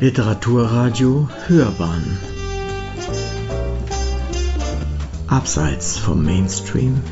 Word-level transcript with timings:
Literaturradio 0.00 1.28
Hörbahn. 1.46 2.18
Abseits 5.26 5.98
vom 5.98 6.24
Mainstream. 6.24 7.02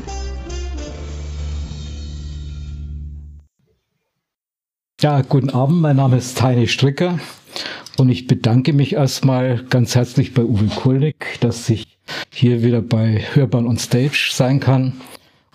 Ja, 4.99 5.21
guten 5.21 5.51
Abend, 5.51 5.81
mein 5.81 5.97
Name 5.97 6.17
ist 6.17 6.41
Heine 6.41 6.67
Stricker 6.67 7.19
und 7.99 8.09
ich 8.09 8.25
bedanke 8.25 8.73
mich 8.73 8.93
erstmal 8.93 9.63
ganz 9.65 9.93
herzlich 9.93 10.33
bei 10.33 10.41
Uwe 10.41 10.65
Kulnig, 10.65 11.37
dass 11.41 11.69
ich 11.69 11.99
hier 12.31 12.63
wieder 12.63 12.81
bei 12.81 13.23
Hörbahn 13.33 13.67
on 13.67 13.77
Stage 13.77 14.31
sein 14.33 14.59
kann 14.59 14.99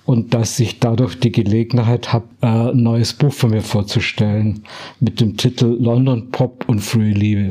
und 0.06 0.34
dass 0.34 0.60
ich 0.60 0.80
dadurch 0.80 1.18
die 1.18 1.32
Gelegenheit 1.32 2.12
habe, 2.12 2.26
äh, 2.42 2.46
ein 2.46 2.82
neues 2.82 3.12
Buch 3.12 3.32
von 3.32 3.50
mir 3.50 3.62
vorzustellen 3.62 4.64
mit 5.00 5.20
dem 5.20 5.36
Titel 5.36 5.76
London 5.80 6.30
Pop 6.30 6.64
und 6.68 6.80
Frühe 6.80 7.12
Liebe. 7.12 7.50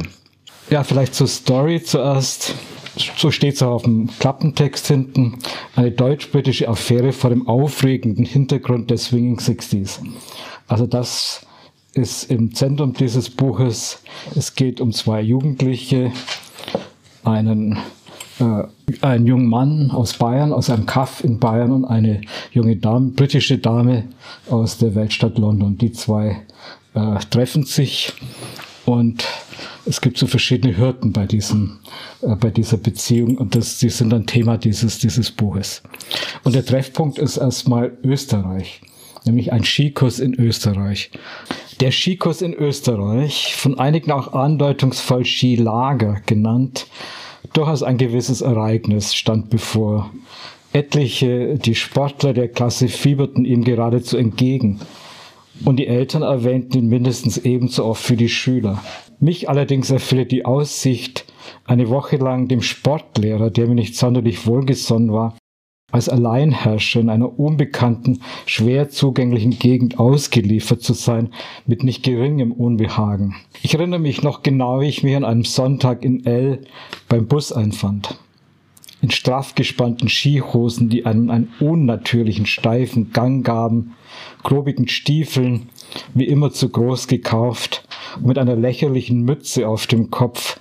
Ja, 0.70 0.84
vielleicht 0.84 1.16
zur 1.16 1.27
Story 1.27 1.81
zuerst. 1.84 2.55
So 3.17 3.31
steht 3.31 3.55
es 3.55 3.63
auch 3.63 3.71
auf 3.71 3.84
dem 3.84 4.08
Klappentext 4.20 4.88
hinten. 4.88 5.39
Eine 5.75 5.91
deutsch-britische 5.91 6.70
Affäre 6.70 7.11
vor 7.11 7.31
dem 7.31 7.47
aufregenden 7.47 8.25
Hintergrund 8.25 8.91
der 8.91 8.97
Swinging 8.97 9.39
Sixties. 9.39 9.99
Also 10.67 10.85
das 10.85 11.45
ist 11.94 12.30
im 12.30 12.53
Zentrum 12.53 12.94
dieses 12.94 13.30
Buches. 13.30 14.03
Es 14.35 14.55
geht 14.55 14.80
um 14.80 14.91
zwei 14.91 15.22
Jugendliche, 15.22 16.11
einen 17.23 17.77
äh, 18.43 18.93
ein 19.02 19.25
junger 19.25 19.43
Mann 19.43 19.91
aus 19.91 20.13
Bayern, 20.13 20.53
aus 20.53 20.70
einem 20.70 20.85
Kaff 20.85 21.23
in 21.23 21.39
Bayern 21.39 21.71
und 21.71 21.85
eine 21.85 22.21
junge 22.52 22.75
Dame, 22.75 23.11
britische 23.11 23.57
Dame 23.57 24.05
aus 24.49 24.77
der 24.77 24.95
Weltstadt 24.95 25.38
London. 25.38 25.77
Die 25.77 25.91
zwei 25.91 26.41
äh, 26.93 27.19
treffen 27.29 27.63
sich 27.63 28.13
und 28.86 29.25
es 29.86 30.02
gibt 30.02 30.17
so 30.17 30.27
verschiedene 30.27 30.77
Hürden 30.77 31.11
bei 31.11 31.25
diesem, 31.25 31.80
äh, 32.21 32.36
bei 32.36 32.49
dieser 32.49 32.77
Beziehung 32.77 33.38
und 33.38 33.55
das, 33.55 33.80
die 33.80 33.89
sind 33.89 34.11
dann 34.11 34.25
Thema 34.25 34.58
dieses, 34.58 34.99
dieses 34.99 35.31
Buches. 35.31 35.83
Und 36.44 36.55
der 36.55 36.66
Treffpunkt 36.66 37.17
ist 37.17 37.38
erstmal 37.38 37.97
Österreich, 38.03 38.81
nämlich 39.25 39.52
ein 39.52 39.64
Skikurs 39.64 40.19
in 40.19 40.33
Österreich. 40.33 41.11
Der 41.80 41.91
Skikurs 41.91 42.41
in 42.41 42.53
Österreich, 42.53 43.55
von 43.55 43.80
einigen 43.80 44.11
auch 44.11 44.33
andeutungsvoll 44.33 45.25
Skilager 45.25 46.21
genannt, 46.25 46.88
durchaus 47.53 47.83
ein 47.83 47.97
gewisses 47.97 48.41
Ereignis 48.41 49.13
stand 49.15 49.49
bevor. 49.49 50.11
Etliche, 50.73 51.55
die 51.55 51.75
Sportler 51.75 52.33
der 52.33 52.47
Klasse 52.47 52.87
fieberten 52.87 53.45
ihm 53.45 53.63
geradezu 53.63 54.17
entgegen. 54.17 54.79
Und 55.63 55.77
die 55.77 55.87
Eltern 55.87 56.23
erwähnten 56.23 56.79
ihn 56.79 56.87
mindestens 56.89 57.37
ebenso 57.37 57.85
oft 57.85 58.03
für 58.03 58.17
die 58.17 58.29
Schüler. 58.29 58.83
Mich 59.19 59.49
allerdings 59.49 59.91
erfüllte 59.91 60.25
die 60.25 60.45
Aussicht, 60.45 61.25
eine 61.65 61.89
Woche 61.89 62.17
lang 62.17 62.47
dem 62.47 62.61
Sportlehrer, 62.61 63.51
der 63.51 63.67
mir 63.67 63.75
nicht 63.75 63.95
sonderlich 63.95 64.47
wohlgesonnen 64.47 65.13
war, 65.13 65.37
als 65.94 66.09
Alleinherrscher 66.09 67.02
in 67.02 67.09
einer 67.09 67.39
unbekannten, 67.39 68.22
schwer 68.47 68.89
zugänglichen 68.89 69.52
Gegend 69.59 69.99
ausgeliefert 69.99 70.81
zu 70.81 70.94
sein, 70.94 71.30
mit 71.67 71.83
nicht 71.83 72.02
geringem 72.02 72.52
Unbehagen. 72.52 73.36
Ich 73.61 73.75
erinnere 73.75 73.99
mich 73.99 74.23
noch 74.23 74.41
genau, 74.41 74.81
wie 74.81 74.88
ich 74.88 75.03
mich 75.03 75.16
an 75.16 75.23
einem 75.23 75.45
Sonntag 75.45 76.03
in 76.03 76.25
L 76.25 76.61
beim 77.08 77.27
Bus 77.27 77.52
einfand. 77.52 78.17
In 79.02 79.11
straff 79.11 79.53
gespannten 79.53 80.09
Skihosen, 80.09 80.89
die 80.89 81.05
einem 81.05 81.30
einen 81.30 81.53
unnatürlichen 81.59 82.47
steifen 82.47 83.11
Gang 83.14 83.45
gaben, 83.45 83.94
grobigen 84.41 84.88
Stiefeln, 84.88 85.69
wie 86.16 86.25
immer 86.25 86.52
zu 86.52 86.69
groß 86.69 87.08
gekauft, 87.08 87.88
mit 88.19 88.39
einer 88.39 88.55
lächerlichen 88.55 89.21
Mütze 89.21 89.67
auf 89.67 89.86
dem 89.86 90.09
Kopf, 90.09 90.59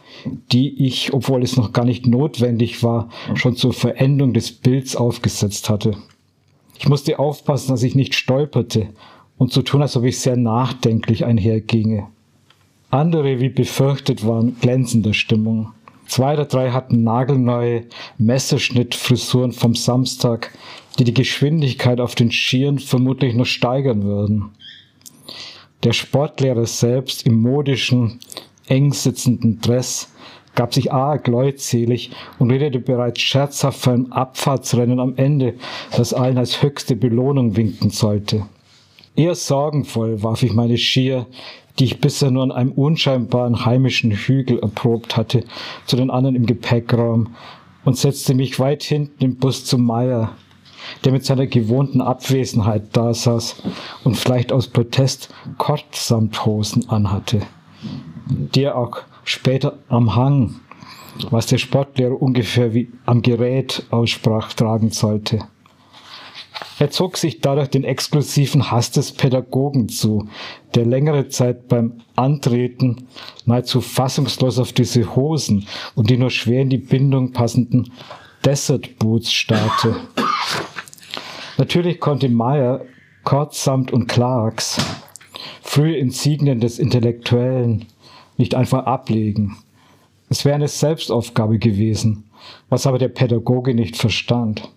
die 0.52 0.86
ich, 0.86 1.12
obwohl 1.12 1.42
es 1.42 1.56
noch 1.56 1.72
gar 1.72 1.84
nicht 1.84 2.06
notwendig 2.06 2.82
war, 2.82 3.08
schon 3.34 3.56
zur 3.56 3.72
Verendung 3.72 4.32
des 4.32 4.52
Bilds 4.52 4.96
aufgesetzt 4.96 5.68
hatte. 5.68 5.96
Ich 6.78 6.88
musste 6.88 7.18
aufpassen, 7.18 7.70
dass 7.70 7.82
ich 7.82 7.94
nicht 7.94 8.14
stolperte 8.14 8.88
und 9.38 9.52
so 9.52 9.62
tun, 9.62 9.82
als 9.82 9.96
ob 9.96 10.04
ich 10.04 10.18
sehr 10.18 10.36
nachdenklich 10.36 11.24
einherginge. 11.24 12.08
Andere, 12.90 13.40
wie 13.40 13.48
befürchtet, 13.48 14.26
waren 14.26 14.56
glänzender 14.60 15.14
Stimmung. 15.14 15.72
Zwei 16.06 16.34
oder 16.34 16.44
drei 16.44 16.72
hatten 16.72 17.04
nagelneue 17.04 17.86
Messerschnittfrisuren 18.18 19.52
vom 19.52 19.74
Samstag, 19.74 20.52
die 20.98 21.04
die 21.04 21.14
Geschwindigkeit 21.14 22.00
auf 22.00 22.14
den 22.14 22.30
Skiern 22.30 22.78
vermutlich 22.78 23.34
noch 23.34 23.46
steigern 23.46 24.02
würden. 24.02 24.50
Der 25.84 25.92
Sportlehrer 25.92 26.66
selbst 26.66 27.26
im 27.26 27.40
modischen, 27.40 28.20
eng 28.66 28.92
sitzenden 28.92 29.60
Dress 29.60 30.08
gab 30.54 30.74
sich 30.74 30.92
arg 30.92 31.28
leutselig 31.28 32.10
und 32.38 32.50
redete 32.50 32.78
bereits 32.78 33.20
scherzhaft 33.20 33.80
von 33.80 33.92
einem 33.92 34.12
Abfahrtsrennen 34.12 35.00
am 35.00 35.16
Ende, 35.16 35.54
das 35.96 36.12
allen 36.12 36.38
als 36.38 36.62
höchste 36.62 36.94
Belohnung 36.94 37.56
winken 37.56 37.90
sollte. 37.90 38.46
Eher 39.16 39.34
sorgenvoll 39.34 40.22
warf 40.22 40.42
ich 40.42 40.52
meine 40.52 40.78
Skier, 40.78 41.26
die 41.78 41.84
ich 41.84 42.00
bisher 42.00 42.30
nur 42.30 42.42
an 42.42 42.52
einem 42.52 42.72
unscheinbaren 42.72 43.64
heimischen 43.64 44.10
Hügel 44.10 44.58
erprobt 44.58 45.16
hatte, 45.16 45.44
zu 45.86 45.96
den 45.96 46.10
anderen 46.10 46.36
im 46.36 46.46
Gepäckraum 46.46 47.34
und 47.84 47.96
setzte 47.96 48.34
mich 48.34 48.58
weit 48.58 48.82
hinten 48.82 49.24
im 49.24 49.36
Bus 49.36 49.64
zu 49.64 49.78
Meier, 49.78 50.32
der 51.04 51.12
mit 51.12 51.24
seiner 51.24 51.46
gewohnten 51.46 52.00
Abwesenheit 52.00 52.84
da 52.92 53.14
saß 53.14 53.62
und 54.04 54.16
vielleicht 54.16 54.52
aus 54.52 54.68
Protest 54.68 55.32
Kortsamthosen 55.58 56.88
anhatte, 56.88 57.42
die 58.26 58.64
er 58.64 58.76
auch 58.76 58.98
später 59.24 59.78
am 59.88 60.14
Hang, 60.14 60.60
was 61.30 61.46
der 61.46 61.58
Sportlehrer 61.58 62.20
ungefähr 62.20 62.74
wie 62.74 62.90
am 63.06 63.22
Gerät 63.22 63.84
aussprach, 63.90 64.52
tragen 64.52 64.90
sollte. 64.90 65.40
Er 66.78 66.90
zog 66.90 67.16
sich 67.16 67.40
dadurch 67.40 67.68
den 67.68 67.84
exklusiven 67.84 68.70
Hass 68.70 68.90
des 68.90 69.12
Pädagogen 69.12 69.88
zu, 69.88 70.28
der 70.74 70.86
längere 70.86 71.28
Zeit 71.28 71.68
beim 71.68 72.00
Antreten 72.16 73.08
nahezu 73.46 73.80
fassungslos 73.80 74.58
auf 74.58 74.72
diese 74.72 75.14
Hosen 75.14 75.66
und 75.94 76.10
die 76.10 76.16
nur 76.16 76.30
schwer 76.30 76.62
in 76.62 76.70
die 76.70 76.78
Bindung 76.78 77.32
passenden 77.32 77.92
Desert 78.44 78.98
Boots 78.98 79.32
starrte. 79.32 79.96
Natürlich 81.58 82.00
konnte 82.00 82.28
Meyer 82.28 82.80
Kortsamt 83.24 83.92
und 83.92 84.08
Clarks, 84.08 84.78
frühe 85.62 85.96
Insignien 85.96 86.58
des 86.58 86.80
Intellektuellen, 86.80 87.86
nicht 88.42 88.56
einfach 88.56 88.86
ablegen. 88.86 89.56
Es 90.28 90.44
wäre 90.44 90.56
eine 90.56 90.66
Selbstaufgabe 90.66 91.58
gewesen, 91.58 92.24
was 92.68 92.88
aber 92.88 92.98
der 92.98 93.08
Pädagoge 93.08 93.72
nicht 93.72 93.96
verstand. 93.96 94.68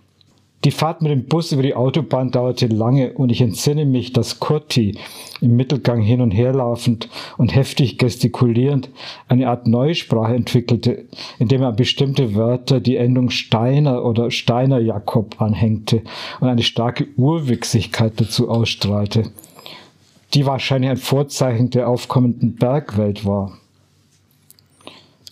Die 0.63 0.71
Fahrt 0.71 1.01
mit 1.01 1.11
dem 1.11 1.25
Bus 1.25 1.51
über 1.51 1.63
die 1.63 1.75
Autobahn 1.75 2.31
dauerte 2.31 2.67
lange 2.67 3.13
und 3.13 3.31
ich 3.31 3.41
entsinne 3.41 3.85
mich, 3.85 4.13
dass 4.13 4.39
Kurti 4.39 4.97
im 5.41 5.55
Mittelgang 5.55 6.01
hin 6.01 6.21
und 6.21 6.31
her 6.31 6.53
laufend 6.53 7.09
und 7.37 7.55
heftig 7.55 7.97
gestikulierend 7.97 8.89
eine 9.27 9.47
Art 9.47 9.67
Neusprache 9.67 10.35
entwickelte, 10.35 11.05
indem 11.39 11.61
er 11.63 11.71
bestimmte 11.71 12.35
Wörter 12.35 12.79
die 12.79 12.97
Endung 12.97 13.29
Steiner 13.31 14.05
oder 14.05 14.29
Steiner 14.29 14.79
Jakob 14.79 15.41
anhängte 15.41 16.01
und 16.39 16.47
eine 16.47 16.63
starke 16.63 17.07
Urwüchsigkeit 17.15 18.13
dazu 18.17 18.49
ausstrahlte, 18.49 19.31
die 20.33 20.45
wahrscheinlich 20.45 20.91
ein 20.91 20.97
Vorzeichen 20.97 21.69
der 21.69 21.87
aufkommenden 21.87 22.55
Bergwelt 22.55 23.25
war. 23.25 23.57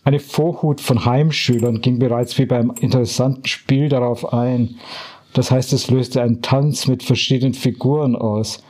Eine 0.06 0.20
Vorhut 0.20 0.82
von 0.82 1.06
Heimschülern 1.06 1.82
ging 1.82 1.98
bereits 1.98 2.38
wie 2.38 2.46
beim 2.46 2.72
interessanten 2.80 3.48
Spiel 3.48 3.90
darauf 3.90 4.34
ein, 4.34 4.76
das 5.34 5.50
heißt, 5.50 5.74
es 5.74 5.90
löste 5.90 6.22
einen 6.22 6.42
Tanz 6.42 6.88
mit 6.88 7.04
verschiedenen 7.04 7.54
Figuren 7.54 8.16
aus, 8.16 8.64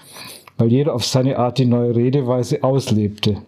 weil 0.57 0.71
jeder 0.71 0.93
auf 0.93 1.05
seine 1.05 1.37
Art 1.37 1.57
die 1.57 1.65
neue 1.65 1.95
Redeweise 1.95 2.63
auslebte. 2.63 3.41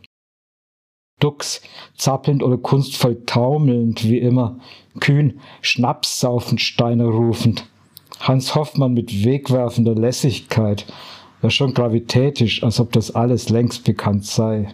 Dux, 1.19 1.61
zappelnd 1.95 2.43
oder 2.43 2.57
kunstvoll 2.57 3.23
taumelnd, 3.25 4.03
wie 4.03 4.17
immer, 4.17 4.59
kühn, 4.99 5.39
schnapssaufend 5.61 6.59
Steiner 6.59 7.05
rufend, 7.05 7.65
Hans 8.19 8.55
Hoffmann 8.55 8.93
mit 8.93 9.23
wegwerfender 9.23 9.95
Lässigkeit, 9.95 10.85
ja 11.45 11.49
schon 11.51 11.73
gravitätisch, 11.73 12.63
als 12.63 12.79
ob 12.79 12.91
das 12.91 13.13
alles 13.13 13.49
längst 13.49 13.83
bekannt 13.83 14.25
sei. 14.25 14.73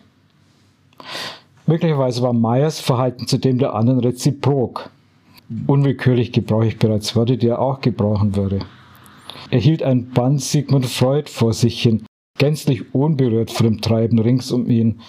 Möglicherweise 1.68 2.22
war 2.22 2.34
Meyers 2.34 2.80
Verhalten 2.80 3.28
zu 3.28 3.38
dem 3.38 3.60
der 3.60 3.76
anderen 3.76 4.00
reziprok. 4.00 4.90
Unwillkürlich 5.68 6.32
gebrauche 6.32 6.68
ich 6.68 6.80
bereits 6.80 7.16
Worte, 7.16 7.38
die 7.38 7.48
er 7.48 7.60
auch 7.60 7.82
gebrauchen 7.82 8.36
würde. 8.36 8.60
Er 9.50 9.60
hielt 9.60 9.84
ein 9.84 10.10
Band 10.12 10.42
Sigmund 10.42 10.86
Freud 10.86 11.30
vor 11.30 11.54
sich 11.54 11.82
hin, 11.82 12.06
gänzlich 12.38 12.96
unberührt 12.96 13.52
von 13.52 13.66
dem 13.66 13.82
Treiben 13.82 14.20
rings 14.20 14.52
um 14.52 14.70
ihn. 14.70 15.02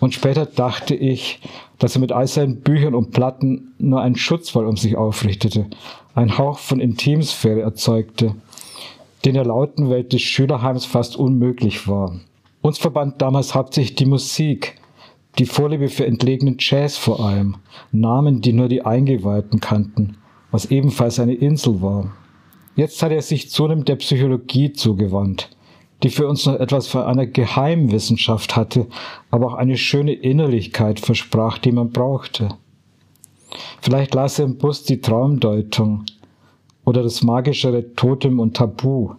Und 0.00 0.14
später 0.14 0.46
dachte 0.46 0.96
ich, 0.96 1.40
dass 1.78 1.94
er 1.94 2.00
mit 2.00 2.10
all 2.10 2.26
seinen 2.26 2.60
Büchern 2.60 2.94
und 2.94 3.12
Platten 3.12 3.72
nur 3.78 4.00
einen 4.00 4.16
Schutzwall 4.16 4.66
um 4.66 4.76
sich 4.76 4.96
aufrichtete, 4.96 5.66
einen 6.14 6.38
Hauch 6.38 6.58
von 6.58 6.80
Intimsphäre 6.80 7.60
erzeugte, 7.60 8.34
den 9.24 9.34
der 9.34 9.44
lauten 9.44 9.90
Welt 9.90 10.12
des 10.12 10.22
Schülerheims 10.22 10.84
fast 10.84 11.16
unmöglich 11.16 11.88
war. 11.88 12.20
Uns 12.60 12.78
verband 12.78 13.20
damals 13.20 13.54
hauptsächlich 13.54 13.94
die 13.94 14.06
Musik, 14.06 14.76
die 15.38 15.46
Vorliebe 15.46 15.88
für 15.88 16.06
entlegenen 16.06 16.56
Jazz 16.58 16.96
vor 16.96 17.20
allem, 17.20 17.56
Namen, 17.92 18.40
die 18.40 18.52
nur 18.52 18.68
die 18.68 18.82
Eingeweihten 18.82 19.60
kannten, 19.60 20.16
was 20.50 20.70
ebenfalls 20.70 21.18
eine 21.18 21.34
Insel 21.34 21.82
war. 21.82 22.12
Jetzt 22.76 23.02
hat 23.02 23.12
er 23.12 23.22
sich 23.22 23.50
zunehmend 23.50 23.88
der 23.88 23.96
Psychologie 23.96 24.72
zugewandt, 24.72 25.50
die 26.02 26.10
für 26.10 26.28
uns 26.28 26.46
noch 26.46 26.58
etwas 26.58 26.86
von 26.86 27.02
einer 27.02 27.26
Geheimwissenschaft 27.26 28.56
hatte, 28.56 28.86
aber 29.30 29.48
auch 29.48 29.54
eine 29.54 29.76
schöne 29.76 30.12
Innerlichkeit 30.12 31.00
versprach, 31.00 31.58
die 31.58 31.72
man 31.72 31.90
brauchte. 31.90 32.48
Vielleicht 33.80 34.14
las 34.14 34.38
er 34.38 34.46
im 34.46 34.58
Bus 34.58 34.84
die 34.84 35.00
Traumdeutung 35.00 36.04
oder 36.84 37.02
das 37.02 37.22
magischere 37.22 37.94
Totem 37.94 38.40
und 38.40 38.56
Tabu. 38.56 39.14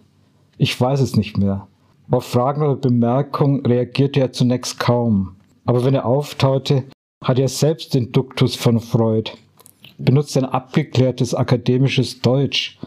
Ich 0.58 0.80
weiß 0.80 1.00
es 1.00 1.16
nicht 1.16 1.36
mehr. 1.36 1.66
Auf 2.10 2.24
Fragen 2.24 2.62
oder 2.62 2.76
Bemerkungen 2.76 3.66
reagierte 3.66 4.20
er 4.20 4.32
zunächst 4.32 4.78
kaum. 4.78 5.36
Aber 5.64 5.84
wenn 5.84 5.94
er 5.94 6.06
auftaute, 6.06 6.84
hatte 7.22 7.42
er 7.42 7.48
selbst 7.48 7.94
den 7.94 8.12
Duktus 8.12 8.54
von 8.54 8.78
Freud, 8.78 9.32
benutzt 9.98 10.36
ein 10.36 10.44
abgeklärtes 10.44 11.34
akademisches 11.34 12.20
Deutsch, 12.20 12.78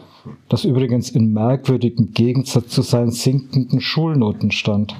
das 0.48 0.64
übrigens 0.64 1.10
in 1.10 1.32
merkwürdigem 1.32 2.12
Gegensatz 2.12 2.68
zu 2.68 2.82
seinen 2.82 3.10
sinkenden 3.10 3.80
Schulnoten 3.80 4.50
stand. 4.50 4.96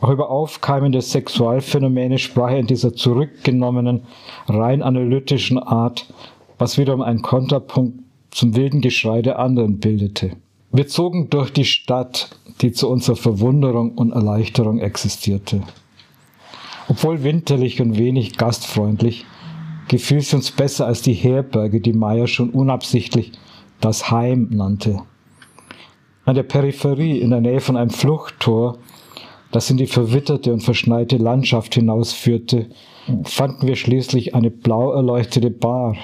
Auch 0.00 0.10
über 0.10 0.30
aufkeimende 0.30 1.02
Sexualphänomene 1.02 2.18
sprach 2.18 2.50
er 2.50 2.58
in 2.58 2.66
dieser 2.66 2.94
zurückgenommenen, 2.94 4.04
rein 4.48 4.82
analytischen 4.82 5.58
Art, 5.58 6.12
was 6.58 6.78
wiederum 6.78 7.02
ein 7.02 7.22
Konterpunkt 7.22 8.00
zum 8.30 8.56
wilden 8.56 8.80
Geschrei 8.80 9.22
der 9.22 9.38
anderen 9.38 9.78
bildete. 9.78 10.36
Wir 10.72 10.86
zogen 10.86 11.30
durch 11.30 11.52
die 11.52 11.64
Stadt, 11.64 12.30
die 12.60 12.72
zu 12.72 12.88
unserer 12.88 13.16
Verwunderung 13.16 13.92
und 13.92 14.12
Erleichterung 14.12 14.78
existierte. 14.78 15.62
Obwohl 16.88 17.22
winterlich 17.22 17.80
und 17.80 17.98
wenig 17.98 18.36
gastfreundlich, 18.36 19.24
gefiel 19.88 20.20
sie 20.20 20.36
uns 20.36 20.52
besser 20.52 20.86
als 20.86 21.02
die 21.02 21.14
Herberge, 21.14 21.80
die 21.80 21.92
Meyer 21.92 22.26
schon 22.26 22.50
unabsichtlich 22.50 23.32
das 23.80 24.10
Heim 24.10 24.48
nannte. 24.50 25.02
An 26.24 26.36
der 26.36 26.42
Peripherie, 26.44 27.18
in 27.18 27.30
der 27.30 27.40
Nähe 27.40 27.60
von 27.60 27.76
einem 27.76 27.90
Fluchttor, 27.90 28.78
das 29.50 29.70
in 29.70 29.76
die 29.76 29.86
verwitterte 29.86 30.52
und 30.52 30.62
verschneite 30.62 31.16
Landschaft 31.16 31.74
hinausführte, 31.74 32.66
fanden 33.24 33.66
wir 33.66 33.74
schließlich 33.74 34.34
eine 34.34 34.50
blau 34.50 34.92
erleuchtete 34.92 35.50
Bar, 35.50 35.96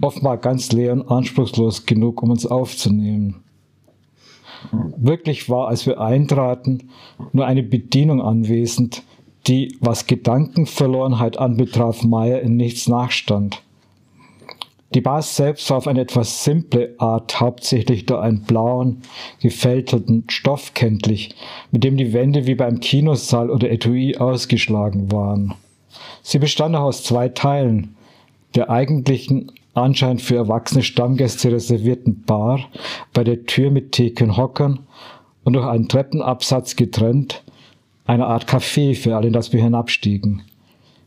offenbar 0.00 0.38
ganz 0.38 0.72
leer 0.72 0.92
und 0.92 1.10
anspruchslos 1.10 1.86
genug, 1.86 2.22
um 2.22 2.30
uns 2.30 2.46
aufzunehmen. 2.46 3.42
Wirklich 4.96 5.48
war, 5.48 5.68
als 5.68 5.86
wir 5.86 6.00
eintraten, 6.00 6.90
nur 7.32 7.46
eine 7.46 7.62
Bedienung 7.62 8.22
anwesend, 8.22 9.02
die, 9.48 9.76
was 9.80 10.06
Gedankenverlorenheit 10.06 11.36
anbetraf, 11.36 12.04
Meyer 12.04 12.40
in 12.40 12.56
nichts 12.56 12.88
nachstand. 12.88 13.62
Die 14.94 15.00
Bar 15.00 15.22
selbst 15.22 15.70
war 15.70 15.78
auf 15.78 15.86
eine 15.86 16.02
etwas 16.02 16.44
simple 16.44 16.94
Art 16.98 17.40
hauptsächlich 17.40 18.04
durch 18.04 18.20
einen 18.20 18.42
blauen, 18.42 18.98
gefältelten 19.40 20.24
Stoff 20.28 20.74
kenntlich, 20.74 21.34
mit 21.70 21.82
dem 21.82 21.96
die 21.96 22.12
Wände 22.12 22.46
wie 22.46 22.54
beim 22.54 22.78
Kinosaal 22.78 23.50
oder 23.50 23.70
Etui 23.70 24.16
ausgeschlagen 24.16 25.10
waren. 25.10 25.54
Sie 26.22 26.38
bestand 26.38 26.76
auch 26.76 26.82
aus 26.82 27.04
zwei 27.04 27.28
Teilen, 27.30 27.96
der 28.54 28.68
eigentlichen 28.68 29.50
anscheinend 29.74 30.22
für 30.22 30.36
erwachsene 30.36 30.82
Stammgäste 30.82 31.52
reservierten 31.52 32.22
Bar 32.22 32.60
bei 33.12 33.24
der 33.24 33.44
Tür 33.44 33.70
mit 33.70 33.92
Theken 33.92 34.36
Hockern 34.36 34.80
und 35.44 35.54
durch 35.54 35.66
einen 35.66 35.88
Treppenabsatz 35.88 36.76
getrennt, 36.76 37.42
eine 38.04 38.26
Art 38.26 38.48
Café 38.48 38.94
für 38.94 39.16
alle, 39.16 39.30
das 39.30 39.52
wir 39.52 39.62
hinabstiegen. 39.62 40.42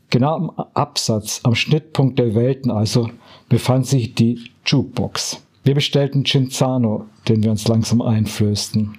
Genau 0.10 0.36
am 0.36 0.52
Absatz, 0.74 1.42
am 1.44 1.56
Schnittpunkt 1.56 2.20
der 2.20 2.36
Welten 2.36 2.72
also, 2.72 3.10
befand 3.50 3.88
sich 3.88 4.16
die 4.16 4.40
Jukebox. 4.66 5.44
Wir 5.64 5.74
bestellten 5.74 6.26
Cinzano, 6.26 7.06
den 7.28 7.44
wir 7.44 7.52
uns 7.52 7.68
langsam 7.68 8.02
einflößten. 8.02 8.98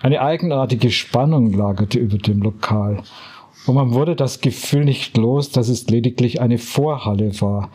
Eine 0.00 0.20
eigenartige 0.20 0.90
Spannung 0.90 1.52
lagerte 1.52 1.98
über 1.98 2.18
dem 2.18 2.42
Lokal, 2.42 3.02
und 3.66 3.76
man 3.76 3.92
wurde 3.92 4.16
das 4.16 4.40
Gefühl 4.40 4.84
nicht 4.84 5.16
los, 5.16 5.50
dass 5.50 5.68
es 5.68 5.88
lediglich 5.88 6.40
eine 6.40 6.58
Vorhalle 6.58 7.40
war, 7.40 7.70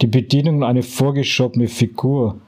die 0.00 0.06
Bedienung 0.06 0.64
eine 0.64 0.82
vorgeschobene 0.82 1.68
Figur, 1.68 2.38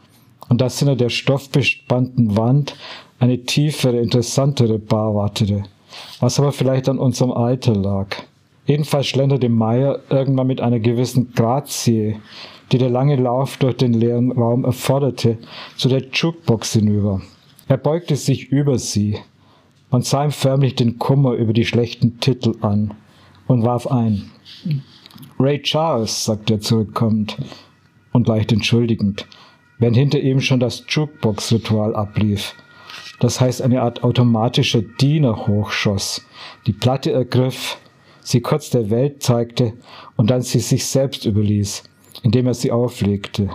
und 0.48 0.60
dass 0.60 0.80
hinter 0.80 0.96
der 0.96 1.10
stoffbespannten 1.10 2.36
Wand 2.36 2.76
eine 3.20 3.44
tiefere, 3.44 4.00
interessantere 4.00 4.78
Bar 4.78 5.14
wartete, 5.14 5.62
was 6.18 6.40
aber 6.40 6.52
vielleicht 6.52 6.88
an 6.88 6.98
unserem 6.98 7.30
Alter 7.30 7.74
lag. 7.74 8.08
Jedenfalls 8.66 9.06
schlenderte 9.06 9.48
Meyer 9.48 10.00
irgendwann 10.10 10.48
mit 10.48 10.60
einer 10.60 10.80
gewissen 10.80 11.32
Grazie, 11.34 12.16
die 12.72 12.78
der 12.78 12.90
lange 12.90 13.16
Lauf 13.16 13.56
durch 13.56 13.76
den 13.76 13.94
leeren 13.94 14.32
Raum 14.32 14.64
erforderte, 14.64 15.38
zu 15.76 15.88
der 15.88 16.04
Jukebox 16.12 16.74
hinüber. 16.74 17.22
Er 17.68 17.76
beugte 17.76 18.16
sich 18.16 18.48
über 18.48 18.78
sie. 18.78 19.18
Man 19.90 20.02
sah 20.02 20.24
ihm 20.24 20.30
förmlich 20.30 20.74
den 20.74 20.98
Kummer 20.98 21.32
über 21.34 21.52
die 21.52 21.64
schlechten 21.64 22.20
Titel 22.20 22.54
an 22.60 22.94
und 23.46 23.64
warf 23.64 23.86
ein. 23.86 24.30
Ray 25.38 25.62
Charles, 25.62 26.24
sagte 26.24 26.54
er 26.54 26.60
zurückkommend 26.60 27.36
und 28.12 28.28
leicht 28.28 28.52
entschuldigend, 28.52 29.26
während 29.78 29.96
hinter 29.96 30.20
ihm 30.20 30.40
schon 30.40 30.60
das 30.60 30.84
Jukebox-Ritual 30.88 31.94
ablief. 31.94 32.54
Das 33.20 33.40
heißt, 33.40 33.62
eine 33.62 33.82
Art 33.82 34.02
automatischer 34.02 34.82
Diener 34.82 35.46
hochschoss, 35.46 36.24
die 36.66 36.72
Platte 36.72 37.12
ergriff, 37.12 37.78
sie 38.20 38.40
kurz 38.40 38.70
der 38.70 38.90
Welt 38.90 39.22
zeigte 39.22 39.74
und 40.16 40.30
dann 40.30 40.42
sie 40.42 40.60
sich 40.60 40.86
selbst 40.86 41.26
überließ, 41.26 41.84
indem 42.22 42.46
er 42.46 42.54
sie 42.54 42.72
auflegte. 42.72 43.50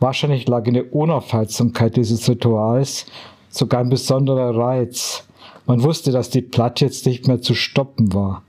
Wahrscheinlich 0.00 0.46
lag 0.46 0.66
in 0.66 0.74
der 0.74 0.94
Unaufhaltsamkeit 0.94 1.96
dieses 1.96 2.28
Rituals 2.28 3.06
sogar 3.48 3.80
ein 3.80 3.88
besonderer 3.88 4.56
Reiz. 4.56 5.26
Man 5.66 5.82
wusste, 5.82 6.12
dass 6.12 6.30
die 6.30 6.42
Platte 6.42 6.84
jetzt 6.84 7.04
nicht 7.06 7.26
mehr 7.26 7.40
zu 7.40 7.54
stoppen 7.54 8.12
war, 8.12 8.42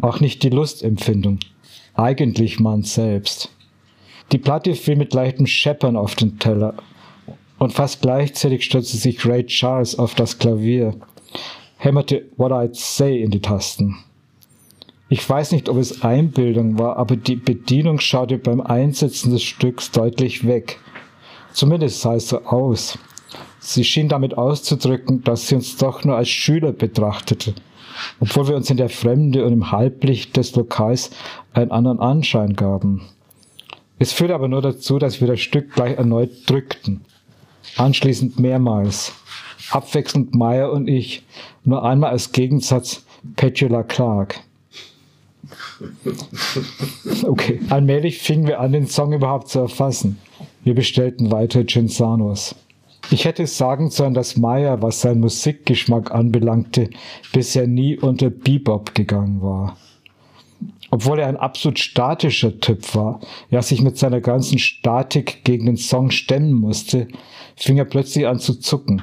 auch 0.00 0.20
nicht 0.20 0.42
die 0.42 0.50
Lustempfindung, 0.50 1.38
eigentlich 1.96 2.60
man 2.60 2.82
selbst. 2.82 3.50
Die 4.32 4.38
Platte 4.38 4.74
fiel 4.74 4.96
mit 4.96 5.14
leichtem 5.14 5.46
Scheppern 5.46 5.96
auf 5.96 6.14
den 6.14 6.38
Teller 6.38 6.74
und 7.58 7.72
fast 7.72 8.02
gleichzeitig 8.02 8.64
stürzte 8.64 8.96
sich 8.96 9.24
Ray 9.24 9.46
Charles 9.46 9.98
auf 9.98 10.14
das 10.14 10.38
Klavier, 10.38 10.94
hämmerte 11.78 12.26
What 12.36 12.52
I'd 12.52 12.74
Say 12.74 13.22
in 13.22 13.30
die 13.30 13.40
Tasten. 13.40 13.96
Ich 15.08 15.28
weiß 15.28 15.52
nicht, 15.52 15.68
ob 15.68 15.76
es 15.76 16.02
Einbildung 16.02 16.78
war, 16.78 16.96
aber 16.96 17.16
die 17.16 17.36
Bedienung 17.36 18.00
schaute 18.00 18.38
beim 18.38 18.60
Einsetzen 18.60 19.30
des 19.30 19.42
Stücks 19.44 19.92
deutlich 19.92 20.46
weg. 20.46 20.80
Zumindest 21.52 22.00
sah 22.00 22.16
es 22.16 22.28
so 22.28 22.42
aus. 22.42 22.98
Sie 23.60 23.84
schien 23.84 24.08
damit 24.08 24.36
auszudrücken, 24.36 25.22
dass 25.22 25.46
sie 25.46 25.54
uns 25.54 25.76
doch 25.76 26.04
nur 26.04 26.16
als 26.16 26.28
Schüler 26.28 26.72
betrachtete, 26.72 27.54
obwohl 28.20 28.48
wir 28.48 28.56
uns 28.56 28.70
in 28.70 28.76
der 28.76 28.88
Fremde 28.88 29.44
und 29.44 29.52
im 29.52 29.72
Halblicht 29.72 30.36
des 30.36 30.54
Lokals 30.54 31.10
einen 31.52 31.70
anderen 31.70 32.00
Anschein 32.00 32.54
gaben. 32.54 33.02
Es 33.98 34.12
führte 34.12 34.34
aber 34.34 34.48
nur 34.48 34.62
dazu, 34.62 34.98
dass 34.98 35.20
wir 35.20 35.28
das 35.28 35.40
Stück 35.40 35.72
gleich 35.72 35.96
erneut 35.96 36.30
drückten. 36.46 37.04
Anschließend 37.76 38.38
mehrmals. 38.38 39.12
Abwechselnd 39.70 40.34
Meyer 40.34 40.70
und 40.70 40.88
ich, 40.88 41.24
nur 41.64 41.82
einmal 41.82 42.10
als 42.10 42.32
Gegensatz 42.32 43.04
Petula 43.36 43.82
Clark. 43.82 44.40
Okay, 47.24 47.60
allmählich 47.70 48.18
fingen 48.18 48.46
wir 48.46 48.60
an, 48.60 48.72
den 48.72 48.86
Song 48.86 49.12
überhaupt 49.12 49.48
zu 49.48 49.60
erfassen. 49.60 50.18
Wir 50.64 50.74
bestellten 50.74 51.30
weitere 51.32 51.66
Cinzanos. 51.66 52.54
Ich 53.10 53.24
hätte 53.24 53.46
sagen 53.46 53.90
sollen, 53.90 54.14
dass 54.14 54.36
Meyer, 54.36 54.82
was 54.82 55.00
seinen 55.00 55.20
Musikgeschmack 55.20 56.10
anbelangte, 56.10 56.90
bisher 57.32 57.66
nie 57.66 57.98
unter 57.98 58.30
Bebop 58.30 58.94
gegangen 58.94 59.40
war. 59.42 59.76
Obwohl 60.90 61.20
er 61.20 61.28
ein 61.28 61.36
absolut 61.36 61.78
statischer 61.78 62.58
Typ 62.60 62.94
war, 62.94 63.20
ja 63.50 63.62
sich 63.62 63.82
mit 63.82 63.96
seiner 63.98 64.20
ganzen 64.20 64.58
Statik 64.58 65.44
gegen 65.44 65.66
den 65.66 65.76
Song 65.76 66.10
stemmen 66.10 66.52
musste, 66.52 67.08
fing 67.56 67.78
er 67.78 67.84
plötzlich 67.84 68.26
an 68.26 68.38
zu 68.38 68.54
zucken. 68.54 69.02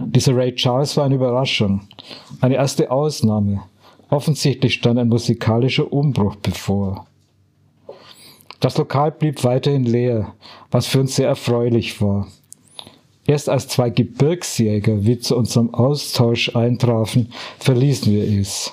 Dieser 0.00 0.36
Ray 0.36 0.54
Charles 0.54 0.96
war 0.96 1.04
eine 1.04 1.14
Überraschung, 1.14 1.88
eine 2.40 2.56
erste 2.56 2.90
Ausnahme. 2.90 3.62
Offensichtlich 4.08 4.74
stand 4.74 4.98
ein 4.98 5.08
musikalischer 5.08 5.92
Umbruch 5.92 6.36
bevor. 6.36 7.06
Das 8.60 8.76
Lokal 8.78 9.12
blieb 9.12 9.44
weiterhin 9.44 9.84
leer, 9.84 10.34
was 10.70 10.86
für 10.86 11.00
uns 11.00 11.16
sehr 11.16 11.28
erfreulich 11.28 12.00
war. 12.00 12.26
Erst 13.26 13.48
als 13.48 13.68
zwei 13.68 13.90
Gebirgsjäger 13.90 15.04
wie 15.04 15.18
zu 15.18 15.36
unserem 15.36 15.74
Austausch 15.74 16.54
eintrafen, 16.54 17.32
verließen 17.58 18.12
wir 18.12 18.40
es. 18.40 18.72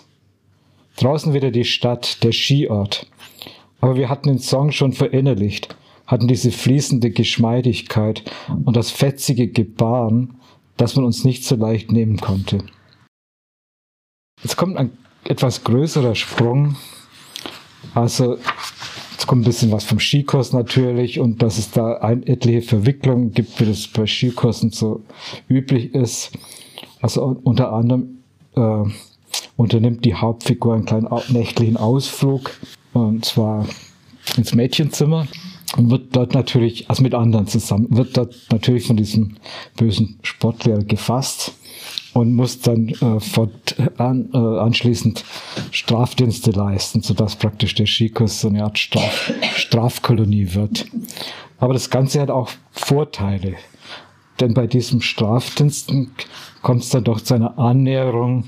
Draußen 0.97 1.33
wieder 1.33 1.49
die 1.49 1.65
Stadt, 1.65 2.23
der 2.23 2.31
Skiort. 2.31 3.07
Aber 3.81 3.95
wir 3.95 4.09
hatten 4.09 4.29
den 4.29 4.39
Song 4.39 4.71
schon 4.71 4.93
verinnerlicht, 4.93 5.75
hatten 6.05 6.27
diese 6.27 6.51
fließende 6.51 7.09
Geschmeidigkeit 7.09 8.23
und 8.63 8.77
das 8.77 8.91
fetzige 8.91 9.47
Gebaren, 9.47 10.35
das 10.77 10.95
man 10.95 11.05
uns 11.05 11.23
nicht 11.23 11.43
so 11.43 11.55
leicht 11.55 11.91
nehmen 11.91 12.17
konnte. 12.17 12.59
Jetzt 14.43 14.55
kommt 14.55 14.77
ein 14.77 14.91
etwas 15.23 15.63
größerer 15.63 16.15
Sprung. 16.15 16.75
Also 17.93 18.37
es 19.23 19.27
kommt 19.27 19.43
ein 19.43 19.45
bisschen 19.45 19.71
was 19.71 19.85
vom 19.85 20.01
Skikurs 20.01 20.51
natürlich 20.51 21.17
und 21.17 21.41
dass 21.41 21.57
es 21.57 21.71
da 21.71 21.93
ein, 21.93 22.27
etliche 22.27 22.61
Verwicklungen 22.61 23.31
gibt, 23.31 23.57
wie 23.61 23.65
das 23.65 23.87
bei 23.87 24.05
Skikursen 24.05 24.71
so 24.71 25.01
üblich 25.47 25.95
ist. 25.95 26.33
Also 26.99 27.39
unter 27.41 27.71
anderem 27.71 28.17
äh, 28.57 28.83
unternimmt 29.55 30.03
die 30.03 30.15
Hauptfigur 30.15 30.73
einen 30.73 30.83
kleinen 30.83 31.07
nächtlichen 31.29 31.77
Ausflug 31.77 32.51
und 32.91 33.23
zwar 33.23 33.65
ins 34.35 34.53
Mädchenzimmer 34.53 35.25
und 35.77 35.89
wird 35.89 36.13
dort 36.13 36.33
natürlich, 36.33 36.89
also 36.89 37.01
mit 37.01 37.15
anderen 37.15 37.47
zusammen, 37.47 37.87
wird 37.91 38.17
dort 38.17 38.35
natürlich 38.51 38.87
von 38.87 38.97
diesem 38.97 39.37
bösen 39.77 40.19
Sportlehrer 40.21 40.83
gefasst 40.83 41.53
und 42.13 42.33
muss 42.35 42.59
dann 42.61 42.89
äh, 42.89 43.97
an, 43.97 44.29
äh, 44.33 44.37
anschließend 44.37 45.23
Strafdienste 45.71 46.51
leisten, 46.51 47.01
sodass 47.01 47.35
praktisch 47.35 47.75
der 47.75 47.87
Skikurs 47.87 48.41
so 48.41 48.49
eine 48.49 48.63
Art 48.63 48.77
Straf, 48.77 49.33
Strafkolonie 49.55 50.53
wird. 50.53 50.85
Aber 51.59 51.73
das 51.73 51.89
Ganze 51.89 52.21
hat 52.21 52.29
auch 52.29 52.49
Vorteile, 52.71 53.55
denn 54.39 54.53
bei 54.53 54.67
diesem 54.67 55.01
Strafdiensten 55.01 56.11
kommt 56.61 56.83
es 56.83 56.89
dann 56.89 57.03
doch 57.03 57.21
zu 57.21 57.33
einer 57.33 57.57
Annäherung 57.57 58.45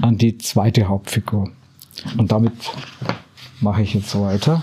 an 0.00 0.18
die 0.18 0.38
zweite 0.38 0.88
Hauptfigur. 0.88 1.50
Und 2.16 2.32
damit 2.32 2.52
mache 3.60 3.82
ich 3.82 3.94
jetzt 3.94 4.18
weiter. 4.18 4.62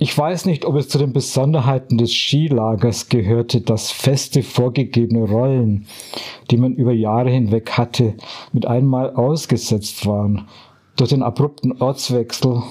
Ich 0.00 0.16
weiß 0.16 0.46
nicht, 0.46 0.64
ob 0.64 0.76
es 0.76 0.88
zu 0.88 0.96
den 0.98 1.12
Besonderheiten 1.12 1.98
des 1.98 2.12
Skilagers 2.12 3.08
gehörte, 3.08 3.60
dass 3.60 3.90
feste 3.90 4.44
vorgegebene 4.44 5.24
Rollen, 5.24 5.86
die 6.52 6.56
man 6.56 6.74
über 6.74 6.92
Jahre 6.92 7.30
hinweg 7.30 7.72
hatte, 7.72 8.14
mit 8.52 8.64
einmal 8.64 9.12
ausgesetzt 9.16 10.06
waren. 10.06 10.46
Durch 10.94 11.10
den 11.10 11.24
abrupten 11.24 11.82
Ortswechsel, 11.82 12.62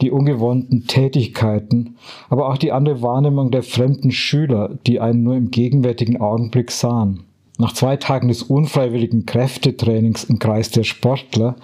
die 0.00 0.10
ungewohnten 0.10 0.88
Tätigkeiten, 0.88 1.96
aber 2.28 2.48
auch 2.48 2.58
die 2.58 2.72
andere 2.72 3.02
Wahrnehmung 3.02 3.52
der 3.52 3.62
fremden 3.62 4.10
Schüler, 4.10 4.76
die 4.84 4.98
einen 4.98 5.22
nur 5.22 5.36
im 5.36 5.52
gegenwärtigen 5.52 6.20
Augenblick 6.20 6.72
sahen. 6.72 7.20
Nach 7.58 7.72
zwei 7.72 7.96
Tagen 7.96 8.26
des 8.26 8.42
unfreiwilligen 8.42 9.26
Kräftetrainings 9.26 10.24
im 10.24 10.40
Kreis 10.40 10.72
der 10.72 10.82
Sportler 10.82 11.54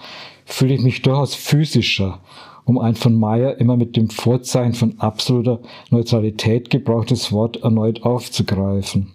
fühle 0.45 0.75
ich 0.75 0.81
mich 0.81 1.01
durchaus 1.01 1.35
physischer 1.35 2.21
um 2.65 2.79
ein 2.79 2.95
von 2.95 3.17
Meyer 3.17 3.57
immer 3.59 3.77
mit 3.77 3.95
dem 3.95 4.09
Vorzeichen 4.09 4.73
von 4.73 4.99
absoluter 4.99 5.59
Neutralität 5.91 6.69
gebrauchtes 6.69 7.31
Wort 7.31 7.57
erneut 7.57 8.03
aufzugreifen. 8.03 9.13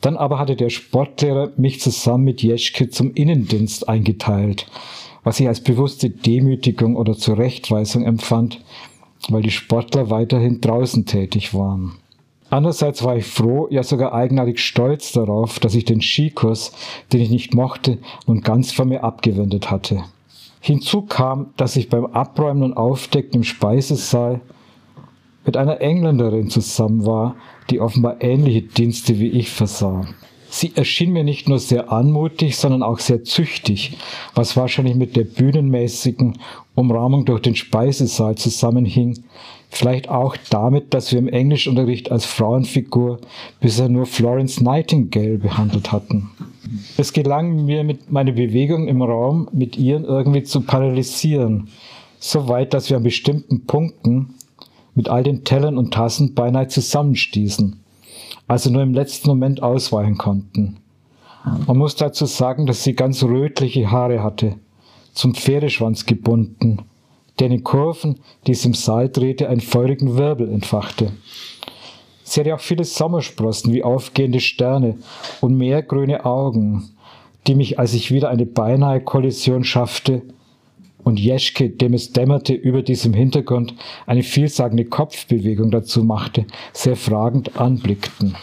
Dann 0.00 0.16
aber 0.16 0.38
hatte 0.38 0.56
der 0.56 0.70
Sportlehrer 0.70 1.52
mich 1.56 1.80
zusammen 1.80 2.24
mit 2.24 2.42
Jeschke 2.42 2.88
zum 2.88 3.12
Innendienst 3.14 3.88
eingeteilt, 3.88 4.66
was 5.24 5.40
ich 5.40 5.48
als 5.48 5.60
bewusste 5.60 6.08
Demütigung 6.10 6.94
oder 6.94 7.16
Zurechtweisung 7.16 8.04
empfand, 8.04 8.60
weil 9.28 9.42
die 9.42 9.50
Sportler 9.50 10.10
weiterhin 10.10 10.60
draußen 10.60 11.04
tätig 11.06 11.52
waren. 11.52 11.96
Andererseits 12.48 13.02
war 13.02 13.16
ich 13.16 13.26
froh, 13.26 13.66
ja 13.70 13.82
sogar 13.82 14.14
eigenartig 14.14 14.60
stolz 14.60 15.10
darauf, 15.10 15.58
dass 15.58 15.74
ich 15.74 15.84
den 15.84 16.00
Skikurs, 16.00 16.72
den 17.12 17.20
ich 17.20 17.30
nicht 17.30 17.54
mochte, 17.54 17.98
nun 18.28 18.42
ganz 18.42 18.70
von 18.70 18.88
mir 18.88 19.02
abgewendet 19.02 19.68
hatte. 19.68 20.04
Hinzu 20.66 21.02
kam, 21.02 21.52
dass 21.56 21.76
ich 21.76 21.88
beim 21.88 22.06
Abräumen 22.06 22.64
und 22.64 22.76
Aufdecken 22.76 23.34
im 23.34 23.42
Speisesaal 23.44 24.40
mit 25.44 25.56
einer 25.56 25.80
Engländerin 25.80 26.50
zusammen 26.50 27.06
war, 27.06 27.36
die 27.70 27.78
offenbar 27.78 28.16
ähnliche 28.20 28.62
Dienste 28.62 29.20
wie 29.20 29.28
ich 29.28 29.48
versah. 29.48 30.08
Sie 30.48 30.72
erschien 30.74 31.12
mir 31.12 31.22
nicht 31.22 31.48
nur 31.48 31.60
sehr 31.60 31.92
anmutig, 31.92 32.56
sondern 32.56 32.82
auch 32.82 32.98
sehr 32.98 33.22
züchtig, 33.22 33.96
was 34.34 34.56
wahrscheinlich 34.56 34.96
mit 34.96 35.14
der 35.14 35.22
bühnenmäßigen 35.22 36.36
Umrahmung 36.74 37.24
durch 37.26 37.42
den 37.42 37.54
Speisesaal 37.54 38.34
zusammenhing, 38.34 39.22
vielleicht 39.76 40.08
auch 40.08 40.36
damit, 40.50 40.94
dass 40.94 41.12
wir 41.12 41.18
im 41.18 41.28
Englischunterricht 41.28 42.10
als 42.10 42.24
Frauenfigur 42.24 43.20
bisher 43.60 43.88
nur 43.88 44.06
Florence 44.06 44.60
Nightingale 44.60 45.38
behandelt 45.38 45.92
hatten. 45.92 46.30
Es 46.96 47.12
gelang 47.12 47.64
mir, 47.64 47.84
mit 47.84 48.10
meiner 48.10 48.32
Bewegung 48.32 48.88
im 48.88 49.02
Raum 49.02 49.48
mit 49.52 49.76
ihren 49.76 50.04
irgendwie 50.04 50.42
zu 50.42 50.62
paralysieren, 50.62 51.68
so 52.18 52.48
weit, 52.48 52.74
dass 52.74 52.90
wir 52.90 52.96
an 52.96 53.02
bestimmten 53.02 53.66
Punkten 53.66 54.34
mit 54.94 55.08
all 55.08 55.22
den 55.22 55.44
Tellern 55.44 55.78
und 55.78 55.92
Tassen 55.92 56.34
beinahe 56.34 56.68
zusammenstießen, 56.68 57.78
also 58.48 58.70
nur 58.70 58.82
im 58.82 58.94
letzten 58.94 59.28
Moment 59.28 59.62
ausweichen 59.62 60.16
konnten. 60.16 60.78
Man 61.66 61.76
muss 61.76 61.94
dazu 61.94 62.26
sagen, 62.26 62.66
dass 62.66 62.82
sie 62.82 62.94
ganz 62.94 63.22
rötliche 63.22 63.90
Haare 63.90 64.22
hatte, 64.22 64.56
zum 65.12 65.34
Pferdeschwanz 65.34 66.06
gebunden, 66.06 66.78
der 67.38 67.46
in 67.46 67.52
den 67.52 67.64
Kurven, 67.64 68.20
die 68.46 68.52
es 68.52 68.64
im 68.64 68.74
Saal 68.74 69.08
drehte, 69.08 69.48
einen 69.48 69.60
feurigen 69.60 70.16
Wirbel 70.16 70.50
entfachte. 70.50 71.12
Sie 72.22 72.40
hatte 72.40 72.54
auch 72.54 72.60
viele 72.60 72.84
Sommersprossen 72.84 73.72
wie 73.72 73.84
aufgehende 73.84 74.40
Sterne 74.40 74.96
und 75.40 75.56
mehrgrüne 75.56 76.24
Augen, 76.24 76.90
die 77.46 77.54
mich, 77.54 77.78
als 77.78 77.94
ich 77.94 78.10
wieder 78.10 78.30
eine 78.30 78.46
beinahe 78.46 79.00
Kollision 79.00 79.62
schaffte 79.62 80.22
und 81.04 81.20
Jeschke, 81.20 81.70
dem 81.70 81.94
es 81.94 82.12
dämmerte, 82.12 82.52
über 82.52 82.82
diesem 82.82 83.14
Hintergrund 83.14 83.74
eine 84.06 84.24
vielsagende 84.24 84.86
Kopfbewegung 84.86 85.70
dazu 85.70 86.02
machte, 86.02 86.46
sehr 86.72 86.96
fragend 86.96 87.60
anblickten. 87.60 88.34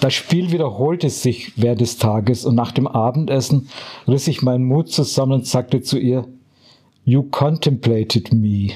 Das 0.00 0.12
Spiel 0.12 0.52
wiederholte 0.52 1.08
sich 1.08 1.52
während 1.56 1.80
des 1.80 1.96
Tages 1.96 2.44
und 2.44 2.56
nach 2.56 2.72
dem 2.72 2.86
Abendessen 2.86 3.70
riss 4.06 4.28
ich 4.28 4.42
meinen 4.42 4.66
Mut 4.66 4.90
zusammen 4.90 5.32
und 5.32 5.46
sagte 5.46 5.80
zu 5.80 5.98
ihr, 5.98 6.26
You 7.04 7.24
contemplated 7.24 8.32
me 8.32 8.70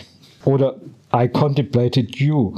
oder 0.44 0.76
I 1.12 1.28
contemplated 1.28 2.16
you 2.16 2.54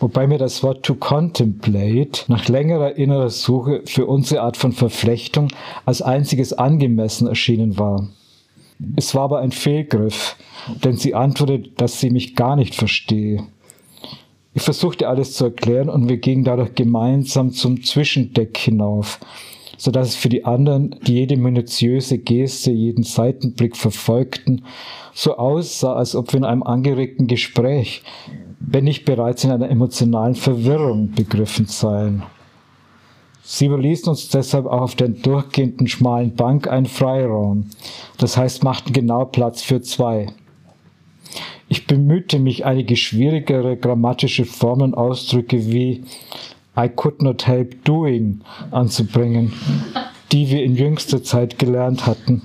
wobei 0.00 0.26
mir 0.26 0.38
das 0.38 0.62
Wort 0.62 0.84
to 0.84 0.94
contemplate 0.94 2.24
nach 2.28 2.48
längerer 2.48 2.96
innerer 2.96 3.30
Suche 3.30 3.82
für 3.84 4.06
unsere 4.06 4.42
Art 4.42 4.56
von 4.56 4.72
Verflechtung 4.72 5.48
als 5.84 6.02
einziges 6.02 6.52
angemessen 6.52 7.26
erschienen 7.26 7.78
war. 7.78 8.08
Es 8.96 9.14
war 9.14 9.22
aber 9.22 9.40
ein 9.40 9.50
Fehlgriff, 9.50 10.36
denn 10.84 10.96
sie 10.96 11.14
antwortete, 11.14 11.70
dass 11.76 12.00
sie 12.00 12.10
mich 12.10 12.36
gar 12.36 12.54
nicht 12.54 12.74
verstehe. 12.74 13.44
Ich 14.54 14.62
versuchte 14.62 15.08
alles 15.08 15.34
zu 15.34 15.46
erklären 15.46 15.88
und 15.88 16.08
wir 16.08 16.18
gingen 16.18 16.44
dadurch 16.44 16.74
gemeinsam 16.74 17.52
zum 17.52 17.82
Zwischendeck 17.82 18.56
hinauf, 18.56 19.20
so 19.78 19.92
dass 19.92 20.08
es 20.08 20.16
für 20.16 20.28
die 20.28 20.44
anderen, 20.44 20.96
die 21.06 21.14
jede 21.14 21.36
minutiöse 21.36 22.18
Geste, 22.18 22.72
jeden 22.72 23.04
Seitenblick 23.04 23.76
verfolgten, 23.76 24.64
so 25.14 25.36
aussah, 25.38 25.94
als 25.94 26.14
ob 26.14 26.32
wir 26.32 26.38
in 26.38 26.44
einem 26.44 26.64
angeregten 26.64 27.28
Gespräch, 27.28 28.02
wenn 28.60 28.84
nicht 28.84 29.04
bereits 29.04 29.44
in 29.44 29.52
einer 29.52 29.70
emotionalen 29.70 30.34
Verwirrung 30.34 31.12
begriffen 31.12 31.66
seien. 31.66 32.24
Sie 33.42 33.66
überließen 33.66 34.10
uns 34.10 34.28
deshalb 34.28 34.66
auch 34.66 34.82
auf 34.82 34.94
der 34.96 35.08
durchgehenden 35.08 35.86
schmalen 35.86 36.34
Bank 36.34 36.68
einen 36.68 36.86
Freiraum, 36.86 37.70
das 38.18 38.36
heißt 38.36 38.64
machten 38.64 38.92
genau 38.92 39.24
Platz 39.24 39.62
für 39.62 39.80
zwei. 39.80 40.26
Ich 41.68 41.86
bemühte 41.86 42.40
mich, 42.40 42.64
einige 42.64 42.96
schwierigere 42.96 43.76
grammatische 43.76 44.44
Formen 44.44 44.94
Ausdrücke 44.94 45.70
wie 45.70 46.04
I 46.78 46.88
could 46.88 47.20
not 47.22 47.46
help 47.48 47.84
doing 47.84 48.42
anzubringen, 48.70 49.52
die 50.30 50.48
wir 50.48 50.62
in 50.62 50.76
jüngster 50.76 51.24
Zeit 51.24 51.58
gelernt 51.58 52.06
hatten, 52.06 52.42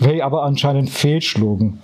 welche 0.00 0.24
aber 0.24 0.42
anscheinend 0.42 0.90
fehlschlugen, 0.90 1.80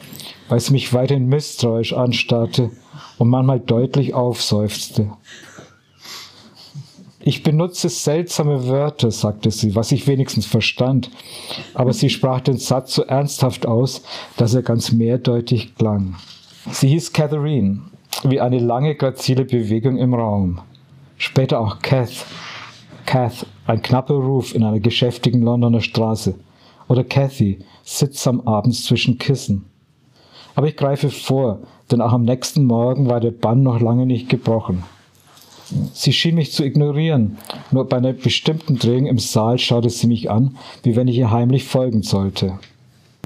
weil 0.48 0.58
es 0.58 0.70
mich 0.70 0.92
weiterhin 0.92 1.26
misstrauisch 1.26 1.94
anstarrte 1.94 2.70
und 3.16 3.28
manchmal 3.28 3.60
deutlich 3.60 4.12
aufseufzte. 4.12 5.12
Ich 7.26 7.42
benutze 7.42 7.88
seltsame 7.88 8.68
Wörter, 8.68 9.10
sagte 9.10 9.50
sie, 9.50 9.74
was 9.74 9.92
ich 9.92 10.06
wenigstens 10.06 10.44
verstand, 10.44 11.10
aber 11.72 11.94
sie 11.94 12.10
sprach 12.10 12.42
den 12.42 12.58
Satz 12.58 12.94
so 12.94 13.02
ernsthaft 13.04 13.64
aus, 13.64 14.02
dass 14.36 14.52
er 14.52 14.60
ganz 14.60 14.92
mehrdeutig 14.92 15.74
klang. 15.76 16.16
Sie 16.70 16.88
hieß 16.88 17.14
Catherine, 17.14 17.80
wie 18.24 18.40
eine 18.40 18.58
lange, 18.58 18.94
grazile 18.94 19.46
Bewegung 19.46 19.96
im 19.96 20.12
Raum. 20.12 20.60
Später 21.24 21.58
auch 21.58 21.78
Kath. 21.80 22.26
Kath, 23.06 23.46
ein 23.66 23.80
knapper 23.80 24.14
Ruf 24.14 24.54
in 24.54 24.62
einer 24.62 24.78
geschäftigen 24.78 25.40
Londoner 25.40 25.80
Straße. 25.80 26.34
Oder 26.86 27.02
Cathy, 27.02 27.60
sittsam 27.82 28.42
abends 28.42 28.84
zwischen 28.84 29.16
Kissen. 29.16 29.64
Aber 30.54 30.68
ich 30.68 30.76
greife 30.76 31.08
vor, 31.08 31.60
denn 31.90 32.02
auch 32.02 32.12
am 32.12 32.24
nächsten 32.24 32.66
Morgen 32.66 33.08
war 33.08 33.20
der 33.20 33.30
Bann 33.30 33.62
noch 33.62 33.80
lange 33.80 34.04
nicht 34.04 34.28
gebrochen. 34.28 34.84
Sie 35.94 36.12
schien 36.12 36.34
mich 36.34 36.52
zu 36.52 36.62
ignorieren, 36.62 37.38
nur 37.70 37.88
bei 37.88 37.96
einer 37.96 38.12
bestimmten 38.12 38.78
Drehung 38.78 39.06
im 39.06 39.18
Saal 39.18 39.58
schaute 39.58 39.88
sie 39.88 40.06
mich 40.06 40.30
an, 40.30 40.58
wie 40.82 40.94
wenn 40.94 41.08
ich 41.08 41.16
ihr 41.16 41.30
heimlich 41.30 41.64
folgen 41.64 42.02
sollte. 42.02 42.58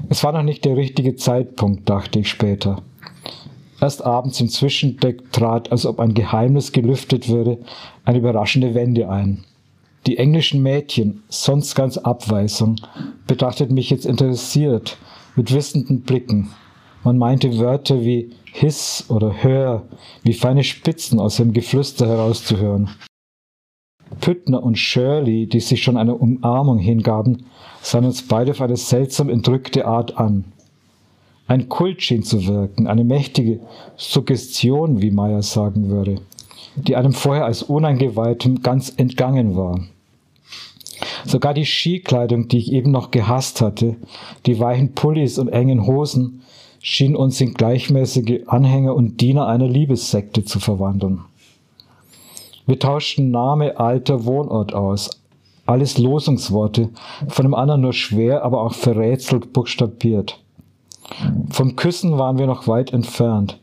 Es 0.07 0.23
war 0.23 0.31
noch 0.31 0.43
nicht 0.43 0.63
der 0.63 0.77
richtige 0.77 1.17
Zeitpunkt, 1.17 1.89
dachte 1.89 2.19
ich 2.19 2.29
später. 2.29 2.81
Erst 3.81 4.05
abends 4.05 4.41
im 4.41 4.49
Zwischendeck 4.49 5.31
trat, 5.31 5.71
als 5.71 5.85
ob 5.85 5.99
ein 5.99 6.13
Geheimnis 6.13 6.71
gelüftet 6.71 7.29
würde, 7.29 7.59
eine 8.03 8.17
überraschende 8.17 8.73
Wende 8.75 9.09
ein. 9.09 9.45
Die 10.05 10.17
englischen 10.17 10.63
Mädchen, 10.63 11.23
sonst 11.29 11.75
ganz 11.75 11.97
Abweisung, 11.97 12.77
betrachteten 13.27 13.75
mich 13.75 13.89
jetzt 13.89 14.05
interessiert, 14.05 14.97
mit 15.35 15.53
wissenden 15.53 16.01
Blicken. 16.01 16.49
Man 17.03 17.17
meinte 17.17 17.57
Wörter 17.57 18.01
wie 18.01 18.31
Hiss 18.51 19.05
oder 19.09 19.43
Hör, 19.43 19.83
wie 20.23 20.33
feine 20.33 20.63
Spitzen 20.63 21.19
aus 21.19 21.37
dem 21.37 21.53
Geflüster 21.53 22.07
herauszuhören. 22.07 22.89
Püttner 24.19 24.63
und 24.63 24.77
Shirley, 24.77 25.47
die 25.47 25.59
sich 25.59 25.83
schon 25.83 25.97
einer 25.97 26.19
Umarmung 26.19 26.79
hingaben, 26.79 27.45
sahen 27.81 28.05
uns 28.05 28.27
beide 28.27 28.51
auf 28.51 28.61
eine 28.61 28.75
seltsam 28.75 29.29
entrückte 29.29 29.85
Art 29.85 30.17
an. 30.17 30.45
Ein 31.49 31.67
Kult 31.67 32.03
schien 32.03 32.21
zu 32.21 32.45
wirken, 32.45 32.85
eine 32.85 33.03
mächtige 33.03 33.59
Suggestion, 33.97 35.01
wie 35.01 35.09
Meyer 35.09 35.41
sagen 35.41 35.89
würde, 35.89 36.21
die 36.75 36.95
einem 36.95 37.11
vorher 37.11 37.45
als 37.45 37.63
Uneingeweihtem 37.63 38.61
ganz 38.61 38.93
entgangen 38.97 39.55
war. 39.55 39.79
Sogar 41.25 41.55
die 41.55 41.65
Skikleidung, 41.65 42.49
die 42.49 42.59
ich 42.59 42.71
eben 42.71 42.91
noch 42.91 43.09
gehasst 43.09 43.61
hatte, 43.61 43.95
die 44.45 44.59
weichen 44.59 44.93
Pullis 44.93 45.39
und 45.39 45.47
engen 45.47 45.87
Hosen, 45.87 46.43
schien 46.81 47.15
uns 47.15 47.41
in 47.41 47.55
gleichmäßige 47.55 48.41
Anhänger 48.45 48.93
und 48.93 49.19
Diener 49.19 49.47
einer 49.47 49.67
Liebessekte 49.67 50.45
zu 50.45 50.59
verwandeln. 50.59 51.21
Wir 52.67 52.77
tauschten 52.77 53.31
Name, 53.31 53.79
Alter, 53.79 54.23
Wohnort 54.25 54.75
aus. 54.75 55.09
Alles 55.65 55.97
Losungsworte, 55.97 56.89
von 57.27 57.45
dem 57.45 57.55
anderen 57.55 57.81
nur 57.81 57.93
schwer, 57.93 58.43
aber 58.43 58.61
auch 58.61 58.75
verrätselt 58.75 59.51
buchstabiert. 59.51 60.39
Vom 61.51 61.75
Küssen 61.75 62.17
waren 62.17 62.37
wir 62.37 62.47
noch 62.47 62.67
weit 62.67 62.93
entfernt. 62.93 63.59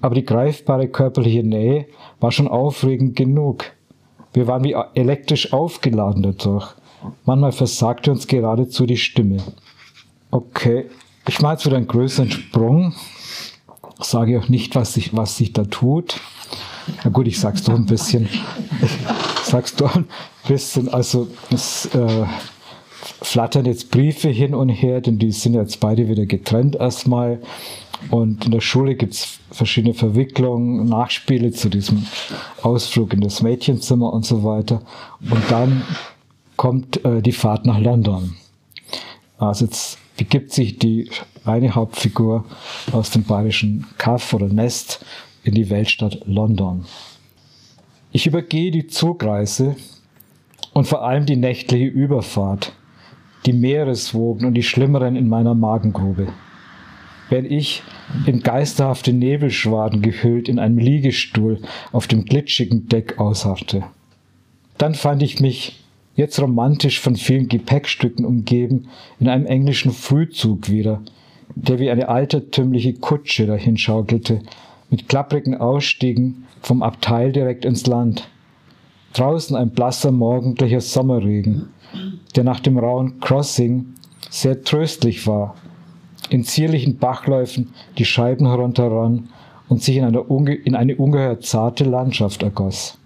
Aber 0.00 0.14
die 0.14 0.24
greifbare 0.24 0.88
körperliche 0.88 1.42
Nähe 1.42 1.86
war 2.20 2.32
schon 2.32 2.48
aufregend 2.48 3.16
genug. 3.16 3.64
Wir 4.32 4.46
waren 4.46 4.64
wie 4.64 4.76
elektrisch 4.94 5.52
aufgeladen 5.52 6.22
dadurch. 6.22 6.74
Manchmal 7.24 7.52
versagte 7.52 8.10
uns 8.10 8.26
geradezu 8.26 8.86
die 8.86 8.96
Stimme. 8.96 9.38
Okay, 10.30 10.86
ich 11.28 11.40
mache 11.40 11.54
jetzt 11.54 11.66
wieder 11.66 11.76
einen 11.76 11.86
größeren 11.86 12.30
Sprung. 12.30 12.94
Sage 14.00 14.38
auch 14.38 14.48
nicht, 14.48 14.74
was 14.74 14.94
sich, 14.94 15.16
was 15.16 15.36
sich 15.36 15.52
da 15.52 15.64
tut. 15.64 16.20
Na 17.04 17.10
gut, 17.10 17.26
ich 17.26 17.40
sag's 17.40 17.62
doch 17.62 17.74
ein 17.74 17.86
bisschen. 17.86 18.28
sag's 19.42 19.74
doch 19.74 19.94
ein 19.96 20.06
bisschen. 20.46 20.88
Also 20.88 21.28
es 21.50 21.86
äh, 21.94 22.26
flattern 23.22 23.66
jetzt 23.66 23.90
Briefe 23.90 24.28
hin 24.28 24.54
und 24.54 24.68
her, 24.68 25.00
denn 25.00 25.18
die 25.18 25.32
sind 25.32 25.54
jetzt 25.54 25.80
beide 25.80 26.08
wieder 26.08 26.26
getrennt 26.26 26.76
erstmal. 26.76 27.40
Und 28.10 28.44
in 28.44 28.50
der 28.50 28.60
Schule 28.60 28.94
gibt's 28.94 29.38
verschiedene 29.50 29.94
Verwicklungen, 29.94 30.86
Nachspiele 30.86 31.50
zu 31.52 31.68
diesem 31.68 32.06
Ausflug 32.62 33.12
in 33.12 33.20
das 33.20 33.42
Mädchenzimmer 33.42 34.12
und 34.12 34.24
so 34.24 34.44
weiter. 34.44 34.82
Und 35.20 35.42
dann 35.50 35.82
kommt 36.56 37.04
äh, 37.04 37.22
die 37.22 37.32
Fahrt 37.32 37.66
nach 37.66 37.78
London. 37.78 38.36
Also 39.38 39.64
jetzt 39.64 39.98
begibt 40.16 40.52
sich 40.52 40.78
die 40.78 41.10
eine 41.44 41.74
Hauptfigur 41.74 42.44
aus 42.92 43.10
dem 43.10 43.24
bayerischen 43.24 43.86
Kaff 43.98 44.32
oder 44.32 44.48
Nest 44.48 45.04
in 45.44 45.54
die 45.54 45.70
Weltstadt 45.70 46.20
London. 46.26 46.84
Ich 48.12 48.26
übergehe 48.26 48.70
die 48.70 48.86
Zugreise 48.86 49.76
und 50.72 50.86
vor 50.86 51.04
allem 51.04 51.26
die 51.26 51.36
nächtliche 51.36 51.86
Überfahrt, 51.86 52.72
die 53.46 53.52
Meereswogen 53.52 54.46
und 54.46 54.54
die 54.54 54.62
Schlimmeren 54.62 55.16
in 55.16 55.28
meiner 55.28 55.54
Magengrube. 55.54 56.28
Wenn 57.30 57.44
ich 57.44 57.82
in 58.26 58.40
geisterhafte 58.40 59.12
Nebelschwaden 59.12 60.02
gehüllt 60.02 60.48
in 60.48 60.58
einem 60.58 60.78
Liegestuhl 60.78 61.60
auf 61.92 62.06
dem 62.06 62.24
glitschigen 62.24 62.88
Deck 62.88 63.18
ausharrte. 63.18 63.84
Dann 64.78 64.94
fand 64.94 65.22
ich 65.22 65.40
mich 65.40 65.84
jetzt 66.14 66.40
romantisch 66.40 67.00
von 67.00 67.16
vielen 67.16 67.48
Gepäckstücken 67.48 68.24
umgeben, 68.24 68.88
in 69.20 69.28
einem 69.28 69.46
englischen 69.46 69.92
Frühzug 69.92 70.70
wieder, 70.70 71.02
der 71.54 71.78
wie 71.78 71.90
eine 71.90 72.08
altertümliche 72.08 72.94
Kutsche 72.94 73.46
dahinschaukelte, 73.46 74.40
mit 74.90 75.08
klapprigen 75.08 75.56
Ausstiegen 75.56 76.44
vom 76.60 76.82
Abteil 76.82 77.32
direkt 77.32 77.64
ins 77.64 77.86
Land. 77.86 78.28
Draußen 79.12 79.56
ein 79.56 79.70
blasser 79.70 80.12
morgendlicher 80.12 80.80
Sommerregen, 80.80 81.70
der 82.34 82.44
nach 82.44 82.60
dem 82.60 82.78
rauen 82.78 83.20
Crossing 83.20 83.94
sehr 84.30 84.62
tröstlich 84.62 85.26
war, 85.26 85.54
in 86.30 86.44
zierlichen 86.44 86.98
Bachläufen 86.98 87.72
die 87.98 88.04
Scheiben 88.04 88.46
herunterrann 88.46 89.28
und 89.68 89.82
sich 89.82 89.96
in, 89.96 90.04
eine, 90.04 90.20
in 90.64 90.74
eine 90.74 90.96
ungeheuer 90.96 91.40
zarte 91.40 91.84
Landschaft 91.84 92.42
ergoss. 92.42 92.98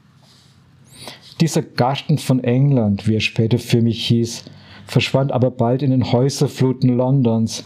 Dieser 1.40 1.62
Garten 1.62 2.18
von 2.18 2.44
England, 2.44 3.06
wie 3.06 3.16
er 3.16 3.20
später 3.20 3.58
für 3.58 3.80
mich 3.80 4.06
hieß, 4.06 4.44
verschwand 4.86 5.32
aber 5.32 5.50
bald 5.50 5.82
in 5.82 5.90
den 5.90 6.12
Häuserfluten 6.12 6.96
Londons 6.96 7.64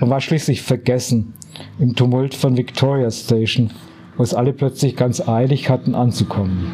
und 0.00 0.10
war 0.10 0.20
schließlich 0.20 0.62
vergessen 0.62 1.34
im 1.78 1.94
Tumult 1.94 2.34
von 2.34 2.56
Victoria 2.56 3.10
Station, 3.10 3.70
wo 4.16 4.22
es 4.22 4.34
alle 4.34 4.52
plötzlich 4.52 4.96
ganz 4.96 5.26
eilig 5.26 5.68
hatten 5.68 5.94
anzukommen. 5.94 6.72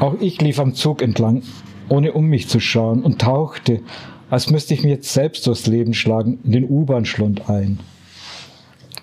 Auch 0.00 0.14
ich 0.18 0.40
lief 0.40 0.58
am 0.58 0.74
Zug 0.74 1.02
entlang, 1.02 1.42
ohne 1.90 2.12
um 2.12 2.26
mich 2.26 2.48
zu 2.48 2.60
schauen, 2.60 3.02
und 3.02 3.20
tauchte, 3.20 3.80
als 4.30 4.48
müsste 4.48 4.72
ich 4.74 4.82
mir 4.82 4.90
jetzt 4.90 5.12
selbst 5.12 5.46
durchs 5.46 5.66
Leben 5.66 5.92
schlagen, 5.92 6.38
in 6.44 6.52
den 6.52 6.70
U-Bahn-Schlund 6.70 7.50
ein. 7.50 7.80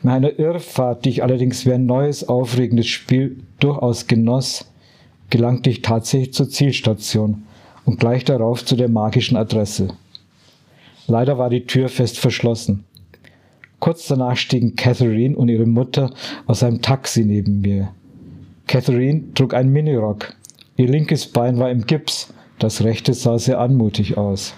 Nach 0.03 0.13
einer 0.13 0.39
Irrfahrt, 0.39 1.05
die 1.05 1.09
ich 1.09 1.23
allerdings 1.23 1.65
wie 1.65 1.73
ein 1.73 1.85
neues, 1.85 2.27
aufregendes 2.27 2.87
Spiel 2.87 3.43
durchaus 3.59 4.07
genoss, 4.07 4.71
gelangte 5.29 5.69
ich 5.69 5.81
tatsächlich 5.81 6.33
zur 6.33 6.49
Zielstation 6.49 7.43
und 7.83 7.99
gleich 7.99 8.23
darauf 8.23 8.63
zu 8.63 8.75
der 8.75 8.89
magischen 8.89 9.37
Adresse. 9.37 9.89
Leider 11.07 11.37
war 11.37 11.49
die 11.49 11.65
Tür 11.65 11.89
fest 11.89 12.19
verschlossen. 12.19 12.85
Kurz 13.79 14.07
danach 14.07 14.37
stiegen 14.37 14.75
Catherine 14.75 15.35
und 15.35 15.49
ihre 15.49 15.65
Mutter 15.65 16.13
aus 16.45 16.63
einem 16.63 16.81
Taxi 16.81 17.23
neben 17.25 17.61
mir. 17.61 17.89
Catherine 18.65 19.33
trug 19.33 19.53
einen 19.53 19.71
Minirock. 19.71 20.33
Ihr 20.75 20.87
linkes 20.87 21.27
Bein 21.27 21.57
war 21.59 21.69
im 21.71 21.85
Gips, 21.85 22.33
das 22.59 22.83
rechte 22.83 23.13
sah 23.13 23.37
sehr 23.37 23.59
anmutig 23.59 24.17
aus. 24.17 24.53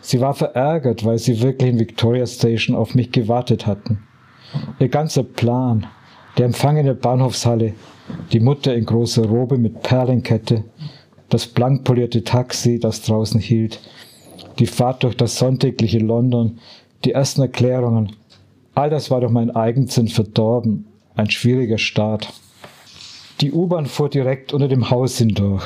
Sie 0.00 0.20
war 0.20 0.34
verärgert, 0.34 1.04
weil 1.04 1.18
sie 1.18 1.40
wirklich 1.40 1.70
in 1.70 1.78
Victoria 1.78 2.26
Station 2.26 2.76
auf 2.76 2.94
mich 2.94 3.10
gewartet 3.12 3.66
hatten. 3.66 4.02
Ihr 4.78 4.88
ganzer 4.88 5.22
Plan, 5.22 5.86
der 6.38 6.46
Empfang 6.46 6.76
in 6.76 6.86
der 6.86 6.94
Bahnhofshalle, 6.94 7.74
die 8.32 8.40
Mutter 8.40 8.74
in 8.74 8.84
großer 8.84 9.26
Robe 9.26 9.58
mit 9.58 9.82
Perlenkette, 9.82 10.64
das 11.28 11.46
blank 11.46 11.84
polierte 11.84 12.24
Taxi, 12.24 12.78
das 12.78 13.02
draußen 13.02 13.40
hielt, 13.40 13.80
die 14.58 14.66
Fahrt 14.66 15.02
durch 15.02 15.16
das 15.16 15.38
sonntägliche 15.38 15.98
London, 15.98 16.58
die 17.04 17.12
ersten 17.12 17.40
Erklärungen, 17.40 18.12
all 18.74 18.90
das 18.90 19.10
war 19.10 19.20
durch 19.20 19.32
meinen 19.32 19.50
Eigensinn 19.50 20.08
verdorben, 20.08 20.86
ein 21.14 21.30
schwieriger 21.30 21.78
Start. 21.78 22.32
Die 23.40 23.52
U-Bahn 23.52 23.86
fuhr 23.86 24.08
direkt 24.08 24.52
unter 24.52 24.68
dem 24.68 24.90
Haus 24.90 25.18
hindurch. 25.18 25.64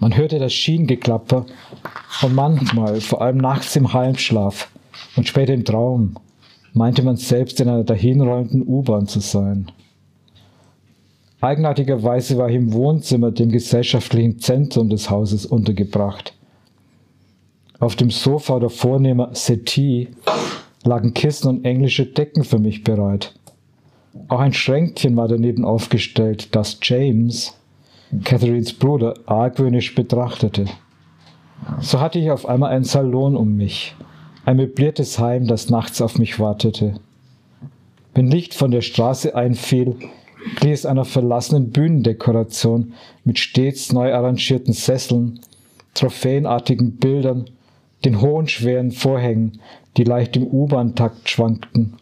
Man 0.00 0.16
hörte 0.16 0.38
das 0.38 0.54
Schienengeklapper 0.54 1.44
und 2.22 2.34
manchmal, 2.34 3.02
vor 3.02 3.20
allem 3.20 3.36
nachts 3.36 3.76
im 3.76 3.92
Halbschlaf 3.92 4.70
und 5.14 5.28
später 5.28 5.52
im 5.52 5.66
Traum, 5.66 6.16
meinte 6.72 7.02
man 7.02 7.16
selbst 7.16 7.60
in 7.60 7.68
einer 7.68 7.84
dahinrollenden 7.84 8.66
U-Bahn 8.66 9.06
zu 9.06 9.20
sein. 9.20 9.70
Eigenartigerweise 11.42 12.38
war 12.38 12.48
ich 12.48 12.56
im 12.56 12.72
Wohnzimmer, 12.72 13.30
dem 13.30 13.50
gesellschaftlichen 13.50 14.38
Zentrum 14.38 14.88
des 14.88 15.10
Hauses, 15.10 15.44
untergebracht. 15.44 16.34
Auf 17.78 17.94
dem 17.94 18.10
Sofa 18.10 18.58
der 18.58 18.70
vornehmer 18.70 19.34
Settee 19.34 20.08
lagen 20.82 21.12
Kissen 21.12 21.48
und 21.48 21.64
englische 21.66 22.06
Decken 22.06 22.44
für 22.44 22.58
mich 22.58 22.84
bereit. 22.84 23.34
Auch 24.28 24.40
ein 24.40 24.54
Schränkchen 24.54 25.16
war 25.16 25.28
daneben 25.28 25.64
aufgestellt, 25.64 26.54
das 26.54 26.78
James, 26.82 27.59
Catherines 28.24 28.72
Bruder, 28.72 29.14
argwöhnisch 29.26 29.94
betrachtete. 29.94 30.64
So 31.80 32.00
hatte 32.00 32.18
ich 32.18 32.32
auf 32.32 32.44
einmal 32.44 32.70
einen 32.70 32.84
Salon 32.84 33.36
um 33.36 33.56
mich, 33.56 33.94
ein 34.44 34.56
möbliertes 34.56 35.20
Heim, 35.20 35.46
das 35.46 35.70
nachts 35.70 36.00
auf 36.00 36.18
mich 36.18 36.40
wartete. 36.40 36.94
Wenn 38.12 38.28
Licht 38.28 38.54
von 38.54 38.72
der 38.72 38.80
Straße 38.80 39.36
einfiel, 39.36 39.94
glich 40.56 40.72
es 40.72 40.86
einer 40.86 41.04
verlassenen 41.04 41.70
Bühnendekoration 41.70 42.94
mit 43.24 43.38
stets 43.38 43.92
neu 43.92 44.12
arrangierten 44.12 44.72
Sesseln, 44.72 45.38
trophäenartigen 45.94 46.96
Bildern, 46.96 47.44
den 48.04 48.20
hohen 48.20 48.48
schweren 48.48 48.90
Vorhängen, 48.90 49.60
die 49.96 50.04
leicht 50.04 50.36
im 50.36 50.48
U-Bahn-Takt 50.48 51.30
schwankten, 51.30 51.94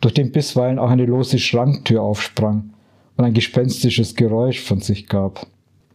durch 0.00 0.14
den 0.14 0.30
bisweilen 0.30 0.78
auch 0.78 0.90
eine 0.90 1.06
lose 1.06 1.40
Schranktür 1.40 2.02
aufsprang 2.02 2.70
und 3.18 3.24
ein 3.24 3.34
gespenstisches 3.34 4.14
Geräusch 4.14 4.60
von 4.60 4.80
sich 4.80 5.08
gab. 5.08 5.46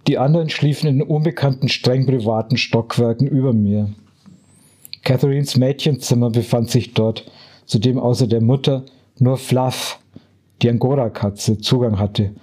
Die 0.07 0.17
anderen 0.17 0.49
schliefen 0.49 0.89
in 0.89 1.01
unbekannten, 1.01 1.69
streng 1.69 2.05
privaten 2.05 2.57
Stockwerken 2.57 3.27
über 3.27 3.53
mir. 3.53 3.89
Catherines 5.03 5.55
Mädchenzimmer 5.55 6.29
befand 6.29 6.69
sich 6.69 6.93
dort, 6.93 7.31
zu 7.65 7.79
dem 7.79 7.97
außer 7.97 8.27
der 8.27 8.41
Mutter 8.41 8.83
nur 9.19 9.37
Fluff, 9.37 9.99
die 10.61 10.69
Angora-Katze, 10.69 11.57
Zugang 11.59 11.97
hatte. 11.97 12.33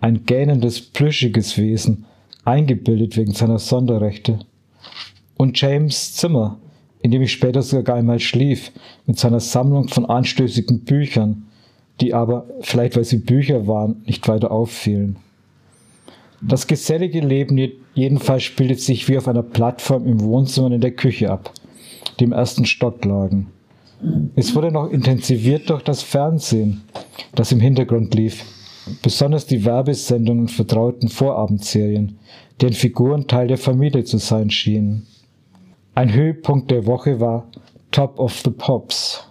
Ein 0.00 0.24
gähnendes, 0.24 0.80
plüschiges 0.80 1.58
Wesen, 1.58 2.06
eingebildet 2.44 3.16
wegen 3.16 3.32
seiner 3.32 3.58
Sonderrechte. 3.58 4.38
Und 5.36 5.60
James 5.60 6.14
Zimmer, 6.14 6.58
in 7.02 7.10
dem 7.10 7.22
ich 7.22 7.32
später 7.32 7.62
sogar 7.62 7.96
einmal 7.96 8.20
schlief, 8.20 8.70
mit 9.06 9.18
seiner 9.18 9.40
Sammlung 9.40 9.88
von 9.88 10.06
anstößigen 10.06 10.84
Büchern, 10.84 11.47
die 12.00 12.14
aber, 12.14 12.46
vielleicht 12.60 12.96
weil 12.96 13.04
sie 13.04 13.18
Bücher 13.18 13.66
waren, 13.66 14.02
nicht 14.06 14.26
weiter 14.28 14.50
auffielen. 14.50 15.16
Das 16.40 16.66
gesellige 16.68 17.20
Leben 17.20 17.58
jedenfalls 17.94 18.44
spielte 18.44 18.76
sich 18.76 19.08
wie 19.08 19.18
auf 19.18 19.26
einer 19.26 19.42
Plattform 19.42 20.06
im 20.06 20.20
Wohnzimmer 20.20 20.66
und 20.66 20.74
in 20.74 20.80
der 20.80 20.92
Küche 20.92 21.30
ab, 21.30 21.52
die 22.18 22.24
im 22.24 22.32
ersten 22.32 22.64
Stock 22.64 23.04
lagen. 23.04 23.48
Es 24.36 24.54
wurde 24.54 24.70
noch 24.70 24.88
intensiviert 24.90 25.68
durch 25.68 25.82
das 25.82 26.02
Fernsehen, 26.02 26.82
das 27.34 27.50
im 27.50 27.58
Hintergrund 27.58 28.14
lief, 28.14 28.44
besonders 29.02 29.46
die 29.46 29.64
Werbesendungen 29.64 30.46
vertrauten 30.46 31.08
Vorabendserien, 31.08 32.18
deren 32.60 32.74
Figuren 32.74 33.26
Teil 33.26 33.48
der 33.48 33.58
Familie 33.58 34.04
zu 34.04 34.18
sein 34.18 34.50
schienen. 34.50 35.06
Ein 35.96 36.12
Höhepunkt 36.12 36.70
der 36.70 36.86
Woche 36.86 37.18
war 37.18 37.48
Top 37.90 38.20
of 38.20 38.40
the 38.44 38.50
Pops, 38.50 39.24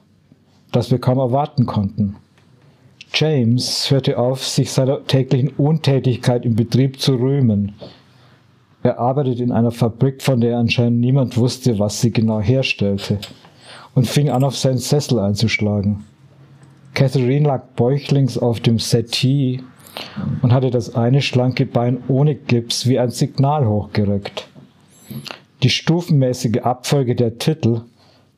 das 0.73 0.91
wir 0.91 0.99
kaum 0.99 1.19
erwarten 1.19 1.65
konnten. 1.65 2.17
James 3.13 3.89
hörte 3.89 4.17
auf, 4.17 4.45
sich 4.45 4.71
seiner 4.71 5.05
täglichen 5.05 5.49
Untätigkeit 5.57 6.45
im 6.45 6.55
Betrieb 6.55 6.99
zu 6.99 7.15
rühmen. 7.15 7.73
Er 8.83 8.99
arbeitet 8.99 9.39
in 9.39 9.51
einer 9.51 9.71
Fabrik, 9.71 10.21
von 10.21 10.39
der 10.39 10.57
anscheinend 10.57 10.99
niemand 10.99 11.37
wusste, 11.37 11.79
was 11.79 11.99
sie 12.01 12.11
genau 12.11 12.39
herstellte, 12.39 13.19
und 13.95 14.07
fing 14.07 14.29
an, 14.29 14.43
auf 14.43 14.55
seinen 14.55 14.77
Sessel 14.77 15.19
einzuschlagen. 15.19 16.05
Catherine 16.93 17.47
lag 17.47 17.63
bäuchlings 17.75 18.37
auf 18.37 18.59
dem 18.59 18.79
Settee 18.79 19.61
und 20.41 20.51
hatte 20.51 20.71
das 20.71 20.95
eine 20.95 21.21
schlanke 21.21 21.65
Bein 21.65 21.99
ohne 22.07 22.35
Gips 22.35 22.87
wie 22.87 22.99
ein 22.99 23.11
Signal 23.11 23.67
hochgerückt. 23.67 24.47
Die 25.63 25.69
stufenmäßige 25.69 26.61
Abfolge 26.61 27.15
der 27.15 27.37
Titel 27.37 27.81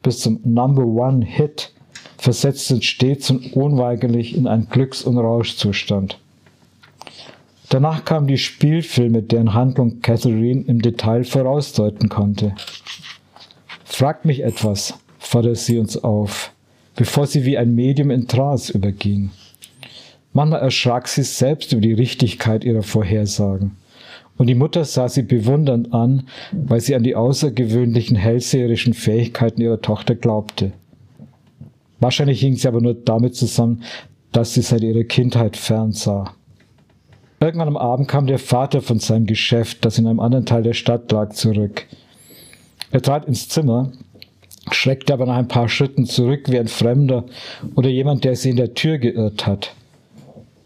bis 0.02 0.20
zum 0.20 0.40
Number 0.44 0.86
One 0.86 1.26
Hit 1.26 1.74
versetzt 2.20 2.70
uns 2.72 2.86
stets 2.86 3.30
und 3.32 3.54
unweigerlich 3.54 4.36
in 4.36 4.46
einen 4.46 4.68
Glücks- 4.70 5.04
und 5.04 5.18
Rauschzustand. 5.18 6.20
Danach 7.70 8.04
kamen 8.04 8.28
die 8.28 8.38
Spielfilme, 8.38 9.24
deren 9.24 9.54
Handlung 9.54 10.02
Catherine 10.02 10.66
im 10.68 10.82
Detail 10.82 11.24
vorausdeuten 11.24 12.10
konnte. 12.10 12.54
Fragt 13.86 14.26
mich 14.26 14.44
etwas, 14.44 14.96
forderte 15.18 15.56
sie 15.56 15.78
uns 15.78 16.04
auf, 16.04 16.52
bevor 16.96 17.26
sie 17.26 17.46
wie 17.46 17.58
ein 17.58 17.74
Medium 17.74 18.12
in 18.12 18.28
Trance 18.28 18.74
überging. 18.74 19.30
Manchmal 20.34 20.62
erschrak 20.62 21.08
sie 21.08 21.24
selbst 21.24 21.72
über 21.72 21.82
die 21.82 21.94
Richtigkeit 21.94 22.66
ihrer 22.66 22.84
Vorhersagen. 22.84 23.78
Und 24.38 24.48
die 24.48 24.56
Mutter 24.56 24.84
sah 24.84 25.08
sie 25.08 25.24
bewundernd 25.24 25.94
an, 25.94 26.28
weil 26.52 26.82
sie 26.82 26.96
an 26.96 27.04
die 27.04 27.16
außergewöhnlichen 27.16 28.18
hellseherischen 28.18 28.94
Fähigkeiten 28.94 29.62
ihrer 29.62 29.82
Tochter 29.82 30.16
glaubte. 30.16 30.74
Wahrscheinlich 32.00 32.40
hing 32.40 32.56
sie 32.56 32.68
aber 32.68 32.82
nur 32.82 32.94
damit 32.94 33.36
zusammen, 33.36 33.84
dass 34.32 34.54
sie 34.54 34.62
seit 34.62 34.82
ihrer 34.82 35.04
Kindheit 35.04 35.58
fernsah. 35.58 36.34
Irgendwann 37.40 37.70
am 37.70 37.78
Abend 37.78 38.08
kam 38.08 38.28
der 38.28 38.40
Vater 38.40 38.82
von 38.82 39.00
seinem 39.00 39.26
Geschäft, 39.26 39.86
das 39.86 39.98
in 39.98 40.08
einem 40.08 40.20
anderen 40.20 40.46
Teil 40.46 40.64
der 40.64 40.74
Stadt 40.74 41.12
lag, 41.12 41.32
zurück. 41.32 41.86
Er 42.92 43.02
trat 43.02 43.26
ins 43.26 43.48
Zimmer, 43.48 43.92
schreckte 44.72 45.14
aber 45.14 45.26
nach 45.26 45.38
ein 45.38 45.48
paar 45.48 45.70
Schritten 45.70 46.06
zurück 46.06 46.50
wie 46.50 46.60
ein 46.60 46.68
Fremder 46.68 47.26
oder 47.76 47.90
jemand, 47.90 48.24
der 48.24 48.36
sie 48.36 48.50
in 48.50 48.58
der 48.58 48.74
Tür 48.74 48.98
geirrt 48.98 49.48
hat. 49.48 49.74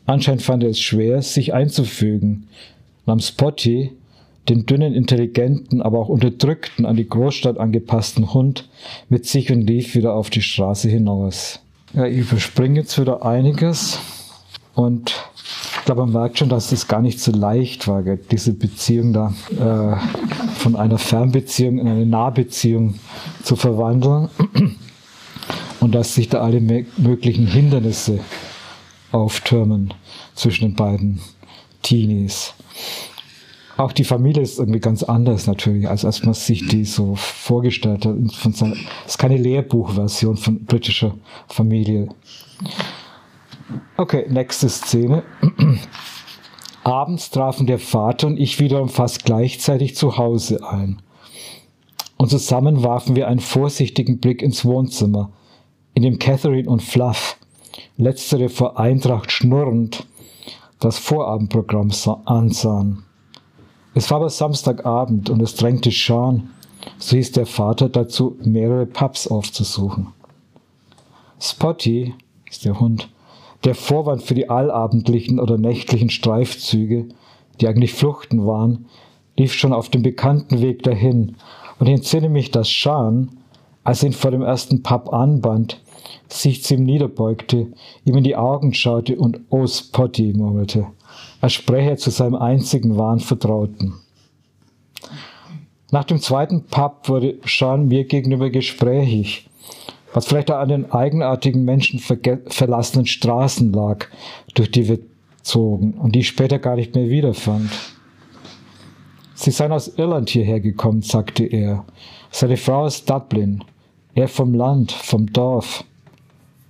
Anscheinend 0.06 0.42
fand 0.42 0.64
er 0.64 0.70
es 0.70 0.80
schwer, 0.80 1.22
sich 1.22 1.54
einzufügen, 1.54 2.48
nahm 3.06 3.20
Spotty, 3.20 3.92
den 4.50 4.66
dünnen, 4.66 4.94
intelligenten, 4.94 5.82
aber 5.82 6.00
auch 6.00 6.10
unterdrückten, 6.10 6.86
an 6.86 6.96
die 6.96 7.08
Großstadt 7.08 7.58
angepassten 7.58 8.34
Hund 8.34 8.70
mit 9.10 9.26
sich 9.26 9.52
und 9.52 9.62
lief 9.62 9.96
wieder 9.96 10.14
auf 10.14 10.30
die 10.30 10.42
Straße 10.42 10.90
hinaus. 10.90 11.60
Ja, 11.94 12.06
ich 12.06 12.18
überspringe 12.18 12.82
jetzt 12.82 13.00
wieder 13.00 13.26
einiges 13.26 14.00
und 14.76 15.14
ich 15.78 15.86
glaube, 15.86 16.06
man 16.06 16.14
merkt 16.14 16.40
schon, 16.40 16.50
dass 16.50 16.72
es 16.72 16.88
gar 16.88 17.02
nicht 17.02 17.20
so 17.20 17.32
leicht 17.32 17.88
war, 17.88 18.04
diese 18.04 18.54
Beziehung 18.54 19.14
da 19.14 19.34
äh, 19.52 20.56
von 20.56 20.76
einer 20.76 20.98
Fernbeziehung 20.98 21.78
in 21.78 21.88
eine 21.88 22.06
Nahbeziehung 22.06 22.96
zu 23.44 23.56
verwandeln 23.56 24.30
und 25.80 25.94
dass 25.94 26.16
sich 26.16 26.30
da 26.30 26.42
alle 26.42 26.62
möglichen 26.62 27.48
Hindernisse 27.48 28.20
auftürmen 29.12 29.94
zwischen 30.36 30.70
den 30.70 30.76
beiden 30.76 31.20
Teenies. 31.82 32.54
Auch 33.76 33.92
die 33.92 34.04
Familie 34.04 34.44
ist 34.44 34.60
irgendwie 34.60 34.80
ganz 34.80 35.02
anders 35.02 35.48
natürlich, 35.48 35.90
als 35.90 36.06
als 36.06 36.24
man 36.24 36.36
sich 36.36 36.68
die 36.68 36.86
so 36.86 37.16
vorgestellt 37.16 38.06
hat. 38.06 38.16
Es 38.18 38.62
ist 39.08 39.18
keine 39.18 39.38
Lehrbuchversion 39.38 40.38
von 40.38 40.64
britischer 40.66 41.16
Familie. 41.48 42.10
Okay, 43.98 44.26
nächste 44.30 44.70
Szene. 44.70 45.24
Abends 46.84 47.32
trafen 47.32 47.66
der 47.66 47.80
Vater 47.80 48.28
und 48.28 48.38
ich 48.38 48.60
wiederum 48.60 48.90
fast 48.90 49.26
gleichzeitig 49.26 49.96
zu 49.96 50.18
Hause 50.18 50.68
ein. 50.68 51.02
Und 52.18 52.30
zusammen 52.30 52.84
warfen 52.84 53.16
wir 53.16 53.28
einen 53.28 53.40
vorsichtigen 53.40 54.20
Blick 54.20 54.42
ins 54.42 54.66
Wohnzimmer, 54.66 55.32
in 55.94 56.04
dem 56.04 56.20
Catherine 56.20 56.70
und 56.70 56.84
Fluff, 56.84 57.38
letztere 57.98 58.50
vor 58.50 58.80
Eintracht 58.80 59.32
schnurrend, 59.32 60.06
das 60.80 61.00
Vorabendprogramm 61.00 61.92
ansahen. 62.26 63.04
Es 63.96 64.10
war 64.10 64.18
aber 64.18 64.30
Samstagabend 64.30 65.30
und 65.30 65.42
es 65.42 65.56
drängte 65.56 65.92
Sean, 65.92 66.50
so 66.98 67.16
hieß 67.16 67.32
der 67.34 67.46
Vater 67.46 67.90
dazu, 67.90 68.38
mehrere 68.44 68.86
Pubs 68.86 69.28
aufzusuchen. 69.28 70.08
Spotty 71.40 72.16
ist 72.50 72.66
der 72.66 72.80
Hund, 72.80 73.10
der 73.64 73.76
Vorwand 73.76 74.24
für 74.24 74.34
die 74.34 74.50
allabendlichen 74.50 75.40
oder 75.40 75.58
nächtlichen 75.58 76.10
Streifzüge, 76.10 77.08
die 77.60 77.68
eigentlich 77.68 77.94
Fluchten 77.94 78.46
waren, 78.46 78.86
lief 79.38 79.54
schon 79.54 79.74
auf 79.74 79.90
dem 79.90 80.02
bekannten 80.02 80.62
Weg 80.62 80.84
dahin, 80.84 81.36
und 81.80 81.88
ich 81.88 81.96
entsinne 81.96 82.30
mich, 82.30 82.52
dass 82.52 82.70
Sean, 82.70 83.30
als 83.84 84.04
er 84.04 84.10
ihn 84.10 84.14
vor 84.14 84.32
dem 84.32 84.42
ersten 84.42 84.84
Pub 84.84 85.12
anband, 85.12 85.82
sich 86.30 86.64
zu 86.64 86.76
ihm 86.76 86.84
niederbeugte, 86.84 87.74
ihm 88.06 88.18
in 88.18 88.24
die 88.24 88.36
Augen 88.36 88.74
schaute 88.74 89.18
und 89.18 89.42
Oh 89.50 89.68
Spotty 89.68 90.34
murmelte, 90.34 90.88
er 91.44 91.98
zu 91.98 92.10
seinem 92.10 92.36
einzigen 92.36 92.98
wahren 92.98 93.20
Vertrauten. 93.20 93.96
Nach 95.92 96.06
dem 96.06 96.20
zweiten 96.20 96.64
Pub 96.64 97.10
wurde 97.10 97.36
Sean 97.46 97.88
mir 97.88 98.06
gegenüber 98.06 98.50
gesprächig, 98.50 99.50
was 100.14 100.28
vielleicht 100.28 100.50
auch 100.50 100.60
an 100.60 100.70
den 100.70 100.92
eigenartigen 100.92 101.66
menschenverlassenen 101.66 103.06
Straßen 103.06 103.74
lag, 103.74 104.06
durch 104.56 104.72
die 104.72 104.88
wir 104.88 105.00
zogen 105.42 105.94
und 105.96 106.16
die 106.16 106.20
ich 106.20 106.30
später 106.30 106.60
gar 106.60 106.78
nicht 106.78 106.96
mehr 106.96 107.10
wiederfand. 107.10 107.70
Sie 109.36 109.52
seien 109.52 109.74
aus 109.74 109.98
Irland 109.98 110.30
hierher 110.30 110.62
gekommen, 110.62 111.02
sagte 111.02 111.44
er. 111.44 111.84
Seine 112.32 112.56
Frau 112.58 112.86
aus 112.86 113.04
Dublin. 113.04 113.64
Er 114.16 114.28
vom 114.28 114.54
Land, 114.54 114.92
vom 114.92 115.32
Dorf. 115.34 115.84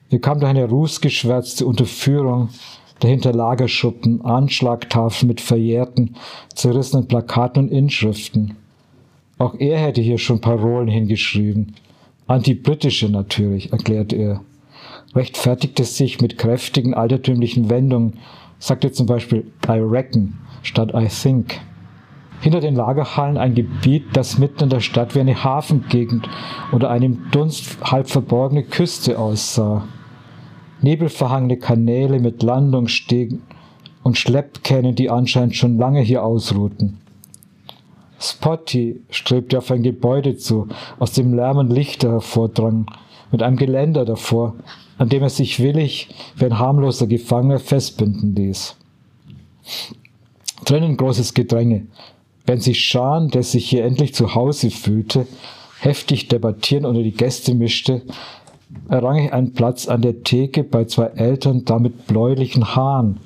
Wir 0.10 0.20
kamen 0.20 0.40
durch 0.40 0.50
eine 0.50 0.66
rußgeschwärzte 0.66 1.66
Unterführung, 1.66 2.50
dahinter 3.04 3.34
Lagerschuppen, 3.34 4.24
Anschlagtafeln 4.24 5.28
mit 5.28 5.42
verjährten, 5.42 6.16
zerrissenen 6.54 7.08
Plakaten 7.08 7.64
und 7.64 7.72
Inschriften. 7.72 8.56
Auch 9.38 9.56
er 9.60 9.78
hätte 9.80 10.02
hier 10.02 10.18
schon 10.18 10.42
Parolen 10.42 10.88
hingeschrieben. 10.88 11.76
Antibritische 12.28 13.10
natürlich, 13.10 13.72
erklärte 13.72 14.16
er. 14.16 14.42
Rechtfertigte 15.16 15.84
sich 15.84 16.22
mit 16.22 16.38
kräftigen 16.38 16.94
altertümlichen 16.94 17.70
Wendungen, 17.70 18.20
sagte 18.60 18.92
zum 18.92 19.06
Beispiel 19.06 19.52
I 19.68 19.80
reckon 19.80 20.36
statt 20.62 20.92
I 20.96 21.08
think. 21.08 21.60
Hinter 22.40 22.62
den 22.62 22.76
Lagerhallen 22.76 23.38
ein 23.38 23.56
Gebiet, 23.56 24.04
das 24.14 24.38
mitten 24.38 24.64
in 24.64 24.70
der 24.70 24.80
Stadt 24.80 25.16
wie 25.16 25.20
eine 25.20 25.44
Hafengegend 25.44 26.28
oder 26.72 26.90
eine 26.90 27.06
im 27.06 27.32
Dunst 27.32 27.78
halb 27.84 28.10
verborgene 28.10 28.64
Küste 28.64 29.18
aussah. 29.20 29.88
Nebelverhangene 30.84 31.58
Kanäle 31.58 32.20
mit 32.20 32.44
Landungsstegen 32.44 33.42
und 34.04 34.18
Schleppkähnen, 34.18 34.96
die 34.96 35.10
anscheinend 35.10 35.56
schon 35.56 35.78
lange 35.78 36.02
hier 36.02 36.24
ausruhten. 36.24 37.00
Spotty 38.20 39.02
strebte 39.10 39.58
auf 39.58 39.72
ein 39.72 39.84
Gebäude 39.84 40.38
zu, 40.38 40.68
aus 41.00 41.14
dem 41.14 41.34
Lärm 41.34 41.58
und 41.58 41.72
Lichter 41.72 42.12
hervordrang, 42.12 42.86
mit 43.32 43.42
einem 43.42 43.58
Geländer 43.58 44.06
davor, 44.06 44.56
an 44.98 45.10
dem 45.10 45.24
er 45.24 45.30
sich 45.30 45.60
willig 45.60 46.10
wie 46.36 46.46
ein 46.46 46.60
harmloser 46.60 47.08
Gefangener 47.08 47.60
festbinden 47.60 48.36
ließ. 48.36 48.76
Drinnen 50.66 50.98
großes 50.98 51.34
Gedränge, 51.34 51.88
während 52.46 52.64
sich 52.64 52.84
Schan, 52.86 53.30
der 53.30 53.44
sich 53.44 53.70
hier 53.70 53.84
endlich 53.84 54.14
zu 54.14 54.36
Hause 54.36 54.70
fühlte, 54.70 55.28
heftig 55.80 56.28
debattieren 56.28 56.86
unter 56.86 57.04
die 57.04 57.12
Gäste 57.12 57.56
mischte, 57.56 58.04
errang 58.90 59.18
ich 59.18 59.34
einen 59.34 59.54
Platz 59.54 59.88
an 59.88 60.02
der 60.02 60.24
Theke 60.24 60.64
bei 60.64 60.86
zwei 60.86 61.06
Eltern, 61.06 61.66
damit 61.66 62.08
bläulichen 62.08 62.76
Haaren, 62.76 63.20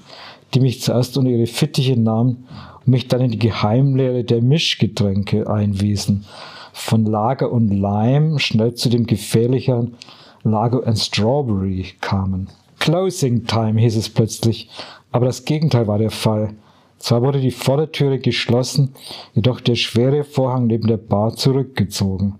die 0.53 0.59
mich 0.59 0.81
zuerst 0.81 1.17
unter 1.17 1.31
ihre 1.31 1.47
Fittiche 1.47 1.99
nahmen 1.99 2.47
und 2.85 2.87
mich 2.87 3.07
dann 3.07 3.21
in 3.21 3.31
die 3.31 3.39
Geheimlehre 3.39 4.23
der 4.23 4.41
Mischgetränke 4.41 5.49
einwiesen. 5.49 6.25
Von 6.73 7.05
Lager 7.05 7.51
und 7.51 7.69
Lime 7.69 8.39
schnell 8.39 8.75
zu 8.75 8.89
dem 8.89 9.07
gefährlicheren 9.07 9.95
Lager 10.43 10.85
and 10.85 10.99
Strawberry 10.99 11.85
kamen. 12.01 12.47
Closing 12.79 13.45
Time 13.45 13.79
hieß 13.81 13.97
es 13.97 14.09
plötzlich, 14.09 14.69
aber 15.11 15.25
das 15.25 15.45
Gegenteil 15.45 15.87
war 15.87 15.97
der 15.97 16.11
Fall. 16.11 16.53
Zwar 16.99 17.21
wurde 17.21 17.41
die 17.41 17.51
Vordertüre 17.51 18.19
geschlossen, 18.19 18.93
jedoch 19.33 19.59
der 19.59 19.75
schwere 19.75 20.23
Vorhang 20.23 20.67
neben 20.67 20.87
der 20.87 20.97
Bar 20.97 21.35
zurückgezogen. 21.35 22.35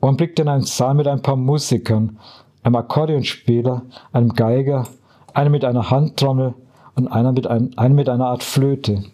Man 0.00 0.16
blickte 0.16 0.42
in 0.42 0.48
einen 0.48 0.62
Saal 0.62 0.94
mit 0.94 1.06
ein 1.06 1.22
paar 1.22 1.36
Musikern, 1.36 2.18
einem 2.62 2.76
Akkordeonspieler, 2.76 3.82
einem 4.12 4.34
Geiger, 4.34 4.86
einem 5.34 5.52
mit 5.52 5.64
einer 5.64 5.90
Handtrommel 5.90 6.54
und 6.94 7.08
einer 7.08 7.32
mit, 7.32 7.46
ein, 7.46 7.76
einem 7.76 7.96
mit 7.96 8.08
einer 8.08 8.26
Art 8.26 8.42
Flöte. 8.42 9.04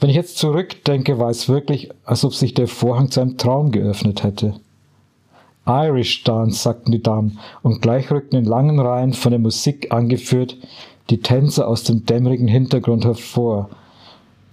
Wenn 0.00 0.10
ich 0.10 0.16
jetzt 0.16 0.38
zurückdenke, 0.38 1.18
war 1.18 1.30
es 1.30 1.48
wirklich, 1.48 1.90
als 2.04 2.24
ob 2.24 2.34
sich 2.34 2.54
der 2.54 2.66
Vorhang 2.66 3.10
zu 3.10 3.20
einem 3.20 3.38
Traum 3.38 3.70
geöffnet 3.70 4.24
hätte. 4.24 4.54
Irish 5.64 6.24
Dance, 6.24 6.60
sagten 6.60 6.90
die 6.90 7.02
Damen, 7.02 7.38
und 7.62 7.82
gleich 7.82 8.10
rückten 8.10 8.38
in 8.38 8.44
langen 8.44 8.80
Reihen 8.80 9.12
von 9.12 9.30
der 9.30 9.38
Musik 9.38 9.92
angeführt 9.92 10.56
die 11.10 11.20
Tänzer 11.20 11.68
aus 11.68 11.84
dem 11.84 12.06
dämmerigen 12.06 12.48
Hintergrund 12.48 13.04
hervor. 13.04 13.70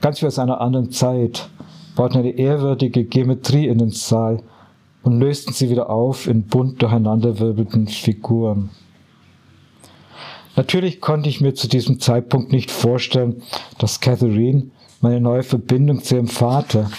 Ganz 0.01 0.21
wie 0.21 0.27
aus 0.27 0.39
einer 0.39 0.61
anderen 0.61 0.91
Zeit 0.91 1.49
bauten 1.95 2.19
eine 2.19 2.31
ehrwürdige 2.31 3.05
Geometrie 3.05 3.67
in 3.67 3.77
den 3.77 3.91
Saal 3.91 4.41
und 5.03 5.19
lösten 5.19 5.53
sie 5.53 5.69
wieder 5.69 5.89
auf 5.89 6.27
in 6.27 6.43
bunt 6.43 6.81
durcheinanderwirbelten 6.81 7.87
Figuren. 7.87 8.69
Natürlich 10.55 10.99
konnte 10.99 11.29
ich 11.29 11.41
mir 11.41 11.53
zu 11.53 11.67
diesem 11.69 11.99
Zeitpunkt 11.99 12.51
nicht 12.51 12.69
vorstellen, 12.69 13.41
dass 13.77 14.01
Catherine 14.01 14.71
meine 15.01 15.21
neue 15.21 15.43
Verbindung 15.43 16.03
zu 16.03 16.15
ihrem 16.15 16.27
Vater, 16.27 16.91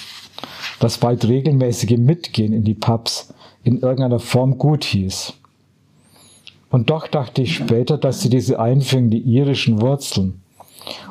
das 0.78 0.98
bald 0.98 1.28
regelmäßige 1.28 1.98
Mitgehen 1.98 2.52
in 2.52 2.64
die 2.64 2.74
Pubs, 2.74 3.34
in 3.62 3.80
irgendeiner 3.80 4.18
Form 4.18 4.56
gut 4.56 4.84
hieß. 4.84 5.34
Und 6.70 6.88
doch 6.88 7.08
dachte 7.08 7.42
ich 7.42 7.56
später, 7.56 7.98
dass 7.98 8.22
sie 8.22 8.30
diese 8.30 8.58
Einführung, 8.60 9.10
die 9.10 9.20
irischen 9.20 9.80
Wurzeln 9.80 10.40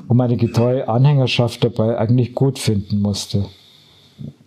und 0.07 0.17
meine 0.17 0.37
getreue 0.37 0.87
Anhängerschaft 0.87 1.63
dabei 1.63 1.97
eigentlich 1.97 2.33
gut 2.33 2.57
finden 2.57 3.01
musste. 3.01 3.45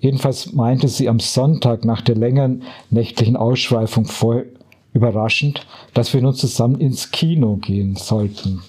Jedenfalls 0.00 0.52
meinte 0.52 0.88
sie 0.88 1.08
am 1.08 1.20
Sonntag 1.20 1.85
nach 1.85 2.00
der 2.00 2.16
längeren 2.16 2.62
nächtlichen 2.90 3.37
Ausschweifung 3.37 4.04
voll 4.04 4.46
überraschend, 4.92 5.66
dass 5.94 6.12
wir 6.12 6.22
nun 6.22 6.35
zusammen 6.35 6.80
ins 6.80 7.11
Kino 7.11 7.56
gehen 7.56 7.96
sollten. 7.96 8.62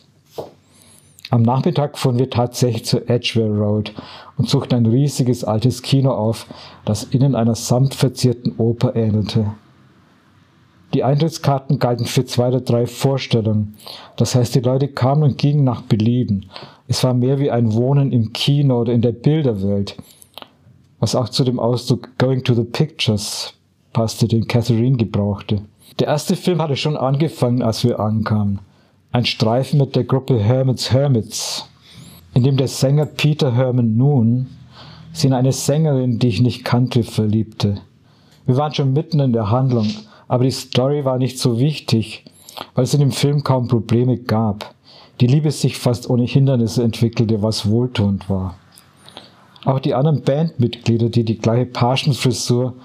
Am 1.30 1.42
Nachmittag 1.42 1.98
fuhren 1.98 2.20
wir 2.20 2.30
tatsächlich 2.30 2.86
zur 2.86 3.10
Edgware 3.10 3.50
Road 3.50 3.94
und 4.38 4.48
suchten 4.48 4.76
ein 4.76 4.86
riesiges 4.86 5.44
altes 5.44 5.82
Kino 5.82 6.12
auf, 6.12 6.46
das 6.86 7.04
innen 7.06 7.34
einer 7.34 7.56
samtverzierten 7.56 8.54
Oper 8.60 8.96
ähnelte. 8.96 9.48
Die 10.94 11.04
Eintrittskarten 11.04 11.80
galten 11.80 12.06
für 12.06 12.24
zwei 12.26 12.50
oder 12.50 12.62
drei 12.62 12.86
Vorstellungen. 12.86 13.76
Das 14.16 14.36
heißt, 14.36 14.54
die 14.54 14.60
Leute 14.60 14.88
kamen 14.88 15.24
und 15.24 15.40
gingen 15.40 15.64
nach 15.64 15.82
Belieben. 15.82 16.52
Es 16.88 17.04
war 17.04 17.16
mehr 17.16 17.40
wie 17.40 17.50
ein 17.50 17.74
Wohnen 17.74 18.12
im 18.12 18.32
Kino 18.32 18.82
oder 18.82 18.94
in 18.94 19.02
der 19.02 19.14
Bilderwelt, 19.14 19.98
was 21.04 21.16
auch 21.16 21.28
zu 21.28 21.44
dem 21.44 21.60
Ausdruck 21.60 22.18
Going 22.18 22.46
to 22.46 22.54
the 22.54 22.64
Pictures 22.64 23.54
passte, 23.92 24.26
den 24.26 24.48
Catherine 24.48 24.96
gebrauchte. 24.96 25.60
Der 26.00 26.08
erste 26.08 26.38
Film 26.38 26.62
hatte 26.62 26.78
schon 26.78 26.96
angefangen, 26.96 27.62
als 27.62 27.84
wir 27.84 28.00
ankamen. 28.00 28.60
Ein 29.12 29.26
Streifen 29.26 29.80
mit 29.80 29.98
der 29.98 30.06
Gruppe 30.06 30.40
Hermits 30.40 30.94
Hermits, 30.94 31.68
in 32.34 32.44
dem 32.44 32.56
der 32.56 32.70
Sänger 32.70 33.06
Peter 33.06 33.54
Herman 33.54 33.98
Noon 33.98 34.48
sie 35.12 35.28
in 35.28 35.34
eine 35.34 35.52
Sängerin, 35.52 36.20
die 36.20 36.30
ich 36.30 36.40
nicht 36.40 36.64
kannte, 36.64 37.04
verliebte. 37.04 37.82
Wir 38.46 38.56
waren 38.56 38.74
schon 38.74 38.94
mitten 38.94 39.20
in 39.20 39.34
der 39.34 39.52
Handlung, 39.52 39.90
aber 40.30 40.46
die 40.46 40.52
Story 40.52 41.04
war 41.04 41.18
nicht 41.18 41.38
so 41.38 41.60
wichtig, 41.60 42.24
weil 42.76 42.86
es 42.86 42.94
in 42.94 43.02
dem 43.02 43.12
Film 43.12 43.44
kaum 43.44 43.68
Probleme 43.68 44.20
gab. 44.20 44.74
Die 45.20 45.28
Liebe 45.28 45.52
sich 45.52 45.78
fast 45.78 46.10
ohne 46.10 46.24
Hindernisse 46.24 46.82
entwickelte, 46.82 47.42
was 47.42 47.70
wohltuend 47.70 48.30
war. 48.30 48.56
Auch 49.66 49.80
die 49.80 49.94
anderen 49.94 50.22
Bandmitglieder, 50.22 51.10
die 51.10 51.24
die 51.24 51.38
gleiche 51.38 51.66
Pagenfrisur 51.66 52.76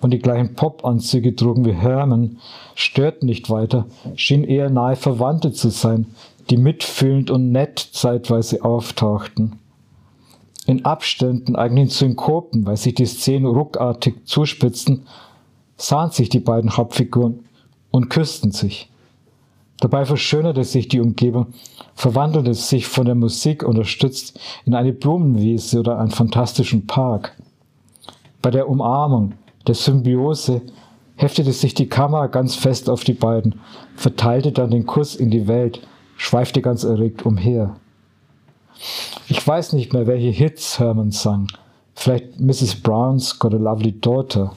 und 0.00 0.12
die 0.12 0.20
gleichen 0.20 0.54
Popanzüge 0.54 1.34
trugen 1.34 1.64
wie 1.64 1.72
Herman, 1.72 2.38
störten 2.74 3.26
nicht 3.26 3.50
weiter, 3.50 3.86
schienen 4.14 4.44
eher 4.44 4.70
nahe 4.70 4.96
Verwandte 4.96 5.52
zu 5.52 5.70
sein, 5.70 6.06
die 6.50 6.56
mitfühlend 6.56 7.30
und 7.30 7.50
nett 7.50 7.78
zeitweise 7.78 8.64
auftauchten. 8.64 9.58
In 10.66 10.84
Abständen, 10.84 11.56
eigentlich 11.56 11.84
in 11.84 11.90
Synkopen, 11.90 12.66
weil 12.66 12.76
sich 12.76 12.94
die 12.94 13.06
Szenen 13.06 13.46
ruckartig 13.46 14.14
zuspitzten, 14.24 15.06
sahen 15.76 16.10
sich 16.10 16.28
die 16.28 16.40
beiden 16.40 16.76
Hauptfiguren 16.76 17.44
und 17.90 18.10
küssten 18.10 18.52
sich. 18.52 18.90
Dabei 19.80 20.04
verschönerte 20.04 20.64
sich 20.64 20.88
die 20.88 21.00
Umgebung, 21.00 21.48
verwandelte 21.94 22.54
sich 22.54 22.86
von 22.86 23.06
der 23.06 23.14
Musik 23.14 23.62
unterstützt 23.62 24.38
in 24.64 24.74
eine 24.74 24.92
Blumenwiese 24.92 25.80
oder 25.80 25.98
einen 25.98 26.10
fantastischen 26.10 26.86
Park. 26.86 27.36
Bei 28.42 28.50
der 28.50 28.68
Umarmung, 28.68 29.34
der 29.66 29.74
Symbiose, 29.74 30.62
heftete 31.16 31.52
sich 31.52 31.74
die 31.74 31.88
Kamera 31.88 32.26
ganz 32.26 32.54
fest 32.54 32.90
auf 32.90 33.04
die 33.04 33.12
beiden, 33.12 33.60
verteilte 33.94 34.52
dann 34.52 34.70
den 34.70 34.86
Kuss 34.86 35.14
in 35.14 35.30
die 35.30 35.48
Welt, 35.48 35.86
schweifte 36.16 36.60
ganz 36.60 36.84
erregt 36.84 37.24
umher. 37.24 37.76
Ich 39.28 39.46
weiß 39.46 39.72
nicht 39.72 39.92
mehr, 39.92 40.06
welche 40.06 40.30
Hits 40.30 40.78
Herman 40.78 41.10
sang. 41.10 41.48
Vielleicht 41.94 42.38
Mrs. 42.38 42.76
Brown's 42.76 43.38
Got 43.38 43.54
a 43.54 43.58
Lovely 43.58 44.00
Daughter 44.00 44.52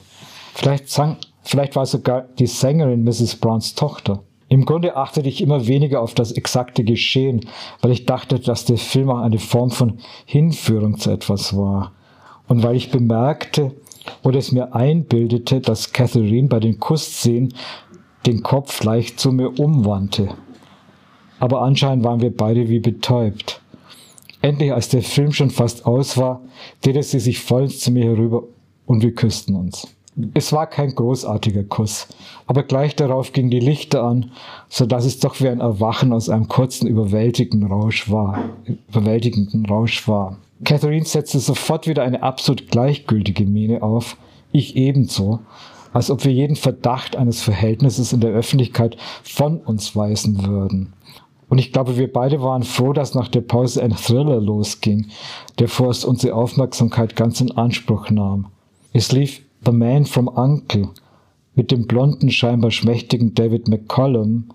Vielleicht, 0.54 0.90
sang, 0.90 1.16
vielleicht 1.42 1.76
war 1.76 1.86
sogar 1.86 2.22
die 2.38 2.46
Sängerin 2.46 3.04
Mrs. 3.04 3.36
Browns 3.36 3.74
Tochter. 3.74 4.22
Im 4.52 4.66
Grunde 4.66 4.96
achtete 4.96 5.30
ich 5.30 5.40
immer 5.40 5.66
weniger 5.66 6.02
auf 6.02 6.12
das 6.12 6.30
exakte 6.30 6.84
Geschehen, 6.84 7.46
weil 7.80 7.90
ich 7.90 8.04
dachte, 8.04 8.38
dass 8.38 8.66
der 8.66 8.76
Film 8.76 9.08
auch 9.08 9.20
eine 9.20 9.38
Form 9.38 9.70
von 9.70 9.98
Hinführung 10.26 10.98
zu 10.98 11.10
etwas 11.10 11.56
war. 11.56 11.92
Und 12.48 12.62
weil 12.62 12.76
ich 12.76 12.90
bemerkte 12.90 13.72
oder 14.22 14.38
es 14.38 14.52
mir 14.52 14.74
einbildete, 14.74 15.62
dass 15.62 15.94
Catherine 15.94 16.48
bei 16.48 16.60
den 16.60 16.78
Kussszenen 16.78 17.54
den 18.26 18.42
Kopf 18.42 18.84
leicht 18.84 19.18
zu 19.18 19.32
mir 19.32 19.58
umwandte. 19.58 20.28
Aber 21.38 21.62
anscheinend 21.62 22.04
waren 22.04 22.20
wir 22.20 22.36
beide 22.36 22.68
wie 22.68 22.80
betäubt. 22.80 23.62
Endlich, 24.42 24.74
als 24.74 24.90
der 24.90 25.02
Film 25.02 25.32
schon 25.32 25.48
fast 25.48 25.86
aus 25.86 26.18
war, 26.18 26.42
drehte 26.82 27.02
sie 27.02 27.20
sich 27.20 27.40
vollends 27.40 27.80
zu 27.80 27.90
mir 27.90 28.04
herüber 28.04 28.42
und 28.84 29.02
wir 29.02 29.14
küssten 29.14 29.56
uns. 29.56 29.88
Es 30.34 30.52
war 30.52 30.66
kein 30.66 30.94
großartiger 30.94 31.64
Kuss, 31.64 32.06
aber 32.46 32.64
gleich 32.64 32.94
darauf 32.94 33.32
gingen 33.32 33.50
die 33.50 33.60
Lichter 33.60 34.02
an, 34.04 34.30
so 34.68 34.84
dass 34.84 35.06
es 35.06 35.20
doch 35.20 35.40
wie 35.40 35.48
ein 35.48 35.60
Erwachen 35.60 36.12
aus 36.12 36.28
einem 36.28 36.48
kurzen 36.48 36.86
überwältigenden 36.86 37.70
Rausch 37.70 38.10
war. 38.10 38.38
Überwältigenden 38.90 39.64
Rausch 39.64 40.06
war. 40.06 40.36
Catherine 40.64 41.06
setzte 41.06 41.38
sofort 41.38 41.86
wieder 41.86 42.02
eine 42.02 42.22
absolut 42.22 42.68
gleichgültige 42.68 43.46
Miene 43.46 43.82
auf, 43.82 44.18
ich 44.52 44.76
ebenso, 44.76 45.40
als 45.94 46.10
ob 46.10 46.24
wir 46.24 46.32
jeden 46.32 46.56
Verdacht 46.56 47.16
eines 47.16 47.40
Verhältnisses 47.40 48.12
in 48.12 48.20
der 48.20 48.32
Öffentlichkeit 48.32 48.96
von 49.22 49.58
uns 49.58 49.96
weisen 49.96 50.46
würden. 50.46 50.92
Und 51.48 51.58
ich 51.58 51.72
glaube, 51.72 51.96
wir 51.96 52.10
beide 52.10 52.42
waren 52.42 52.62
froh, 52.62 52.92
dass 52.92 53.14
nach 53.14 53.28
der 53.28 53.42
Pause 53.42 53.82
ein 53.82 53.96
Thriller 53.96 54.40
losging, 54.40 55.08
der 55.58 55.68
vorerst 55.68 56.04
unsere 56.04 56.34
Aufmerksamkeit 56.34 57.16
ganz 57.16 57.40
in 57.40 57.50
Anspruch 57.52 58.10
nahm. 58.10 58.46
Es 58.92 59.12
lief 59.12 59.42
The 59.64 59.72
Man 59.72 60.04
from 60.04 60.28
Uncle 60.28 60.88
mit 61.54 61.70
dem 61.70 61.86
blonden, 61.86 62.30
scheinbar 62.30 62.70
schmächtigen 62.70 63.34
David 63.34 63.68
McCollum, 63.68 64.50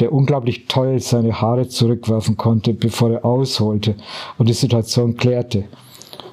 der 0.00 0.12
unglaublich 0.12 0.66
toll 0.66 1.00
seine 1.00 1.40
Haare 1.40 1.68
zurückwerfen 1.68 2.36
konnte, 2.36 2.72
bevor 2.72 3.10
er 3.10 3.24
ausholte 3.24 3.96
und 4.38 4.48
die 4.48 4.54
Situation 4.54 5.16
klärte, 5.16 5.64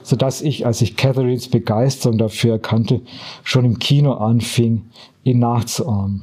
so 0.04 0.16
dass 0.16 0.42
ich, 0.42 0.66
als 0.66 0.82
ich 0.82 0.96
Catherines 0.96 1.48
Begeisterung 1.48 2.18
dafür 2.18 2.54
erkannte, 2.54 3.02
schon 3.44 3.66
im 3.66 3.80
Kino 3.80 4.14
anfing, 4.14 4.84
ihn 5.24 5.40
nachzuahmen. 5.40 6.22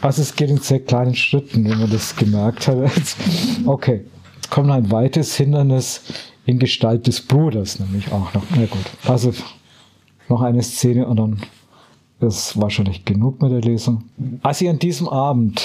Also 0.00 0.22
es 0.22 0.36
geht 0.36 0.50
in 0.50 0.58
sehr 0.58 0.80
kleinen 0.80 1.14
Schritten, 1.14 1.68
wenn 1.68 1.78
man 1.78 1.90
das 1.90 2.14
gemerkt 2.16 2.68
hat. 2.68 2.78
okay, 3.66 4.04
kommt 4.50 4.70
ein 4.70 4.90
weiteres 4.90 5.36
Hindernis 5.36 6.02
in 6.44 6.58
Gestalt 6.58 7.06
des 7.06 7.20
Bruders, 7.20 7.80
nämlich 7.80 8.12
auch 8.12 8.32
noch. 8.34 8.42
Na 8.54 8.66
gut, 8.66 8.84
also 9.04 9.32
noch 10.28 10.40
eine 10.42 10.62
Szene 10.62 11.06
und 11.06 11.16
dann 11.16 11.40
ist 12.20 12.60
wahrscheinlich 12.60 13.04
genug 13.04 13.42
mit 13.42 13.52
der 13.52 13.60
Lesung. 13.60 14.04
Als 14.42 14.60
ich 14.60 14.68
an 14.68 14.78
diesem 14.78 15.08
Abend, 15.08 15.62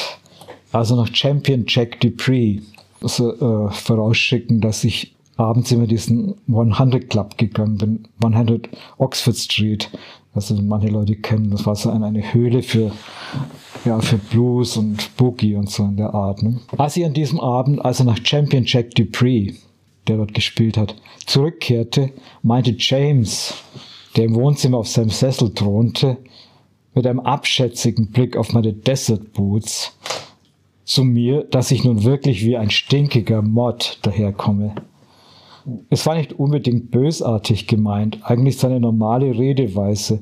also 0.72 0.96
nach 0.96 1.14
Champion 1.14 1.66
Jack 1.68 2.00
Dupree, 2.02 2.60
so, 3.02 3.34
äh, 3.34 3.72
vorausschicken, 3.72 4.62
dass 4.62 4.84
ich 4.84 5.16
abends 5.38 5.72
immer 5.72 5.88
diesen 5.88 6.36
100 6.48 7.10
Club 7.10 7.38
gegangen 7.38 7.78
bin, 7.78 8.08
100 8.24 8.70
Oxford 8.98 9.36
Street. 9.36 9.90
Also 10.34 10.56
manche 10.62 10.88
Leute 10.88 11.16
kennen, 11.16 11.50
das 11.52 11.66
war 11.66 11.76
so 11.76 11.90
eine, 11.90 12.06
eine 12.06 12.34
Höhle 12.34 12.62
für, 12.64 12.92
ja, 13.84 14.00
für 14.00 14.18
Blues 14.18 14.78
und 14.78 15.16
Boogie 15.18 15.56
und 15.56 15.70
so 15.70 15.84
in 15.84 15.98
der 15.98 16.14
Art. 16.14 16.42
Ne? 16.42 16.60
Als 16.78 16.96
ich 16.96 17.04
an 17.04 17.14
diesem 17.14 17.40
Abend, 17.40 17.84
also 17.84 18.04
nach 18.04 18.18
Champion 18.24 18.64
Jack 18.66 18.92
Dupree, 18.96 19.56
der 20.08 20.18
dort 20.18 20.34
gespielt 20.34 20.78
hat, 20.78 20.96
zurückkehrte, 21.26 22.12
meinte 22.44 22.76
James, 22.78 23.54
der 24.16 24.26
im 24.26 24.36
Wohnzimmer 24.36 24.78
auf 24.78 24.88
seinem 24.88 25.10
Sessel 25.10 25.54
thronte, 25.54 26.18
mit 26.94 27.08
einem 27.08 27.20
abschätzigen 27.22 28.12
Blick 28.12 28.36
auf 28.36 28.54
meine 28.54 28.74
Desert 28.74 29.34
Boots, 29.34 29.98
zu 30.84 31.04
mir, 31.04 31.44
dass 31.44 31.72
ich 31.72 31.84
nun 31.84 32.04
wirklich 32.04 32.44
wie 32.46 32.58
ein 32.58 32.70
stinkiger 32.70 33.42
Mod 33.42 34.00
daherkomme. 34.02 34.76
Es 35.90 36.06
war 36.06 36.16
nicht 36.16 36.34
unbedingt 36.34 36.92
bösartig 36.92 37.68
gemeint, 37.68 38.20
eigentlich 38.24 38.58
seine 38.58 38.80
normale 38.80 39.38
Redeweise 39.38 40.20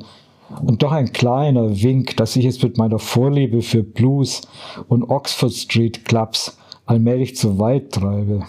und 0.63 0.83
doch 0.83 0.91
ein 0.91 1.11
kleiner 1.11 1.81
Wink, 1.81 2.17
dass 2.17 2.35
ich 2.35 2.45
es 2.45 2.61
mit 2.61 2.77
meiner 2.77 2.99
Vorliebe 2.99 3.61
für 3.61 3.83
Blues 3.83 4.41
und 4.87 5.03
Oxford 5.03 5.53
Street 5.53 6.05
Clubs 6.05 6.57
allmählich 6.85 7.35
zu 7.35 7.57
weit 7.59 7.91
treibe. 7.91 8.43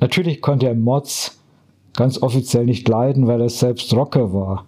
Natürlich 0.00 0.40
konnte 0.40 0.66
er 0.66 0.74
Mods 0.74 1.37
ganz 1.98 2.22
offiziell 2.22 2.64
nicht 2.64 2.88
leiden, 2.88 3.26
weil 3.26 3.40
er 3.40 3.48
selbst 3.48 3.92
Rocker 3.92 4.32
war. 4.32 4.66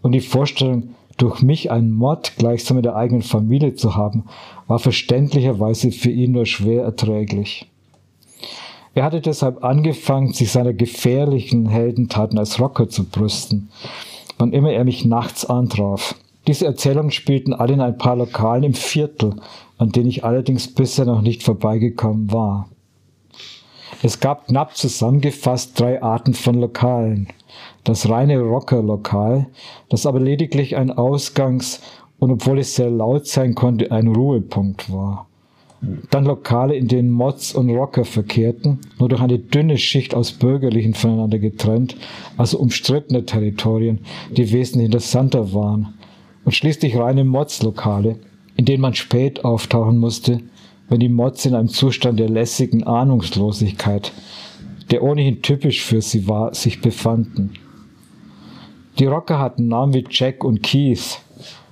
Und 0.00 0.12
die 0.12 0.20
Vorstellung, 0.20 0.94
durch 1.18 1.42
mich 1.42 1.70
einen 1.70 1.92
Mod 1.92 2.32
gleichsam 2.38 2.78
in 2.78 2.82
der 2.82 2.96
eigenen 2.96 3.20
Familie 3.20 3.74
zu 3.74 3.94
haben, 3.94 4.24
war 4.68 4.78
verständlicherweise 4.78 5.92
für 5.92 6.10
ihn 6.10 6.32
nur 6.32 6.46
schwer 6.46 6.84
erträglich. 6.84 7.70
Er 8.94 9.04
hatte 9.04 9.20
deshalb 9.20 9.62
angefangen, 9.62 10.32
sich 10.32 10.50
seiner 10.50 10.72
gefährlichen 10.72 11.68
Heldentaten 11.68 12.38
als 12.38 12.58
Rocker 12.58 12.88
zu 12.88 13.04
brüsten, 13.04 13.68
wann 14.38 14.54
immer 14.54 14.72
er 14.72 14.84
mich 14.84 15.04
nachts 15.04 15.44
antraf. 15.44 16.14
Diese 16.46 16.64
Erzählungen 16.64 17.10
spielten 17.10 17.52
alle 17.52 17.74
in 17.74 17.82
ein 17.82 17.98
paar 17.98 18.16
Lokalen 18.16 18.64
im 18.64 18.74
Viertel, 18.74 19.36
an 19.76 19.90
denen 19.90 20.08
ich 20.08 20.24
allerdings 20.24 20.68
bisher 20.68 21.04
noch 21.04 21.20
nicht 21.20 21.42
vorbeigekommen 21.42 22.32
war. 22.32 22.71
Es 24.04 24.18
gab 24.18 24.48
knapp 24.48 24.76
zusammengefasst 24.76 25.78
drei 25.78 26.02
Arten 26.02 26.34
von 26.34 26.56
Lokalen. 26.56 27.28
Das 27.84 28.08
reine 28.08 28.40
Rockerlokal, 28.40 29.46
das 29.90 30.06
aber 30.06 30.18
lediglich 30.18 30.76
ein 30.76 30.90
Ausgangs- 30.90 31.80
und 32.18 32.32
obwohl 32.32 32.58
es 32.58 32.74
sehr 32.74 32.90
laut 32.90 33.28
sein 33.28 33.54
konnte, 33.54 33.92
ein 33.92 34.08
Ruhepunkt 34.08 34.92
war. 34.92 35.28
Dann 36.10 36.24
Lokale, 36.24 36.74
in 36.74 36.88
denen 36.88 37.10
Mods 37.10 37.54
und 37.54 37.70
Rocker 37.70 38.04
verkehrten, 38.04 38.80
nur 38.98 39.08
durch 39.08 39.20
eine 39.20 39.38
dünne 39.38 39.78
Schicht 39.78 40.14
aus 40.14 40.32
Bürgerlichen 40.32 40.94
voneinander 40.94 41.38
getrennt, 41.38 41.96
also 42.36 42.58
umstrittene 42.58 43.24
Territorien, 43.24 44.00
die 44.30 44.52
wesentlich 44.52 44.86
interessanter 44.86 45.52
waren. 45.54 45.94
Und 46.44 46.52
schließlich 46.52 46.96
reine 46.96 47.24
Mods-Lokale, 47.24 48.16
in 48.56 48.64
denen 48.64 48.82
man 48.82 48.94
spät 48.94 49.44
auftauchen 49.44 49.98
musste, 49.98 50.40
wenn 50.92 51.00
die 51.00 51.08
Mods 51.08 51.46
in 51.46 51.54
einem 51.54 51.70
Zustand 51.70 52.20
der 52.20 52.28
lässigen 52.28 52.84
Ahnungslosigkeit, 52.84 54.12
der 54.90 55.02
ohnehin 55.02 55.40
typisch 55.40 55.82
für 55.82 56.02
sie 56.02 56.28
war, 56.28 56.52
sich 56.52 56.82
befanden. 56.82 57.54
Die 58.98 59.06
Rocker 59.06 59.38
hatten 59.38 59.68
Namen 59.68 59.94
wie 59.94 60.04
Jack 60.10 60.44
und 60.44 60.62
Keith, 60.62 61.18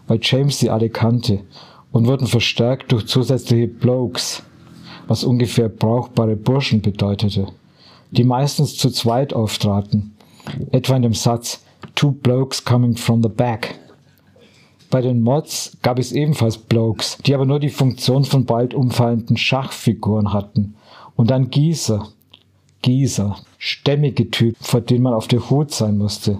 weil 0.07 0.21
James 0.23 0.59
sie 0.59 0.71
alle 0.71 0.89
kannte, 0.89 1.41
und 1.93 2.07
wurden 2.07 2.27
verstärkt 2.27 2.93
durch 2.93 3.07
zusätzliche 3.09 3.69
Blokes, 3.69 4.43
was 5.07 5.23
ungefähr 5.23 5.69
brauchbare 5.69 6.35
Burschen 6.35 6.81
bedeutete, 6.81 7.49
die 8.13 8.25
meistens 8.25 8.79
zu 8.79 8.89
zweit 8.89 9.35
auftraten, 9.35 10.17
etwa 10.71 10.97
in 10.97 11.03
dem 11.03 11.15
Satz 11.15 11.63
Two 11.95 12.13
Blokes 12.13 12.65
coming 12.65 12.97
from 12.97 13.23
the 13.23 13.29
back. 13.29 13.80
Bei 14.91 15.01
den 15.01 15.23
Mods 15.23 15.77
gab 15.83 15.99
es 15.99 16.13
ebenfalls 16.13 16.59
Blokes, 16.59 17.19
die 17.25 17.35
aber 17.35 17.47
nur 17.47 17.61
die 17.61 17.69
Funktion 17.69 18.25
von 18.25 18.45
bald 18.45 18.75
umfallenden 18.75 19.37
Schachfiguren 19.37 20.33
hatten, 20.33 20.75
und 21.17 21.31
dann 21.31 21.51
Gießer, 21.51 22.09
Gießer, 22.83 23.37
stämmige 23.59 24.31
Typen, 24.31 24.57
vor 24.61 24.81
denen 24.81 25.03
man 25.03 25.15
auf 25.15 25.29
der 25.29 25.49
Hut 25.51 25.71
sein 25.71 25.99
musste, 25.99 26.39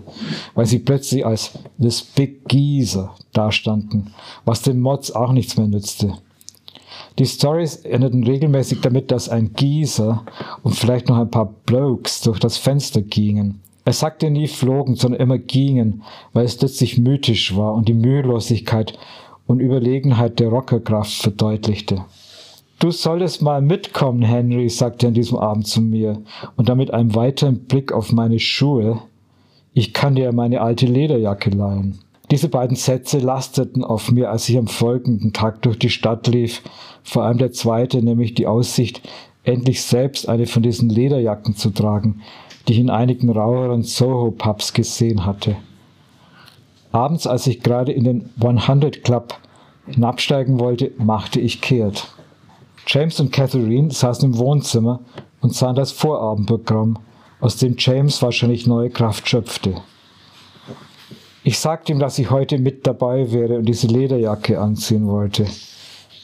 weil 0.55 0.67
sie 0.67 0.79
plötzlich 0.79 1.25
als 1.25 1.59
This 1.81 2.03
Big 2.03 2.49
Geezer 2.49 3.15
dastanden, 3.33 4.15
was 4.45 4.63
den 4.63 4.81
Mods 4.81 5.13
auch 5.13 5.33
nichts 5.33 5.57
mehr 5.57 5.69
nützte. 5.69 6.15
Die 7.19 7.27
Stories 7.27 7.77
endeten 7.77 8.25
regelmäßig 8.25 8.81
damit, 8.81 9.11
dass 9.11 9.29
ein 9.29 9.53
Gießer 9.53 10.25
und 10.63 10.75
vielleicht 10.75 11.09
noch 11.09 11.19
ein 11.19 11.31
paar 11.31 11.53
Blokes 11.67 12.23
durch 12.23 12.39
das 12.39 12.57
Fenster 12.57 13.03
gingen. 13.03 13.61
Er 13.85 13.93
sagte 13.93 14.31
nie 14.31 14.47
flogen, 14.47 14.95
sondern 14.95 15.21
immer 15.21 15.39
gingen, 15.39 16.03
weil 16.33 16.45
es 16.45 16.61
letztlich 16.61 16.99
mythisch 16.99 17.57
war 17.57 17.75
und 17.75 17.89
die 17.89 17.95
Mühelosigkeit 17.95 18.99
und 19.47 19.61
Überlegenheit 19.61 20.39
der 20.39 20.49
Rockerkraft 20.49 21.13
verdeutlichte. 21.13 22.05
Du 22.79 22.91
solltest 22.91 23.43
mal 23.43 23.61
mitkommen, 23.61 24.23
Henry, 24.23 24.69
sagte 24.69 25.07
er 25.07 25.09
an 25.09 25.15
diesem 25.15 25.39
Abend 25.39 25.67
zu 25.67 25.83
mir, 25.83 26.23
und 26.57 26.69
damit 26.69 26.93
einem 26.95 27.15
weiteren 27.15 27.59
Blick 27.65 27.93
auf 27.93 28.13
meine 28.13 28.39
Schuhe. 28.39 29.03
Ich 29.75 29.93
kann 29.93 30.15
dir 30.15 30.33
meine 30.33 30.63
alte 30.63 30.87
Lederjacke 30.87 31.51
leihen. 31.51 31.99
Diese 32.31 32.49
beiden 32.49 32.77
Sätze 32.77 33.19
lasteten 33.19 33.85
auf 33.85 34.11
mir, 34.11 34.31
als 34.31 34.49
ich 34.49 34.57
am 34.57 34.69
folgenden 34.69 35.33
Tag 35.33 35.63
durch 35.63 35.79
die 35.79 35.91
Stadt 35.91 36.27
lief, 36.29 36.63
vor 37.03 37.25
allem 37.25 37.39
der 37.39 37.53
zweite, 37.53 38.03
nämlich 38.03 38.35
die 38.35 38.47
Aussicht, 38.47 39.03
endlich 39.43 39.83
selbst 39.83 40.29
eine 40.29 40.47
von 40.47 40.63
diesen 40.63 40.89
Lederjacken 40.89 41.57
zu 41.57 41.71
tragen, 41.71 42.23
die 42.67 42.75
ich 42.75 42.79
in 42.79 42.91
einigen 42.91 43.31
rauheren 43.31 43.83
Soho-Pubs 43.83 44.73
gesehen 44.73 45.25
hatte. 45.27 45.57
Abends, 46.93 47.27
als 47.27 47.47
ich 47.47 47.63
gerade 47.63 47.93
in 47.93 48.05
den 48.05 48.31
100 48.41 49.05
Club 49.05 49.35
hinabsteigen 49.87 50.59
wollte, 50.59 50.93
machte 50.99 51.41
ich 51.41 51.61
kehrt. 51.61 52.09
James 52.87 53.21
und 53.21 53.33
Catherine 53.33 53.91
saßen 53.91 54.33
im 54.33 54.39
Wohnzimmer 54.39 55.01
und 55.41 55.55
sahen 55.55 55.77
das 55.77 55.93
Vorabendprogramm, 55.93 56.99
aus 57.41 57.57
dem 57.57 57.77
James 57.79 58.21
wahrscheinlich 58.23 58.67
neue 58.67 58.91
Kraft 58.91 59.29
schöpfte. 59.29 59.75
Ich 61.43 61.59
sagte 61.59 61.93
ihm, 61.93 61.99
dass 61.99 62.19
ich 62.19 62.31
heute 62.31 62.59
mit 62.59 62.87
dabei 62.87 63.33
wäre 63.33 63.59
und 63.59 63.65
diese 63.65 63.87
Lederjacke 63.87 64.61
anziehen 64.61 65.07
wollte. 65.07 65.47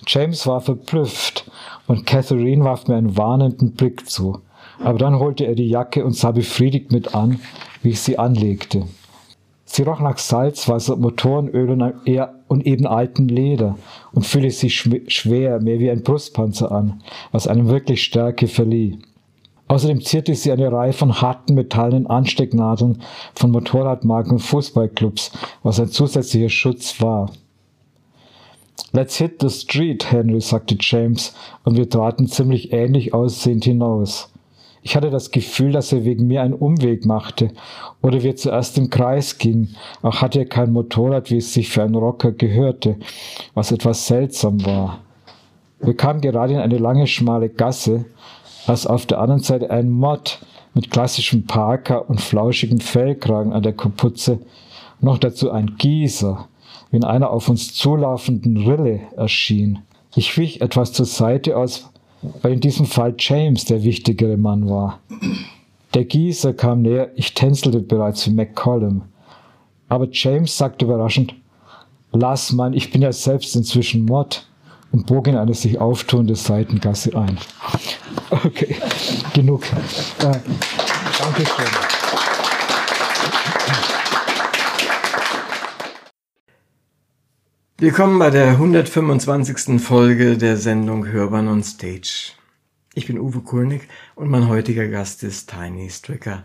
James 0.06 0.46
war 0.46 0.60
verblüfft 0.60 1.50
und 1.86 2.06
Catherine 2.06 2.64
warf 2.64 2.86
mir 2.86 2.96
einen 2.96 3.16
warnenden 3.16 3.72
Blick 3.72 4.08
zu. 4.08 4.40
Aber 4.82 4.98
dann 4.98 5.18
holte 5.18 5.46
er 5.46 5.54
die 5.54 5.68
Jacke 5.68 6.04
und 6.04 6.12
sah 6.12 6.32
befriedigt 6.32 6.92
mit 6.92 7.14
an, 7.14 7.40
wie 7.82 7.90
ich 7.90 8.00
sie 8.00 8.18
anlegte. 8.18 8.84
Sie 9.64 9.82
roch 9.82 10.00
nach 10.00 10.18
Salzwasser, 10.18 10.96
Motorenöl 10.96 11.70
und, 11.70 11.92
und 12.46 12.66
eben 12.66 12.86
alten 12.86 13.28
Leder 13.28 13.76
und 14.12 14.24
fühlte 14.24 14.50
sich 14.50 14.76
schwer, 15.08 15.60
mehr 15.60 15.80
wie 15.80 15.90
ein 15.90 16.02
Brustpanzer 16.02 16.70
an, 16.70 17.02
was 17.32 17.48
einem 17.48 17.68
wirklich 17.68 18.04
Stärke 18.04 18.46
verlieh. 18.46 18.98
Außerdem 19.68 20.00
zierte 20.00 20.34
sie 20.36 20.52
eine 20.52 20.70
Reihe 20.70 20.92
von 20.92 21.20
harten 21.20 21.54
metallenen 21.54 22.06
Anstecknadeln 22.06 23.02
von 23.34 23.50
Motorradmarken 23.50 24.32
und 24.32 24.38
Fußballclubs, 24.38 25.32
was 25.64 25.80
ein 25.80 25.88
zusätzlicher 25.88 26.48
Schutz 26.48 27.02
war. 27.02 27.32
Let's 28.92 29.16
hit 29.16 29.40
the 29.40 29.50
street, 29.50 30.12
Henry, 30.12 30.40
sagte 30.40 30.76
James, 30.78 31.34
und 31.64 31.76
wir 31.76 31.90
traten 31.90 32.28
ziemlich 32.28 32.72
ähnlich 32.72 33.12
aussehend 33.12 33.64
hinaus. 33.64 34.30
Ich 34.86 34.94
hatte 34.94 35.10
das 35.10 35.32
Gefühl, 35.32 35.72
dass 35.72 35.92
er 35.92 36.04
wegen 36.04 36.28
mir 36.28 36.42
einen 36.42 36.54
Umweg 36.54 37.06
machte 37.06 37.50
oder 38.02 38.22
wir 38.22 38.36
zuerst 38.36 38.78
im 38.78 38.88
Kreis 38.88 39.36
gingen. 39.36 39.74
Auch 40.00 40.22
hatte 40.22 40.38
er 40.38 40.44
kein 40.44 40.72
Motorrad, 40.72 41.28
wie 41.32 41.38
es 41.38 41.52
sich 41.52 41.70
für 41.70 41.82
einen 41.82 41.96
Rocker 41.96 42.30
gehörte, 42.30 42.94
was 43.52 43.72
etwas 43.72 44.06
seltsam 44.06 44.64
war. 44.64 45.00
Wir 45.80 45.96
kamen 45.96 46.20
gerade 46.20 46.52
in 46.52 46.60
eine 46.60 46.78
lange, 46.78 47.08
schmale 47.08 47.48
Gasse, 47.48 48.04
als 48.68 48.86
auf 48.86 49.06
der 49.06 49.18
anderen 49.18 49.42
Seite 49.42 49.72
ein 49.72 49.90
Mod 49.90 50.38
mit 50.72 50.92
klassischem 50.92 51.46
Parker 51.46 52.08
und 52.08 52.20
flauschigem 52.20 52.78
Fellkragen 52.78 53.52
an 53.52 53.64
der 53.64 53.72
Kapuze, 53.72 54.38
noch 55.00 55.18
dazu 55.18 55.50
ein 55.50 55.74
Gießer, 55.78 56.46
wie 56.92 56.98
in 56.98 57.04
einer 57.04 57.30
auf 57.30 57.48
uns 57.48 57.74
zulaufenden 57.74 58.56
Rille 58.58 59.00
erschien. 59.16 59.80
Ich 60.14 60.38
wich 60.38 60.60
etwas 60.60 60.92
zur 60.92 61.06
Seite 61.06 61.56
aus, 61.56 61.90
weil 62.42 62.52
in 62.52 62.60
diesem 62.60 62.86
Fall 62.86 63.14
James 63.18 63.64
der 63.64 63.82
wichtigere 63.82 64.36
Mann 64.36 64.68
war. 64.68 65.00
Der 65.94 66.04
Gießer 66.04 66.52
kam 66.52 66.82
näher, 66.82 67.10
ich 67.16 67.34
tänzelte 67.34 67.80
bereits 67.80 68.26
wie 68.26 68.32
McCollum. 68.32 69.02
Aber 69.88 70.08
James 70.10 70.56
sagte 70.56 70.84
überraschend, 70.84 71.34
Lass 72.12 72.52
man, 72.52 72.72
ich 72.72 72.90
bin 72.90 73.02
ja 73.02 73.12
selbst 73.12 73.54
inzwischen 73.56 74.04
Mod 74.04 74.46
und 74.92 75.06
bog 75.06 75.26
in 75.26 75.36
eine 75.36 75.54
sich 75.54 75.78
auftuende 75.78 76.34
Seitengasse 76.34 77.16
ein. 77.16 77.38
Okay, 78.30 78.76
genug. 79.34 79.64
Äh, 80.20 80.38
Dankeschön. 81.18 81.95
Willkommen 87.78 88.18
bei 88.18 88.30
der 88.30 88.52
125. 88.52 89.82
Folge 89.82 90.38
der 90.38 90.56
Sendung 90.56 91.08
Hörbahn 91.08 91.46
on 91.46 91.62
Stage. 91.62 92.32
Ich 92.94 93.06
bin 93.06 93.18
Uwe 93.18 93.40
Kulnig 93.40 93.86
und 94.14 94.30
mein 94.30 94.48
heutiger 94.48 94.88
Gast 94.88 95.22
ist 95.22 95.50
Tiny 95.50 95.90
Stricker. 95.90 96.42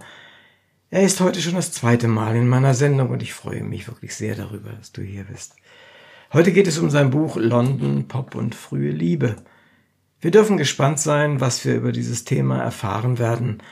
Er 0.89 1.03
ist 1.03 1.21
heute 1.21 1.39
schon 1.39 1.55
das 1.55 1.71
zweite 1.71 2.09
Mal 2.09 2.35
in 2.35 2.49
meiner 2.49 2.73
Sendung 2.73 3.11
und 3.11 3.23
ich 3.23 3.33
freue 3.33 3.63
mich 3.63 3.87
wirklich 3.87 4.13
sehr 4.13 4.35
darüber, 4.35 4.71
dass 4.71 4.91
du 4.91 5.03
hier 5.03 5.23
bist. 5.23 5.55
Heute 6.33 6.51
geht 6.51 6.67
es 6.67 6.77
um 6.77 6.89
sein 6.89 7.11
Buch 7.11 7.37
London, 7.37 8.09
Pop 8.09 8.35
und 8.35 8.53
frühe 8.53 8.91
Liebe. 8.91 9.37
Wir 10.19 10.31
dürfen 10.31 10.57
gespannt 10.57 10.99
sein, 10.99 11.39
was 11.39 11.63
wir 11.63 11.75
über 11.75 11.93
dieses 11.93 12.25
Thema 12.25 12.61
erfahren 12.61 13.19
werden. 13.19 13.63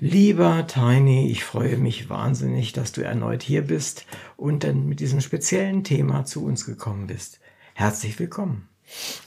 Lieber 0.00 0.64
Tiny, 0.68 1.28
ich 1.28 1.42
freue 1.42 1.76
mich 1.76 2.08
wahnsinnig, 2.08 2.72
dass 2.72 2.92
du 2.92 3.00
erneut 3.00 3.42
hier 3.42 3.62
bist 3.62 4.06
und 4.36 4.62
dann 4.62 4.86
mit 4.86 5.00
diesem 5.00 5.20
speziellen 5.20 5.82
Thema 5.82 6.24
zu 6.24 6.44
uns 6.44 6.66
gekommen 6.66 7.08
bist. 7.08 7.40
Herzlich 7.74 8.16
willkommen. 8.20 8.68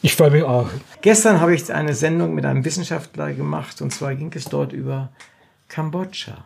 Ich 0.02 0.16
freue 0.16 0.32
mich 0.32 0.44
auch. 0.44 0.70
Gestern 1.02 1.42
habe 1.42 1.54
ich 1.54 1.74
eine 1.74 1.94
Sendung 1.94 2.34
mit 2.36 2.46
einem 2.46 2.64
Wissenschaftler 2.64 3.34
gemacht 3.34 3.82
und 3.82 3.92
zwar 3.92 4.16
ging 4.16 4.32
es 4.34 4.46
dort 4.46 4.72
über 4.72 5.12
Kambodscha. 5.68 6.46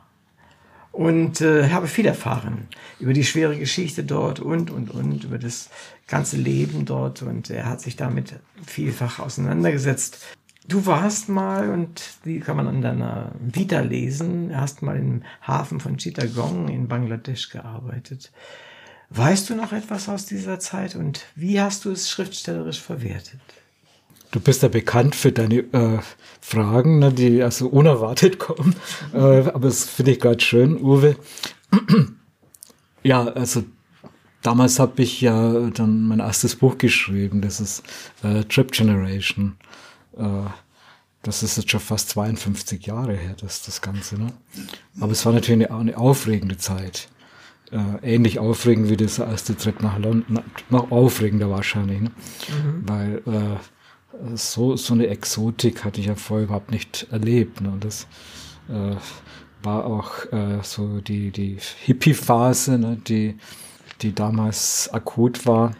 Und 0.91 1.41
äh, 1.41 1.69
habe 1.69 1.87
viel 1.87 2.07
erfahren 2.07 2.67
über 2.99 3.13
die 3.13 3.25
schwere 3.25 3.55
Geschichte 3.59 4.03
dort 4.03 4.39
und, 4.39 4.71
und, 4.71 4.89
und, 4.89 5.23
über 5.25 5.37
das 5.37 5.69
ganze 6.07 6.37
Leben 6.37 6.85
dort. 6.85 7.21
Und 7.21 7.51
er 7.51 7.69
hat 7.69 7.81
sich 7.81 7.95
damit 7.95 8.33
vielfach 8.65 9.19
auseinandergesetzt. 9.19 10.25
Du 10.67 10.85
warst 10.87 11.29
mal, 11.29 11.69
und 11.69 12.01
die 12.25 12.39
kann 12.39 12.57
man 12.57 12.67
an 12.67 12.81
deiner 12.81 13.31
Vita 13.39 13.81
lesen, 13.81 14.51
hast 14.55 14.81
mal 14.81 14.97
im 14.97 15.21
Hafen 15.45 15.79
von 15.79 15.97
Chittagong 15.97 16.69
in 16.69 16.87
Bangladesch 16.87 17.49
gearbeitet. 17.49 18.31
Weißt 19.11 19.49
du 19.49 19.55
noch 19.55 19.71
etwas 19.73 20.09
aus 20.09 20.25
dieser 20.25 20.59
Zeit 20.59 20.95
und 20.95 21.21
wie 21.35 21.61
hast 21.61 21.85
du 21.85 21.91
es 21.91 22.09
schriftstellerisch 22.09 22.81
verwertet? 22.81 23.39
Du 24.31 24.39
bist 24.39 24.63
ja 24.63 24.67
bekannt 24.67 25.15
für 25.15 25.31
deine 25.31 25.59
äh, 25.59 25.99
Fragen, 26.41 26.99
ne, 26.99 27.13
die 27.13 27.43
also 27.43 27.67
unerwartet 27.67 28.39
kommen. 28.39 28.75
Äh, 29.13 29.17
aber 29.17 29.67
das 29.67 29.85
finde 29.85 30.13
ich 30.13 30.19
gerade 30.19 30.41
schön, 30.41 30.81
Uwe. 30.81 31.15
ja, 33.03 33.23
also 33.23 33.63
damals 34.41 34.79
habe 34.79 35.03
ich 35.03 35.21
ja 35.21 35.69
dann 35.69 36.07
mein 36.07 36.19
erstes 36.19 36.55
Buch 36.55 36.77
geschrieben. 36.79 37.41
Das 37.41 37.59
ist 37.59 37.83
äh, 38.23 38.43
Trip 38.43 38.71
Generation. 38.71 39.55
Äh, 40.17 40.49
das 41.25 41.41
ist 41.41 41.57
jetzt 41.57 41.71
schon 41.71 41.79
fast 41.79 42.09
52 42.09 42.85
Jahre 42.85 43.15
her, 43.15 43.35
das, 43.39 43.63
das 43.63 43.81
Ganze. 43.81 44.15
Ne? 44.15 44.27
Aber 44.99 45.11
es 45.11 45.25
war 45.25 45.33
natürlich 45.33 45.67
eine, 45.67 45.79
eine 45.79 45.97
aufregende 45.97 46.57
Zeit. 46.57 47.09
Äh, 47.71 48.13
ähnlich 48.15 48.37
aufregend 48.37 48.89
wie 48.89 48.97
das 48.97 49.17
erste 49.17 49.57
Trip 49.57 49.81
nach 49.81 49.97
London, 49.97 50.41
noch 50.69 50.91
aufregender 50.91 51.49
wahrscheinlich. 51.49 52.01
Ne? 52.01 52.11
Mhm. 52.49 52.83
Weil 52.87 53.23
äh, 53.25 54.35
so, 54.35 54.75
so 54.75 54.93
eine 54.93 55.07
Exotik 55.07 55.83
hatte 55.83 55.99
ich 55.99 56.07
ja 56.07 56.15
vorher 56.15 56.45
überhaupt 56.45 56.69
nicht 56.69 57.07
erlebt. 57.09 57.59
Ne? 57.61 57.71
Und 57.71 57.83
das 57.83 58.07
äh, 58.69 58.95
war 59.63 59.85
auch 59.85 60.31
äh, 60.31 60.59
so 60.61 61.01
die, 61.01 61.31
die 61.31 61.57
Hippie-Phase, 61.85 62.77
ne? 62.77 62.97
die, 63.07 63.35
die 64.03 64.13
damals 64.13 64.89
akut 64.93 65.47
war. 65.47 65.75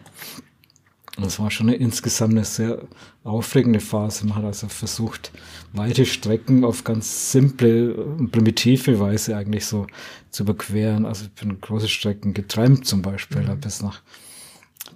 Das 1.18 1.40
war 1.40 1.52
schon 1.52 1.70
eine, 1.70 1.78
insgesamt 1.78 2.34
eine 2.34 2.46
sehr 2.46 2.82
aufregende 3.26 3.80
Phase. 3.80 4.26
Man 4.26 4.38
hat 4.38 4.46
also 4.46 4.68
versucht, 4.68 5.32
weite 5.74 6.06
Strecken 6.06 6.64
auf 6.64 6.84
ganz 6.84 7.32
simple 7.32 7.94
und 7.96 8.32
primitive 8.32 9.00
Weise 9.00 9.36
eigentlich 9.36 9.66
so 9.66 9.88
zu 10.30 10.44
überqueren. 10.44 11.06
Also 11.06 11.26
ich 11.26 11.32
bin 11.32 11.60
große 11.60 11.88
Strecken 11.88 12.34
getrennt 12.34 12.86
zum 12.88 13.02
Beispiel, 13.02 13.42
mhm. 13.42 13.60
bis 13.60 13.82
nach 13.82 14.02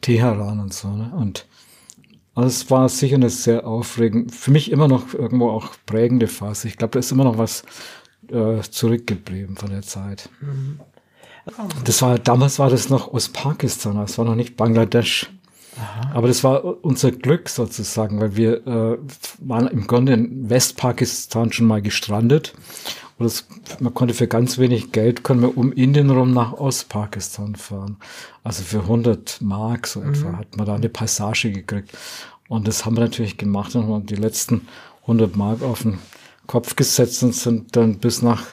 Teheran 0.02 0.60
und 0.60 0.74
so. 0.74 0.90
Ne? 0.90 1.12
Und 1.16 1.48
also 2.36 2.48
es 2.48 2.72
war 2.72 2.88
sicher 2.88 3.16
eine 3.16 3.30
sehr 3.30 3.66
aufregende, 3.66 4.32
für 4.32 4.52
mich 4.52 4.72
immer 4.72 4.88
noch 4.88 5.14
irgendwo 5.14 5.50
auch 5.50 5.72
prägende 5.86 6.28
Phase. 6.28 6.68
Ich 6.68 6.78
glaube, 6.78 6.92
da 6.92 7.00
ist 7.00 7.12
immer 7.12 7.24
noch 7.24 7.38
was 7.40 7.64
äh, 8.32 8.62
zurückgeblieben 8.62 9.58
von 9.58 9.72
der 9.72 9.82
Zeit. 9.82 10.30
Mhm. 10.40 10.80
Das 11.84 12.02
war, 12.04 12.20
damals 12.20 12.60
war 12.60 12.70
das 12.70 12.90
noch 12.90 13.12
Ostpakistan, 13.12 13.96
das 13.96 14.20
war 14.20 14.26
noch 14.26 14.36
nicht 14.36 14.56
Bangladesch. 14.56 15.32
Aha. 15.80 16.12
Aber 16.14 16.28
das 16.28 16.44
war 16.44 16.84
unser 16.84 17.12
Glück 17.12 17.50
sozusagen, 17.50 18.20
weil 18.20 18.36
wir 18.36 18.68
äh, 18.68 18.98
waren 19.40 19.68
im 19.68 19.88
Grunde 19.88 20.14
in 20.14 20.50
Westpakistan 20.50 21.52
schon 21.52 21.68
mal 21.68 21.82
gestrandet. 21.82 22.54
Und 23.18 23.26
das, 23.26 23.46
man 23.80 23.94
konnte 23.94 24.14
für 24.14 24.28
ganz 24.28 24.58
wenig 24.58 24.92
Geld, 24.92 25.24
können 25.24 25.42
wir 25.42 25.58
um 25.58 25.74
Indien 25.74 26.10
rum 26.10 26.34
nach 26.34 26.54
Ostpakistan 26.54 27.56
fahren. 27.56 27.98
Also 28.44 28.64
für 28.64 28.80
100 28.80 29.42
Mark 29.42 29.88
so 29.88 30.00
mhm. 30.00 30.14
etwa 30.14 30.38
hat 30.38 30.58
man 30.58 30.66
da 30.66 30.76
eine 30.76 30.90
Passage 30.90 31.52
gekriegt. 31.52 31.92
Und 32.48 32.68
das 32.68 32.86
haben 32.86 32.96
wir 32.96 33.02
natürlich 33.02 33.38
gemacht 33.38 33.76
und 33.76 33.88
haben 33.88 34.06
die 34.06 34.16
letzten 34.16 34.68
100 35.02 35.36
Mark 35.36 35.62
auf 35.62 35.84
den 35.84 36.00
Kopf 36.48 36.76
gesetzt 36.76 37.22
und 37.24 37.36
sind 37.36 37.76
dann 37.76 38.00
bis 38.00 38.22
nach 38.22 38.44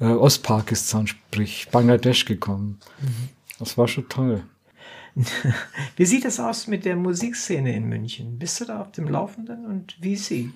äh, 0.00 0.06
Ostpakistan, 0.06 1.06
sprich 1.06 1.68
Bangladesch 1.70 2.24
gekommen. 2.24 2.78
Mhm. 3.00 3.28
Das 3.58 3.78
war 3.78 3.86
schon 3.86 4.08
toll. 4.08 4.42
Wie 5.96 6.04
sieht 6.04 6.24
es 6.24 6.38
aus 6.38 6.66
mit 6.66 6.84
der 6.84 6.96
Musikszene 6.96 7.74
in 7.74 7.88
München? 7.88 8.38
Bist 8.38 8.60
du 8.60 8.66
da 8.66 8.82
auf 8.82 8.92
dem 8.92 9.08
Laufenden 9.08 9.64
und 9.64 9.96
wie 10.00 10.12
ist 10.12 10.26
sie? 10.26 10.52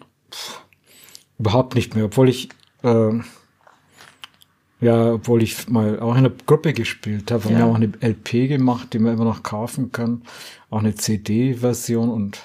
Überhaupt 1.39 1.75
nicht 1.75 1.95
mehr, 1.95 2.05
obwohl 2.05 2.29
ich 2.29 2.51
äh, 2.83 3.21
ja, 4.81 5.13
obwohl 5.13 5.43
ich 5.43 5.69
mal 5.69 6.01
auch 6.01 6.13
in 6.13 6.19
einer 6.19 6.31
Gruppe 6.31 6.73
gespielt 6.73 7.31
habe. 7.31 7.45
Wir 7.45 7.53
ja. 7.53 7.59
haben 7.61 7.71
auch 7.71 7.75
eine 7.75 7.93
LP 8.01 8.49
gemacht, 8.49 8.93
die 8.93 8.99
man 8.99 9.15
immer 9.15 9.25
noch 9.25 9.43
kaufen 9.43 9.93
kann. 9.93 10.23
Auch 10.71 10.79
eine 10.79 10.95
CD-Version 10.95 12.09
und 12.09 12.41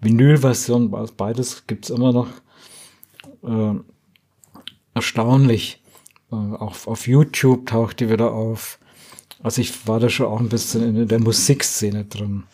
Vinyl-Version, 0.00 0.90
beides 1.16 1.66
gibt's 1.66 1.90
immer 1.90 2.12
noch. 2.12 2.28
Äh, 3.42 3.80
erstaunlich. 4.94 5.82
Äh, 6.30 6.36
auch 6.36 6.86
auf 6.86 7.06
YouTube 7.08 7.66
taucht 7.66 8.00
die 8.00 8.10
wieder 8.10 8.32
auf. 8.32 8.78
Also 9.42 9.60
ich 9.60 9.86
war 9.86 10.00
da 10.00 10.08
schon 10.08 10.26
auch 10.26 10.40
ein 10.40 10.48
bisschen 10.48 10.96
in 10.96 11.08
der 11.08 11.20
Musikszene 11.20 12.04
drin. 12.04 12.44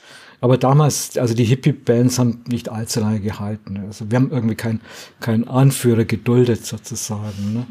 Aber 0.41 0.57
damals, 0.57 1.19
also 1.19 1.35
die 1.35 1.45
Hippie-Bands 1.45 2.19
haben 2.19 2.45
nicht 2.47 2.69
allzu 2.69 3.01
lange 3.01 3.19
gehalten. 3.19 3.83
Also 3.87 4.09
wir 4.11 4.17
haben 4.17 4.31
irgendwie 4.31 4.55
keinen 4.55 4.81
keinen 5.19 5.49
Anführer 5.49 6.05
geduldet 6.05 6.65
sozusagen. 6.65 7.55
Ne? 7.55 7.67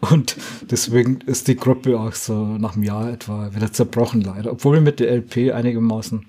Und 0.00 0.36
deswegen 0.70 1.20
ist 1.26 1.46
die 1.48 1.56
Gruppe 1.56 2.00
auch 2.00 2.14
so 2.14 2.32
nach 2.34 2.74
einem 2.74 2.84
Jahr 2.84 3.10
etwa 3.10 3.54
wieder 3.54 3.70
zerbrochen 3.70 4.22
leider. 4.22 4.52
Obwohl 4.52 4.76
wir 4.76 4.80
mit 4.80 4.98
der 4.98 5.10
LP 5.14 5.52
einigermaßen 5.52 6.24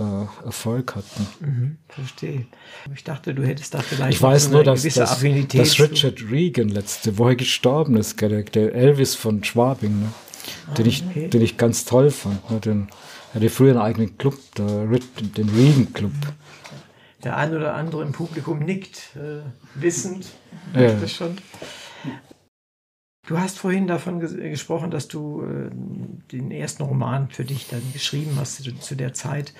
äh, 0.00 0.44
Erfolg 0.44 0.96
hatten. 0.96 1.26
Mhm, 1.40 1.76
verstehe. 1.88 2.46
Ich 2.92 3.04
dachte, 3.04 3.32
du 3.32 3.44
hättest 3.44 3.74
da 3.74 3.78
vielleicht 3.80 4.14
ich 4.14 4.22
weiß 4.22 4.46
so 4.46 4.50
nur, 4.50 4.64
dass, 4.64 4.82
dass, 4.82 4.94
dass 4.94 5.80
Richard 5.80 6.30
Regan 6.32 6.68
letzte 6.68 7.16
Woche 7.18 7.36
gestorben 7.36 7.96
ist, 7.96 8.20
der 8.20 8.74
Elvis 8.74 9.14
von 9.14 9.44
Schwabing. 9.44 10.00
Ne? 10.00 10.08
Den, 10.76 10.86
ich, 10.86 11.04
okay. 11.08 11.28
den 11.28 11.42
ich 11.42 11.56
ganz 11.56 11.84
toll 11.84 12.10
fand. 12.10 12.50
Ne? 12.50 12.60
Den, 12.60 12.88
er 13.32 13.36
hatte 13.36 13.50
früher 13.50 13.72
einen 13.72 13.80
eigenen 13.80 14.18
Club, 14.18 14.38
der, 14.56 14.86
den 14.86 15.48
Regan 15.48 15.92
Club. 15.92 16.12
Der 17.24 17.36
ein 17.36 17.54
oder 17.54 17.74
andere 17.74 18.02
im 18.02 18.12
Publikum 18.12 18.58
nickt, 18.58 19.16
äh, 19.16 19.42
wissend. 19.74 20.26
Ja. 20.74 20.92
Das 20.94 21.12
schon. 21.12 21.36
Du 23.26 23.38
hast 23.38 23.58
vorhin 23.58 23.86
davon 23.86 24.18
ges 24.18 24.34
gesprochen, 24.34 24.90
dass 24.90 25.06
du 25.06 25.42
äh, 25.42 25.70
den 26.32 26.50
ersten 26.50 26.82
Roman 26.82 27.28
für 27.30 27.44
dich 27.44 27.68
dann 27.68 27.82
geschrieben 27.92 28.32
hast 28.36 28.62
zu, 28.62 28.74
zu, 28.74 28.96
der 28.96 29.14
Zeit. 29.14 29.54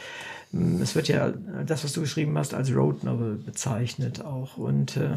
Es 0.80 0.96
wird 0.96 1.08
ja 1.08 1.32
das, 1.64 1.84
was 1.84 1.92
du 1.92 2.00
geschrieben 2.00 2.36
hast, 2.36 2.54
als 2.54 2.74
Road 2.74 3.04
Novel 3.04 3.36
bezeichnet 3.36 4.22
auch. 4.22 4.56
Und 4.56 4.96
äh, 4.96 5.14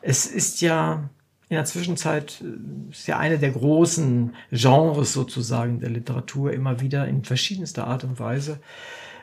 es 0.00 0.26
ist 0.26 0.62
ja 0.62 1.10
in 1.48 1.56
der 1.56 1.64
Zwischenzeit 1.64 2.42
äh, 2.42 2.90
ist 2.90 3.06
ja 3.06 3.18
eine 3.18 3.38
der 3.38 3.52
großen 3.52 4.34
Genres 4.50 5.12
sozusagen 5.12 5.80
der 5.80 5.90
Literatur 5.90 6.52
immer 6.52 6.80
wieder 6.80 7.06
in 7.06 7.24
verschiedenster 7.24 7.86
Art 7.86 8.04
und 8.04 8.18
Weise. 8.18 8.58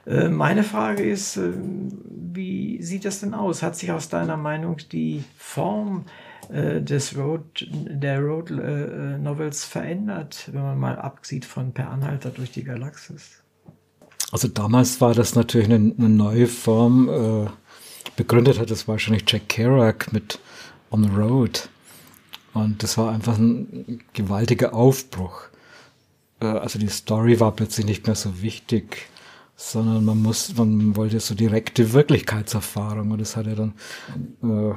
Äh, 0.06 0.30
meine 0.30 0.64
Frage 0.64 1.04
ist, 1.04 1.38
äh, 1.38 1.52
wie 2.34 2.82
sieht 2.82 3.06
das 3.06 3.20
denn 3.20 3.34
aus? 3.34 3.62
Hat 3.62 3.76
sich 3.76 3.92
aus 3.92 4.10
deiner 4.10 4.38
Meinung 4.38 4.78
die 4.92 5.24
Form 5.38 6.06
des 6.50 7.18
Road, 7.18 7.70
der 7.72 8.20
Road 8.20 8.52
Novels 8.52 9.64
verändert, 9.64 10.50
wenn 10.52 10.62
man 10.62 10.78
mal 10.78 11.00
absieht 11.00 11.46
von 11.46 11.72
Per 11.72 11.90
Anhalter 11.90 12.32
durch 12.32 12.52
die 12.52 12.66
Galaxis? 12.66 13.42
Also 14.30 14.50
damals 14.50 15.00
war 15.00 15.14
das 15.14 15.36
natürlich 15.36 15.72
eine, 15.72 15.96
eine 15.98 16.10
neue 16.10 16.48
Form. 16.48 17.50
begründet 18.18 18.60
hat 18.60 18.72
es 18.72 18.90
wahrscheinlich 18.90 19.24
Jack 19.26 19.48
Kerouac 19.48 20.12
mit 20.12 20.38
On 20.92 21.02
the 21.02 21.10
Road. 21.10 21.70
Und 22.54 22.84
das 22.84 22.98
war 22.98 23.12
einfach 23.12 23.38
ein 23.38 24.02
gewaltiger 24.14 24.74
Aufbruch. 24.74 25.44
Äh, 26.40 26.46
also 26.46 26.80
die 26.80 26.90
Story 26.90 27.40
war 27.40 27.52
plötzlich 27.52 27.86
nicht 27.86 28.06
mehr 28.06 28.16
so 28.16 28.42
wichtig, 28.42 29.08
sondern 29.56 30.06
man 30.06 30.22
muss, 30.22 30.56
man 30.56 30.96
wollte 30.96 31.20
so 31.20 31.36
direkte 31.36 31.94
Wirklichkeitserfahrung 31.94 33.12
und 33.12 33.22
das 33.22 33.36
hat 33.36 33.48
er 33.48 33.56
dann, 33.56 33.74
äh, 34.44 34.74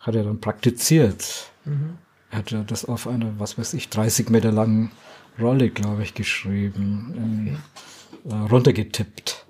hat 0.00 0.14
er 0.14 0.24
dann 0.24 0.40
praktiziert. 0.40 1.50
Mhm. 1.64 1.98
Er 2.30 2.38
hat 2.38 2.50
ja 2.50 2.62
das 2.62 2.84
auf 2.84 3.06
einer, 3.06 3.38
was 3.38 3.58
weiß 3.58 3.74
ich, 3.74 3.88
30 3.88 4.30
Meter 4.30 4.52
langen 4.52 4.90
Rolle, 5.38 5.70
glaube 5.70 6.02
ich, 6.02 6.14
geschrieben, 6.14 7.58
okay. 8.24 8.34
äh, 8.34 8.48
runtergetippt 8.48 9.45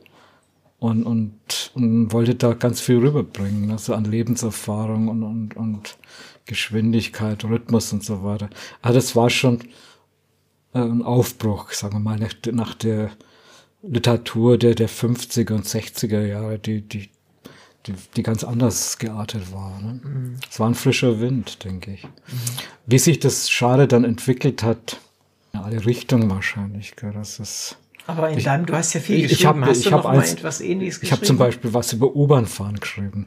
und, 0.79 1.05
und, 1.05 1.71
und 1.75 2.13
wollte 2.13 2.35
da 2.35 2.53
ganz 2.53 2.81
viel 2.81 2.99
rüberbringen, 2.99 3.71
also 3.71 3.95
an 3.95 4.05
Lebenserfahrung 4.05 5.09
und, 5.09 5.23
und, 5.23 5.57
und 5.57 5.97
Geschwindigkeit, 6.45 7.45
Rhythmus 7.45 7.93
und 7.93 8.05
so 8.05 8.23
weiter. 8.23 8.51
Aber 8.83 8.95
das 8.95 9.17
war 9.17 9.31
schon 9.31 9.61
äh, 10.75 10.79
ein 10.79 11.03
Aufbruch, 11.03 11.73
sagen 11.73 11.95
wir 11.95 12.01
mal, 12.01 12.19
nach, 12.19 12.35
nach 12.53 12.75
der 12.75 13.11
Literatur 13.83 14.59
der, 14.59 14.75
der 14.75 14.89
50er 14.89 15.55
und 15.55 15.67
60er 15.67 16.25
Jahre, 16.25 16.59
die, 16.59 16.83
die, 16.83 17.09
die, 17.87 17.95
die 18.17 18.23
ganz 18.23 18.45
anders 18.45 18.99
geartet 18.99 19.53
war. 19.53 19.81
Ne? 19.81 20.01
Mhm. 20.03 20.37
Es 20.49 20.61
war 20.61 20.69
ein 20.69 20.75
frischer 20.75 21.21
Wind, 21.21 21.65
denke 21.65 21.95
ich. 21.95 22.05
Mhm. 22.05 22.11
Wie 22.87 22.99
sich 22.99 23.19
das 23.19 23.51
Schade 23.51 23.89
dann 23.89 24.05
entwickelt 24.05 24.63
hat, 24.63 25.01
in 25.53 25.61
alle 25.61 25.87
Richtungen 25.87 26.29
wahrscheinlich. 26.31 26.97
Gell? 26.97 27.13
Das 27.13 27.41
ist 27.41 27.77
aber 28.07 28.31
in 28.31 28.39
ich, 28.39 28.45
deinem, 28.45 28.67
du 28.67 28.75
hast 28.75 28.93
ja 28.95 29.01
viel 29.01 29.17
ich, 29.17 29.23
geschrieben. 29.29 29.63
Ich 29.63 29.65
hab, 29.65 29.69
hast 29.69 29.85
ich 29.85 29.91
mal 29.91 30.23
etwas 30.23 30.61
Ähnliches 30.61 31.01
geschrieben? 31.01 31.07
Ich 31.07 31.13
habe 31.13 31.27
zum 31.27 31.39
Beispiel 31.39 31.75
was 31.75 31.93
über 31.93 32.15
U-Bahn-Fahren 32.15 32.79
geschrieben. 32.79 33.27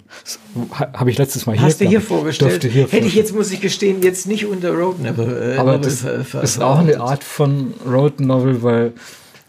Habe 0.72 1.12
ich 1.12 1.18
letztes 1.18 1.46
Mal 1.46 1.58
hier. 1.58 1.66
Hast 1.66 1.82
du 1.82 1.86
hier 1.86 2.02
vorgestellt? 2.02 2.64
Hier 2.64 2.88
Hätte 2.88 3.08
ich 3.08 3.16
jetzt, 3.16 3.34
muss 3.34 3.52
ich 3.52 3.60
gestehen, 3.60 4.02
jetzt 4.02 4.28
nicht 4.28 4.46
unter 4.46 4.72
Road 4.72 5.00
Novel. 5.02 5.54
Äh, 5.54 5.58
Aber 5.58 5.78
Novel 5.78 6.24
das 6.32 6.44
ist 6.44 6.62
auch 6.62 6.80
eine 6.80 7.00
Art 7.00 7.24
von 7.24 7.74
Road 7.86 8.20
Novel, 8.22 8.64
weil, 8.64 8.94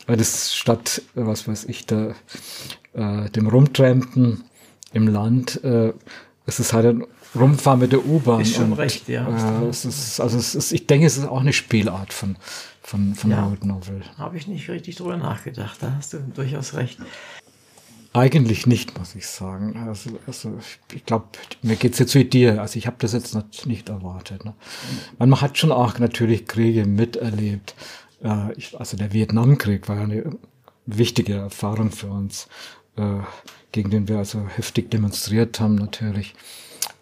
weil 0.06 0.16
das 0.16 0.54
statt, 0.54 1.02
was 1.14 1.46
weiß 1.46 1.66
ich, 1.66 1.86
da, 1.86 2.14
äh, 2.94 3.30
dem 3.30 3.46
Rumtrampen 3.46 4.44
im 4.92 5.06
Land, 5.06 5.62
äh, 5.62 5.92
es 6.46 6.58
ist 6.58 6.72
halt 6.72 6.86
ein 6.86 7.04
Rumfahren 7.38 7.78
mit 7.78 7.92
der 7.92 8.04
U-Bahn. 8.04 8.40
Ist 8.40 8.56
schon 8.56 8.72
und, 8.72 8.78
recht, 8.78 9.08
ja. 9.08 9.62
Äh, 9.62 9.68
es 9.68 9.84
ist, 9.84 10.20
also 10.20 10.36
es 10.36 10.54
ist, 10.54 10.72
ich 10.72 10.86
denke, 10.86 11.06
es 11.06 11.16
ist 11.16 11.26
auch 11.26 11.40
eine 11.40 11.52
Spielart 11.52 12.12
von, 12.12 12.36
von, 12.90 13.14
von 13.14 13.30
ja, 13.30 13.46
Road 13.46 13.64
Novel. 13.64 14.02
Habe 14.18 14.36
ich 14.36 14.48
nicht 14.48 14.68
richtig 14.68 14.96
drüber 14.96 15.16
nachgedacht, 15.16 15.80
da 15.80 15.94
hast 15.94 16.12
du 16.12 16.18
durchaus 16.18 16.74
recht. 16.74 16.98
Eigentlich 18.12 18.66
nicht, 18.66 18.98
muss 18.98 19.14
ich 19.14 19.28
sagen. 19.28 19.76
Also, 19.86 20.18
also 20.26 20.58
ich 20.92 21.06
glaube, 21.06 21.26
mir 21.62 21.76
geht 21.76 21.92
es 21.92 22.00
jetzt 22.00 22.16
wie 22.16 22.24
dir. 22.24 22.60
Also 22.60 22.76
ich 22.78 22.88
habe 22.88 22.96
das 22.98 23.12
jetzt 23.12 23.36
nicht, 23.36 23.66
nicht 23.66 23.88
erwartet. 23.88 24.44
Ne? 24.44 24.54
Man 25.20 25.40
hat 25.40 25.56
schon 25.56 25.70
auch 25.70 26.00
natürlich 26.00 26.48
Kriege 26.48 26.84
miterlebt. 26.84 27.76
Äh, 28.24 28.52
ich, 28.54 28.76
also 28.76 28.96
der 28.96 29.12
Vietnamkrieg 29.12 29.88
war 29.88 30.00
eine 30.00 30.36
wichtige 30.86 31.34
Erfahrung 31.34 31.92
für 31.92 32.08
uns, 32.08 32.48
äh, 32.96 33.20
gegen 33.70 33.90
den 33.90 34.08
wir 34.08 34.18
also 34.18 34.44
heftig 34.48 34.90
demonstriert 34.90 35.60
haben 35.60 35.76
natürlich. 35.76 36.34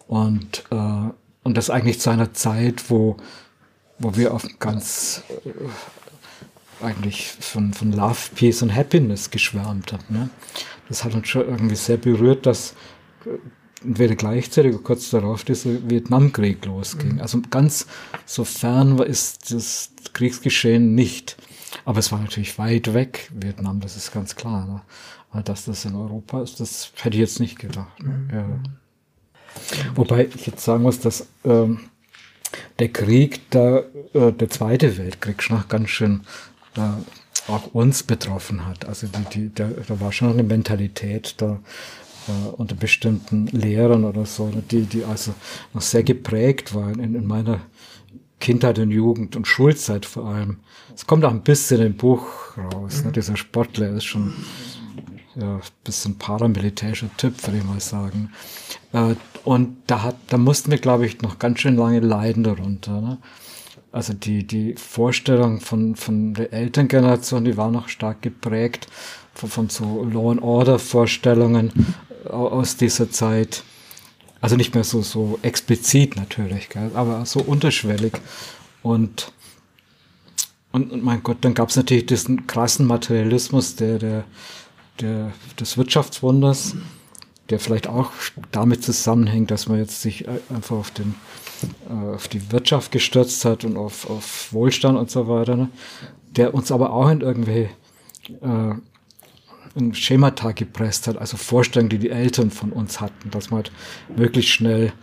Und, 0.07 0.65
äh, 0.69 1.09
und 1.41 1.57
das 1.57 1.71
eigentlich 1.71 1.99
zu 1.99 2.11
einer 2.11 2.35
Zeit, 2.35 2.91
wo 2.91 3.17
wo 3.99 4.15
wir 4.15 4.33
auf 4.33 4.47
ganz 4.59 5.23
äh, 5.45 6.83
eigentlich 6.83 7.27
von, 7.27 7.73
von 7.73 7.91
Love, 7.91 8.29
Peace 8.35 8.61
und 8.61 8.73
Happiness 8.73 9.29
geschwärmt 9.29 9.93
haben. 9.93 10.05
Ne? 10.09 10.29
Das 10.87 11.03
hat 11.03 11.13
uns 11.13 11.27
schon 11.27 11.47
irgendwie 11.47 11.75
sehr 11.75 11.97
berührt, 11.97 12.45
dass 12.45 12.73
äh, 13.25 13.85
entweder 13.85 14.15
gleichzeitig 14.15 14.73
oder 14.73 14.83
kurz 14.83 15.09
darauf 15.09 15.43
dieser 15.43 15.89
Vietnamkrieg 15.89 16.65
losging. 16.65 17.15
Mhm. 17.15 17.21
Also 17.21 17.41
ganz 17.49 17.87
so 18.25 18.43
fern 18.43 18.97
ist 18.99 19.51
das 19.51 19.91
Kriegsgeschehen 20.13 20.95
nicht. 20.95 21.37
Aber 21.85 21.99
es 21.99 22.11
war 22.11 22.19
natürlich 22.19 22.57
weit 22.57 22.93
weg, 22.93 23.31
Vietnam, 23.33 23.79
das 23.79 23.95
ist 23.95 24.11
ganz 24.11 24.35
klar. 24.35 24.65
Ne? 24.65 24.81
Aber 25.31 25.43
dass 25.43 25.65
das 25.65 25.85
in 25.85 25.95
Europa 25.95 26.41
ist, 26.41 26.59
das 26.59 26.91
hätte 27.01 27.15
ich 27.15 27.21
jetzt 27.21 27.39
nicht 27.39 27.59
gedacht. 27.59 28.01
Ne? 28.01 28.09
Mhm. 28.09 28.29
Ja. 28.33 28.45
Wobei 29.95 30.27
ich 30.33 30.45
jetzt 30.45 30.63
sagen 30.63 30.83
muss, 30.83 30.99
dass 30.99 31.27
ähm, 31.43 31.88
der 32.79 32.89
Krieg, 32.89 33.49
der, 33.51 33.85
äh, 34.13 34.31
der 34.31 34.49
Zweite 34.49 34.97
Weltkrieg 34.97 35.43
schon 35.43 35.63
ganz 35.67 35.89
schön 35.89 36.21
äh, 36.75 37.51
auch 37.51 37.73
uns 37.73 38.03
betroffen 38.03 38.65
hat. 38.65 38.85
Also 38.85 39.07
die, 39.07 39.23
die, 39.33 39.49
der, 39.49 39.69
da 39.87 39.99
war 39.99 40.11
schon 40.11 40.31
eine 40.31 40.43
Mentalität 40.43 41.35
da 41.37 41.59
äh, 42.27 42.49
unter 42.57 42.75
bestimmten 42.75 43.47
Lehrern 43.47 44.03
oder 44.05 44.25
so, 44.25 44.51
die, 44.71 44.83
die 44.83 45.03
also 45.03 45.33
noch 45.73 45.81
sehr 45.81 46.03
geprägt 46.03 46.75
waren 46.75 46.99
in, 46.99 47.15
in 47.15 47.25
meiner 47.25 47.61
Kindheit 48.39 48.79
und 48.79 48.91
Jugend 48.91 49.35
und 49.35 49.47
Schulzeit 49.47 50.05
vor 50.05 50.25
allem. 50.25 50.57
Es 50.95 51.05
kommt 51.05 51.25
auch 51.25 51.31
ein 51.31 51.43
bisschen 51.43 51.81
im 51.81 51.95
Buch 51.95 52.57
raus. 52.57 53.03
Ne? 53.03 53.11
Dieser 53.11 53.35
Sportler 53.35 53.89
ist 53.91 54.05
schon 54.05 54.33
ja, 55.35 55.55
ein 55.55 55.61
bisschen 55.83 56.17
paramilitärischer 56.17 57.09
Typ, 57.17 57.45
würde 57.45 57.59
ich 57.59 57.63
mal 57.63 57.79
sagen. 57.79 58.31
Äh, 58.93 59.15
und 59.43 59.77
da, 59.87 60.03
hat, 60.03 60.15
da 60.27 60.37
mussten 60.37 60.71
wir, 60.71 60.77
glaube 60.77 61.05
ich, 61.05 61.21
noch 61.21 61.39
ganz 61.39 61.59
schön 61.59 61.75
lange 61.75 61.99
leiden 61.99 62.43
darunter. 62.43 63.01
Ne? 63.01 63.17
Also 63.91 64.13
die, 64.13 64.45
die 64.45 64.75
Vorstellung 64.75 65.61
von, 65.61 65.95
von 65.95 66.33
der 66.33 66.53
Elterngeneration, 66.53 67.45
die 67.45 67.57
war 67.57 67.71
noch 67.71 67.89
stark 67.89 68.21
geprägt 68.21 68.87
von, 69.33 69.49
von 69.49 69.69
so 69.69 70.03
Law 70.03 70.31
and 70.31 70.41
Order 70.41 70.77
Vorstellungen 70.77 71.95
aus 72.25 72.77
dieser 72.77 73.09
Zeit. 73.09 73.63
Also 74.41 74.55
nicht 74.55 74.73
mehr 74.73 74.83
so, 74.83 75.01
so 75.01 75.39
explizit 75.41 76.15
natürlich, 76.15 76.69
gell? 76.69 76.91
aber 76.93 77.25
so 77.25 77.39
unterschwellig. 77.39 78.13
Und, 78.83 79.31
und, 80.71 80.91
und 80.91 81.03
mein 81.03 81.23
Gott, 81.23 81.37
dann 81.41 81.53
gab 81.53 81.69
es 81.69 81.75
natürlich 81.75 82.05
diesen 82.05 82.47
krassen 82.47 82.85
Materialismus 82.85 83.75
der, 83.75 83.97
der, 83.97 84.23
der, 85.01 85.31
des 85.59 85.77
Wirtschaftswunders 85.77 86.75
der 87.49 87.59
vielleicht 87.59 87.87
auch 87.87 88.11
damit 88.51 88.83
zusammenhängt, 88.83 89.51
dass 89.51 89.67
man 89.67 89.79
jetzt 89.79 90.01
sich 90.01 90.27
äh, 90.27 90.39
einfach 90.53 90.77
auf, 90.77 90.91
den, 90.91 91.15
äh, 91.89 92.15
auf 92.15 92.27
die 92.27 92.51
Wirtschaft 92.51 92.91
gestürzt 92.91 93.45
hat 93.45 93.63
und 93.63 93.77
auf, 93.77 94.09
auf 94.09 94.53
Wohlstand 94.53 94.97
und 94.97 95.09
so 95.09 95.27
weiter, 95.27 95.55
ne? 95.55 95.69
der 96.31 96.53
uns 96.53 96.71
aber 96.71 96.93
auch 96.93 97.09
in 97.09 97.21
irgendwie 97.21 97.69
äh, 98.41 98.73
ein 99.75 99.93
Schemata 99.93 100.51
gepresst 100.51 101.07
hat, 101.07 101.17
also 101.17 101.37
Vorstellungen, 101.37 101.89
die 101.89 101.99
die 101.99 102.09
Eltern 102.09 102.51
von 102.51 102.71
uns 102.71 103.01
hatten, 103.01 103.31
dass 103.31 103.49
man 103.49 103.63
halt 103.63 103.71
möglichst 104.15 104.51
schnell 104.51 104.93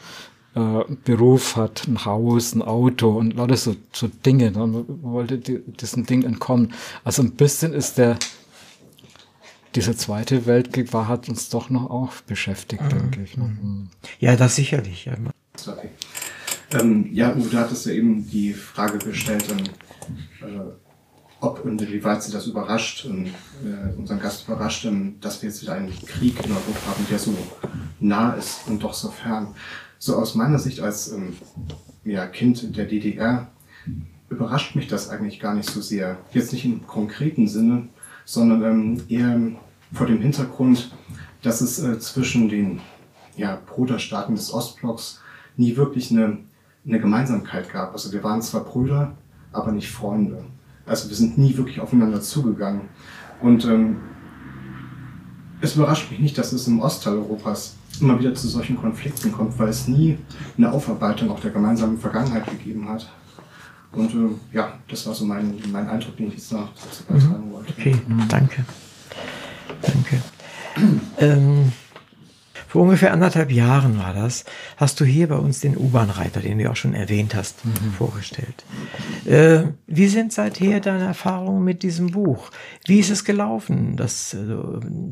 äh, 0.55 0.85
Beruf 1.05 1.57
hat, 1.57 1.87
ein 1.87 2.05
Haus, 2.05 2.55
ein 2.55 2.63
Auto 2.63 3.11
und 3.11 3.35
lauter 3.35 3.57
so, 3.57 3.77
so 3.93 4.09
Dinge. 4.09 4.51
Ne? 4.51 4.67
Man 4.67 4.85
wollte 5.03 5.39
die, 5.39 5.61
diesen 5.67 6.07
Ding 6.07 6.23
entkommen. 6.23 6.73
Also 7.05 7.23
ein 7.23 7.33
bisschen 7.33 7.73
ist 7.73 7.99
der 7.99 8.19
dieser 9.77 9.97
zweite 9.97 10.47
Weltkrieg 10.47 10.93
war, 10.93 11.07
hat 11.07 11.29
uns 11.29 11.49
doch 11.49 11.71
noch 11.71 11.91
auch 11.91 12.13
beschäftigt, 12.23 12.83
mhm. 12.83 12.89
denke 12.89 13.23
ich. 13.23 13.37
Ne? 13.37 13.45
Mhm. 13.45 13.89
Ja, 14.19 14.37
das 14.37 14.57
sicherlich. 14.57 15.05
Ja, 15.05 15.15
okay. 15.67 15.91
ähm, 16.73 17.09
ja 17.13 17.35
Uwe, 17.35 17.49
du 17.49 17.59
hattest 17.59 17.87
ja 17.87 17.93
eben 17.93 18.29
die 18.29 18.53
Frage 18.53 18.99
gestellt, 18.99 19.45
ähm, 19.51 20.49
äh, 20.49 20.61
ob 21.41 21.65
und 21.65 21.81
inwieweit 21.81 22.23
sie 22.23 22.33
das 22.33 22.47
überrascht, 22.47 23.05
und, 23.05 23.27
äh, 23.27 23.95
unseren 23.97 24.19
Gast 24.21 24.49
überrascht, 24.49 24.87
ähm, 24.87 25.17
dass 25.21 25.43
wir 25.43 25.51
jetzt 25.51 25.63
wieder 25.63 25.75
einen 25.75 25.93
Krieg 26.07 26.45
in 26.45 26.51
Europa 26.51 26.87
haben, 26.87 27.07
der 27.11 27.19
so 27.19 27.37
nah 28.01 28.33
ist 28.33 28.67
und 28.67 28.83
doch 28.83 28.95
so 28.95 29.11
fern. 29.11 29.55
So 29.99 30.17
aus 30.17 30.35
meiner 30.35 30.59
Sicht 30.59 30.81
als 30.81 31.13
ähm, 31.13 31.37
ja, 32.05 32.27
Kind 32.27 32.77
der 32.77 32.87
DDR 32.87 33.51
überrascht 34.29 34.75
mich 34.75 34.89
das 34.89 35.09
eigentlich 35.09 35.41
gar 35.41 35.55
nicht 35.55 35.71
so 35.71 35.81
sehr. 35.81 36.19
Jetzt 36.33 36.53
nicht 36.53 36.65
im 36.65 36.87
konkreten 36.87 37.47
Sinne, 37.47 37.89
sondern 38.25 38.63
ähm, 38.65 39.03
eher 39.09 39.41
vor 39.93 40.07
dem 40.07 40.21
Hintergrund, 40.21 40.93
dass 41.43 41.61
es 41.61 41.79
äh, 41.79 41.99
zwischen 41.99 42.49
den 42.49 42.81
ja, 43.37 43.61
Bruderstaaten 43.67 44.35
des 44.35 44.53
Ostblocks 44.53 45.21
nie 45.57 45.77
wirklich 45.77 46.11
eine, 46.11 46.39
eine 46.87 47.01
Gemeinsamkeit 47.01 47.73
gab. 47.73 47.93
Also 47.93 48.13
wir 48.13 48.23
waren 48.23 48.43
zwar 48.43 48.65
Brüder, 48.65 49.15
aber 49.53 49.73
nicht 49.73 49.91
Freunde. 49.91 50.45
Also 50.87 51.09
wir 51.09 51.17
sind 51.17 51.39
nie 51.39 51.57
wirklich 51.57 51.81
aufeinander 51.81 52.21
zugegangen. 52.21 52.83
Und 53.41 53.65
ähm, 53.65 53.97
es 55.61 55.77
überrascht 55.77 56.11
mich 56.11 56.21
nicht, 56.21 56.39
dass 56.39 56.53
es 56.53 56.67
im 56.67 56.81
Ostteil 56.81 57.15
Europas 57.15 57.77
immer 58.01 58.19
wieder 58.19 58.35
zu 58.35 58.49
solchen 58.49 58.77
Konflikten 58.77 59.33
kommt, 59.33 59.59
weil 59.59 59.69
es 59.69 59.89
nie 59.89 60.19
eine 60.57 60.71
Aufarbeitung 60.71 61.31
auch 61.31 61.41
der 61.41 61.51
gemeinsamen 61.51 61.99
Vergangenheit 61.99 62.47
gegeben 62.47 62.89
hat. 62.89 63.11
Und 63.93 64.13
äh, 64.13 64.57
ja, 64.57 64.75
das 64.89 65.07
war 65.07 65.15
so 65.15 65.25
mein, 65.25 65.55
mein 65.73 65.89
Eindruck, 65.89 66.17
den 66.17 66.29
ich 66.29 66.35
jetzt 66.35 66.53
noch 66.53 66.69
dazu 66.75 67.05
beitragen 67.05 67.51
wollte. 67.51 67.73
Okay, 67.73 67.97
danke. 68.29 68.65
Danke. 69.83 70.23
Ähm, 71.19 71.73
vor 72.69 72.83
ungefähr 72.83 73.13
anderthalb 73.13 73.51
Jahren 73.51 73.99
war 73.99 74.13
das, 74.13 74.45
hast 74.77 75.01
du 75.01 75.05
hier 75.05 75.29
bei 75.29 75.37
uns 75.37 75.61
den 75.61 75.77
U-Bahn-Reiter, 75.77 76.41
den 76.41 76.59
du 76.59 76.71
auch 76.71 76.77
schon 76.77 76.95
erwähnt 76.95 77.35
hast, 77.35 77.65
mhm. 77.65 77.93
vorgestellt. 77.97 78.65
Äh, 79.25 79.69
wie 79.87 80.09
sind 80.09 80.33
seither 80.33 80.81
deine 80.81 81.05
Erfahrungen 81.05 81.65
mit 81.65 81.83
diesem 81.83 82.09
Buch? 82.11 82.51
Wie 82.85 82.99
ist 82.99 83.11
es 83.11 83.25
gelaufen, 83.25 83.97
das, 83.97 84.35
äh, 84.35 84.39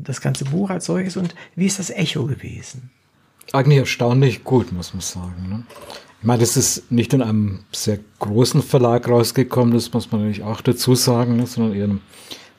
das 0.03 0.21
ganze 0.21 0.45
Buch 0.45 0.69
als 0.69 0.85
solches 0.85 1.17
und 1.17 1.33
wie 1.55 1.65
ist 1.65 1.79
das 1.79 1.89
Echo 1.89 2.25
gewesen? 2.25 2.91
Eigentlich 3.51 3.79
erstaunlich 3.79 4.43
gut, 4.43 4.71
muss 4.71 4.93
man 4.93 5.01
sagen. 5.01 5.49
Ne? 5.49 5.63
Ich 6.19 6.27
meine, 6.27 6.41
das 6.41 6.57
ist 6.57 6.91
nicht 6.91 7.13
in 7.13 7.21
einem 7.21 7.61
sehr 7.71 7.99
großen 8.19 8.61
Verlag 8.63 9.07
rausgekommen, 9.07 9.73
das 9.73 9.93
muss 9.93 10.11
man 10.11 10.21
natürlich 10.21 10.43
auch 10.43 10.61
dazu 10.61 10.93
sagen, 10.93 11.37
ne, 11.37 11.47
sondern 11.47 11.75
eher 11.75 11.85
einem 11.85 12.01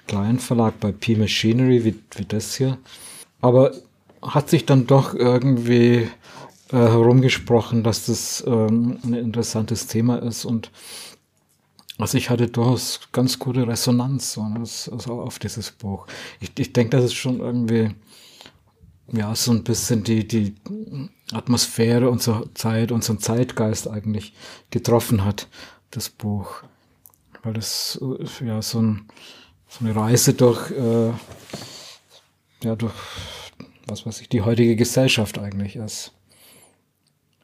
kleinen 0.07 0.39
Verlag 0.39 0.81
bei 0.81 0.93
P 0.93 1.17
Machinery, 1.17 1.85
wie, 1.85 1.97
wie 2.17 2.25
das 2.25 2.55
hier. 2.57 2.79
Aber 3.41 3.73
hat 4.23 4.51
sich 4.51 4.67
dann 4.67 4.87
doch 4.87 5.15
irgendwie 5.15 6.09
äh, 6.71 6.77
herumgesprochen, 6.77 7.83
dass 7.83 8.07
das 8.07 8.43
ähm, 8.47 8.99
ein 9.05 9.15
interessantes 9.15 9.87
Thema 9.87 10.17
ist 10.17 10.45
und 10.45 10.71
also 11.99 12.19
ich 12.19 12.29
hatte 12.29 12.49
durchaus 12.49 13.01
ganz 13.13 13.39
gute 13.39 13.67
Resonanz 13.67 14.33
so, 14.33 14.43
also 14.43 15.21
auf 15.23 15.39
dieses 15.39 15.71
Buch. 15.71 16.07
Ich, 16.41 16.53
ich 16.59 16.73
denke, 16.73 16.97
das 16.97 17.07
ist 17.07 17.15
schon 17.15 17.41
irgendwie 17.41 17.95
ja 19.13 19.35
so 19.35 19.53
ein 19.53 19.65
bisschen 19.65 20.05
die, 20.05 20.27
die 20.27 20.55
Atmosphäre 21.33 22.11
unserer 22.11 22.53
Zeit, 22.55 22.93
unseren 22.93 23.19
Zeitgeist 23.19 23.89
eigentlich 23.89 24.35
getroffen 24.71 25.25
hat, 25.25 25.49
das 25.91 26.11
Buch. 26.11 26.63
Weil 27.43 27.55
das 27.55 27.99
ja 28.45 28.61
so, 28.61 28.83
ein, 28.83 29.09
so 29.69 29.85
eine 29.85 29.95
Reise 29.95 30.35
durch, 30.35 30.71
äh, 30.71 31.11
ja, 32.65 32.77
durch 32.77 32.95
was 33.87 34.05
weiß 34.05 34.21
ich, 34.21 34.29
die 34.29 34.43
heutige 34.43 34.77
Gesellschaft 34.77 35.39
eigentlich 35.39 35.77
ist. 35.77 36.13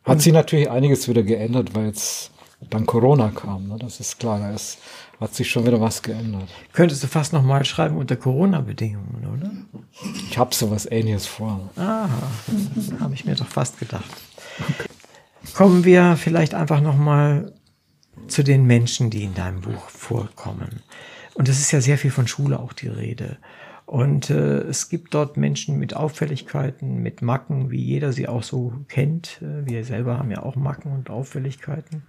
Hat 0.05 0.20
sich 0.20 0.33
natürlich 0.33 0.68
einiges 0.68 1.09
wieder 1.09 1.23
geändert, 1.23 1.75
weil 1.75 1.87
jetzt 1.87 2.33
dann 2.70 2.87
Corona 2.87 3.31
kam. 3.31 3.68
Ne? 3.68 3.77
Das 3.79 4.01
ist 4.01 4.18
klar, 4.18 4.39
da 4.41 4.51
ist, 4.51 4.79
hat 5.20 5.35
sich 5.35 5.51
schon 5.51 5.66
wieder 5.66 5.81
was 5.81 6.03
geändert. 6.03 6.49
Könntest 6.73 7.03
du 7.03 7.07
fast 7.07 7.33
nochmal 7.33 7.64
schreiben 7.64 7.97
unter 7.97 8.16
Corona-Bedingungen, 8.16 9.27
oder? 9.33 9.51
Ich 10.29 10.39
habe 10.39 10.55
sowas 10.55 10.87
ähnliches 10.91 11.27
vor. 11.27 11.70
Ah, 11.77 12.09
habe 13.01 13.14
ich 13.14 13.25
mir 13.25 13.37
doch 13.37 13.47
fast 13.47 13.79
gedacht. 13.79 14.11
Kommen 15.55 15.85
wir 15.85 16.16
vielleicht 16.16 16.55
einfach 16.55 16.81
nochmal 16.81 17.53
zu 18.29 18.43
den 18.43 18.64
Menschen, 18.64 19.11
die 19.11 19.25
in 19.25 19.35
deinem 19.35 19.61
Buch 19.61 19.89
vorkommen. 19.89 20.83
Und 21.35 21.49
es 21.49 21.61
ist 21.61 21.72
ja 21.72 21.80
sehr 21.80 21.99
viel 21.99 22.11
von 22.11 22.26
Schule 22.26 22.59
auch 22.59 22.72
die 22.72 22.89
Rede. 22.89 23.39
Und 23.93 24.30
äh, 24.30 24.61
es 24.61 24.89
gibt 24.89 25.12
dort 25.12 25.37
Menschen 25.37 25.78
mit 25.78 25.95
Auffälligkeiten, 25.95 27.03
mit 27.03 27.20
Macken, 27.20 27.70
wie 27.70 27.83
jeder 27.83 28.12
sie 28.12 28.28
auch 28.28 28.43
so 28.43 28.72
kennt. 28.89 29.43
Äh, 29.43 29.66
wir 29.68 29.85
selber 29.85 30.18
haben 30.18 30.30
ja 30.30 30.43
auch 30.43 30.57
Macken 30.57 30.93
und 30.93 31.11
Auffälligkeiten. 31.11 32.03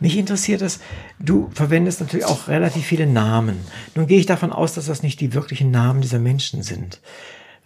Mich 0.00 0.16
interessiert 0.16 0.62
es, 0.62 0.80
du 1.18 1.50
verwendest 1.52 2.00
natürlich 2.00 2.26
auch 2.26 2.46
relativ 2.46 2.84
viele 2.84 3.06
Namen. 3.06 3.58
Nun 3.94 4.06
gehe 4.06 4.20
ich 4.20 4.26
davon 4.26 4.52
aus, 4.52 4.74
dass 4.74 4.86
das 4.86 5.02
nicht 5.02 5.20
die 5.20 5.34
wirklichen 5.34 5.70
Namen 5.70 6.02
dieser 6.02 6.20
Menschen 6.20 6.62
sind. 6.62 7.00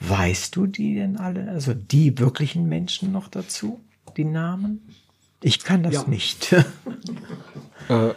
Weißt 0.01 0.57
du 0.57 0.67
die 0.67 0.95
denn 0.95 1.19
alle, 1.19 1.51
also 1.51 1.75
die 1.75 2.19
wirklichen 2.19 2.69
Menschen 2.69 3.13
noch 3.13 3.29
dazu, 3.29 3.81
die 4.17 4.25
Namen? 4.25 4.81
Ich 5.43 5.63
kann 5.63 5.83
das 5.83 5.95
ja. 5.95 6.05
nicht. 6.07 6.53
äh, 7.89 8.11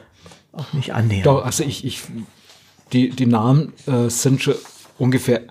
auch 0.54 0.74
nicht 0.74 0.94
annähern. 0.94 1.24
Doch, 1.24 1.44
also 1.44 1.64
ich, 1.64 1.84
ich 1.84 2.04
die, 2.94 3.10
die 3.10 3.26
Namen 3.26 3.74
äh, 3.88 4.10
sind 4.10 4.42
schon 4.42 4.56
ungefähr 4.98 5.42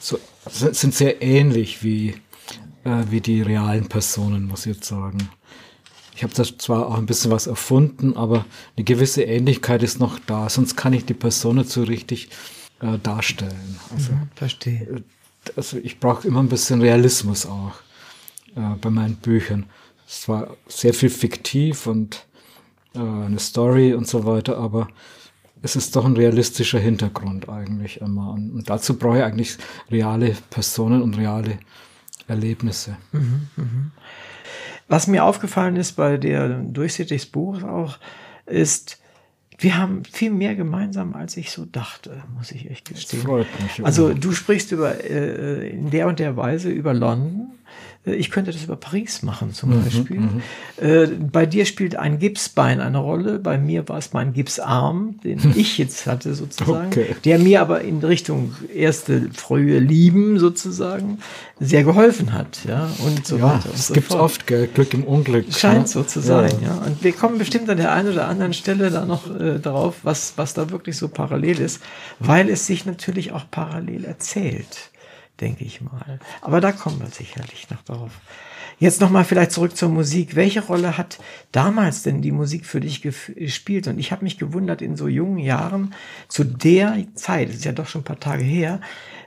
so, 0.00 0.18
sind 0.46 0.94
sehr 0.94 1.22
ähnlich 1.22 1.82
wie, 1.82 2.14
äh, 2.84 3.04
wie 3.10 3.20
die 3.20 3.42
realen 3.42 3.88
Personen, 3.88 4.46
muss 4.46 4.66
ich 4.66 4.76
jetzt 4.76 4.88
sagen. 4.88 5.28
Ich 6.14 6.22
habe 6.22 6.34
da 6.34 6.42
zwar 6.42 6.88
auch 6.88 6.98
ein 6.98 7.06
bisschen 7.06 7.30
was 7.30 7.46
erfunden, 7.46 8.16
aber 8.16 8.44
eine 8.76 8.84
gewisse 8.84 9.22
Ähnlichkeit 9.22 9.82
ist 9.82 10.00
noch 10.00 10.18
da, 10.26 10.48
sonst 10.48 10.76
kann 10.76 10.92
ich 10.92 11.04
die 11.04 11.14
Person 11.14 11.56
nicht 11.56 11.70
so 11.70 11.84
richtig 11.84 12.30
äh, 12.80 12.98
darstellen. 13.02 13.78
Also, 13.94 14.12
mhm, 14.12 14.28
verstehe. 14.34 14.82
Äh, 14.82 15.02
also 15.56 15.78
ich 15.78 16.00
brauche 16.00 16.26
immer 16.26 16.40
ein 16.40 16.48
bisschen 16.48 16.80
Realismus 16.80 17.46
auch 17.46 17.74
äh, 18.56 18.74
bei 18.80 18.90
meinen 18.90 19.16
Büchern. 19.16 19.66
Es 20.06 20.28
war 20.28 20.56
sehr 20.66 20.94
viel 20.94 21.10
fiktiv 21.10 21.86
und 21.86 22.26
äh, 22.94 22.98
eine 22.98 23.38
Story 23.38 23.94
und 23.94 24.08
so 24.08 24.24
weiter, 24.24 24.58
aber 24.58 24.88
es 25.62 25.76
ist 25.76 25.94
doch 25.96 26.04
ein 26.04 26.16
realistischer 26.16 26.78
Hintergrund 26.78 27.48
eigentlich 27.48 28.00
immer. 28.00 28.32
Und, 28.32 28.50
und 28.50 28.70
dazu 28.70 28.98
brauche 28.98 29.18
ich 29.18 29.24
eigentlich 29.24 29.58
reale 29.90 30.36
Personen 30.50 31.02
und 31.02 31.16
reale 31.16 31.58
Erlebnisse. 32.26 32.96
Mhm, 33.12 33.48
mh. 33.56 33.64
Was 34.88 35.06
mir 35.06 35.24
aufgefallen 35.24 35.76
ist 35.76 35.92
bei 35.92 36.16
der 36.16 36.60
Durchsicht 36.60 37.10
des 37.10 37.26
Buches 37.26 37.62
auch, 37.62 37.98
ist, 38.46 38.98
wir 39.58 39.76
haben 39.76 40.04
viel 40.04 40.30
mehr 40.30 40.54
gemeinsam, 40.54 41.14
als 41.14 41.36
ich 41.36 41.50
so 41.50 41.66
dachte, 41.66 42.22
muss 42.36 42.52
ich 42.52 42.70
echt 42.70 42.88
gestehen. 42.88 43.22
freut 43.22 43.46
mich. 43.60 43.84
Also 43.84 44.14
du 44.14 44.32
sprichst 44.32 44.72
über 44.72 45.04
äh, 45.04 45.68
in 45.70 45.90
der 45.90 46.06
und 46.06 46.18
der 46.20 46.36
Weise 46.36 46.70
über 46.70 46.94
London 46.94 47.50
äh, 47.50 47.57
ich 48.14 48.30
könnte 48.30 48.52
das 48.52 48.62
über 48.62 48.76
Paris 48.76 49.22
machen 49.22 49.52
zum 49.52 49.70
mhm, 49.70 49.84
Beispiel. 49.84 50.20
Mhm. 50.20 50.42
Äh, 50.76 51.06
bei 51.06 51.46
dir 51.46 51.64
spielt 51.66 51.96
ein 51.96 52.18
Gipsbein 52.18 52.80
eine 52.80 52.98
Rolle, 52.98 53.38
bei 53.38 53.58
mir 53.58 53.88
war 53.88 53.98
es 53.98 54.12
mein 54.12 54.32
Gipsarm, 54.32 55.18
den 55.24 55.40
ich 55.56 55.78
jetzt 55.78 56.06
hatte 56.06 56.34
sozusagen, 56.34 56.88
okay. 56.88 57.16
der 57.24 57.38
mir 57.38 57.60
aber 57.60 57.82
in 57.82 57.98
Richtung 58.00 58.54
erste 58.74 59.30
frühe 59.32 59.78
Lieben 59.78 60.38
sozusagen 60.38 61.18
sehr 61.60 61.84
geholfen 61.84 62.32
hat, 62.32 62.60
ja 62.66 62.88
und 63.04 63.26
so 63.26 63.38
ja, 63.38 63.54
weiter. 63.54 63.70
Es 63.74 63.88
so 63.88 63.94
gibt 63.94 64.12
oft 64.12 64.46
gell? 64.46 64.68
Glück 64.72 64.94
im 64.94 65.04
Unglück. 65.04 65.52
Scheint 65.52 65.82
ne? 65.82 65.86
so 65.88 66.02
zu 66.02 66.20
sein, 66.20 66.52
ja. 66.62 66.68
ja. 66.68 66.74
Und 66.86 67.02
wir 67.02 67.12
kommen 67.12 67.38
bestimmt 67.38 67.68
an 67.68 67.78
der 67.78 67.92
einen 67.92 68.12
oder 68.12 68.28
anderen 68.28 68.52
Stelle 68.52 68.90
da 68.90 69.04
noch 69.04 69.28
äh, 69.38 69.58
darauf, 69.58 69.96
was 70.02 70.34
was 70.36 70.54
da 70.54 70.70
wirklich 70.70 70.96
so 70.96 71.08
parallel 71.08 71.60
ist, 71.60 71.80
weil 72.20 72.48
es 72.48 72.66
sich 72.66 72.86
natürlich 72.86 73.32
auch 73.32 73.44
parallel 73.50 74.04
erzählt 74.04 74.90
denke 75.40 75.64
ich 75.64 75.80
mal. 75.80 76.18
Aber 76.40 76.60
da 76.60 76.72
kommen 76.72 77.00
wir 77.00 77.08
sicherlich 77.08 77.70
noch 77.70 77.82
darauf. 77.82 78.12
Jetzt 78.80 79.00
nochmal 79.00 79.24
vielleicht 79.24 79.50
zurück 79.50 79.76
zur 79.76 79.88
Musik. 79.88 80.36
Welche 80.36 80.64
Rolle 80.64 80.96
hat 80.96 81.18
damals 81.50 82.04
denn 82.04 82.22
die 82.22 82.30
Musik 82.30 82.64
für 82.64 82.80
dich 82.80 83.02
gespielt? 83.02 83.88
Und 83.88 83.98
ich 83.98 84.12
habe 84.12 84.22
mich 84.22 84.38
gewundert, 84.38 84.82
in 84.82 84.96
so 84.96 85.08
jungen 85.08 85.38
Jahren, 85.38 85.94
zu 86.28 86.44
der 86.44 86.96
Zeit, 87.14 87.48
das 87.48 87.56
ist 87.56 87.64
ja 87.64 87.72
doch 87.72 87.88
schon 87.88 88.02
ein 88.02 88.04
paar 88.04 88.20
Tage 88.20 88.44
her, 88.44 88.80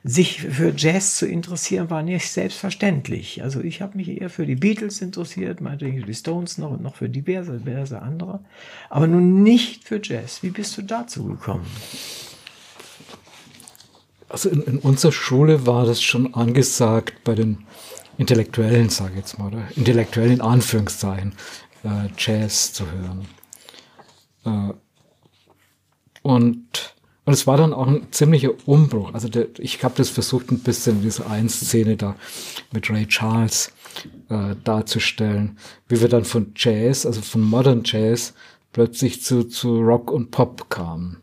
sich 0.05 0.41
für 0.41 0.73
Jazz 0.75 1.17
zu 1.17 1.27
interessieren, 1.27 1.89
war 1.89 2.01
nicht 2.01 2.31
selbstverständlich. 2.31 3.43
Also 3.43 3.59
ich 3.61 3.81
habe 3.81 3.97
mich 3.97 4.09
eher 4.09 4.29
für 4.29 4.45
die 4.45 4.55
Beatles 4.55 5.01
interessiert, 5.01 5.59
meinetwegen 5.59 6.05
die 6.05 6.13
Stones 6.13 6.57
noch 6.57 6.71
und 6.71 6.81
noch 6.81 6.95
für 6.95 7.09
diverse, 7.09 7.59
diverse 7.59 8.01
andere, 8.01 8.39
aber 8.89 9.05
nun 9.05 9.43
nicht 9.43 9.83
für 9.83 9.99
Jazz. 10.01 10.41
Wie 10.43 10.49
bist 10.49 10.77
du 10.77 10.81
dazu 10.81 11.25
gekommen? 11.25 11.65
Also 14.31 14.49
in, 14.49 14.61
in 14.61 14.77
unserer 14.79 15.11
Schule 15.11 15.67
war 15.67 15.85
das 15.85 16.01
schon 16.01 16.33
angesagt 16.33 17.23
bei 17.25 17.35
den 17.35 17.65
Intellektuellen, 18.17 18.89
sage 18.89 19.11
ich 19.11 19.17
jetzt 19.17 19.37
mal, 19.37 19.47
oder 19.47 19.67
Intellektuellen 19.75 20.33
in 20.33 20.41
Anführungszeichen, 20.41 21.33
äh, 21.83 22.07
Jazz 22.17 22.71
zu 22.71 22.85
hören. 22.89 23.27
Äh, 24.45 24.73
und, 26.21 26.95
und 27.25 27.33
es 27.33 27.45
war 27.45 27.57
dann 27.57 27.73
auch 27.73 27.87
ein 27.87 28.07
ziemlicher 28.11 28.51
Umbruch. 28.65 29.13
Also 29.13 29.27
der, 29.27 29.47
ich 29.57 29.83
habe 29.83 29.95
das 29.97 30.09
versucht, 30.09 30.49
ein 30.51 30.59
bisschen 30.59 30.97
in 30.97 31.01
dieser 31.03 31.29
einen 31.29 31.49
Szene 31.49 31.97
da 31.97 32.15
mit 32.71 32.89
Ray 32.89 33.07
Charles 33.07 33.73
äh, 34.29 34.55
darzustellen, 34.63 35.57
wie 35.89 35.99
wir 35.99 36.07
dann 36.07 36.23
von 36.23 36.53
Jazz, 36.55 37.05
also 37.05 37.21
von 37.21 37.41
Modern 37.41 37.81
Jazz, 37.83 38.33
plötzlich 38.71 39.23
zu, 39.23 39.43
zu 39.43 39.79
Rock 39.81 40.09
und 40.09 40.31
Pop 40.31 40.69
kamen. 40.69 41.21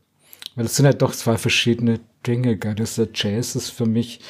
Weil 0.57 0.65
das 0.65 0.77
sind 0.77 0.85
ja 0.85 0.93
doch 0.93 1.15
zwei 1.15 1.39
verschiedene 1.39 2.01
Dinge. 2.27 2.57
Gell? 2.57 2.75
Das 2.75 2.97
der 2.97 3.09
Jazz 3.15 3.57
ist 3.57 3.71
für 3.71 3.87
mich 3.87 4.21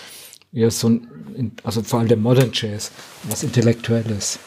eher 0.53 0.71
so 0.71 0.89
ein, 0.89 1.53
also 1.63 1.83
vor 1.83 2.01
allem 2.01 2.09
der 2.09 2.17
Modern 2.17 2.51
Jazz, 2.53 2.93
was 3.25 3.43
Intellektuelles. 3.43 4.39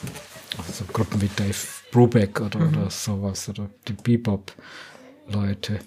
Also 0.58 0.84
Gruppen 0.92 1.22
wie 1.22 1.30
Dave 1.36 1.56
Brubeck 1.92 2.42
oder, 2.42 2.60
mhm. 2.60 2.78
oder 2.78 2.90
sowas 2.90 3.48
oder 3.50 3.70
die 3.88 3.94
Bebop-Leute. 3.94 5.80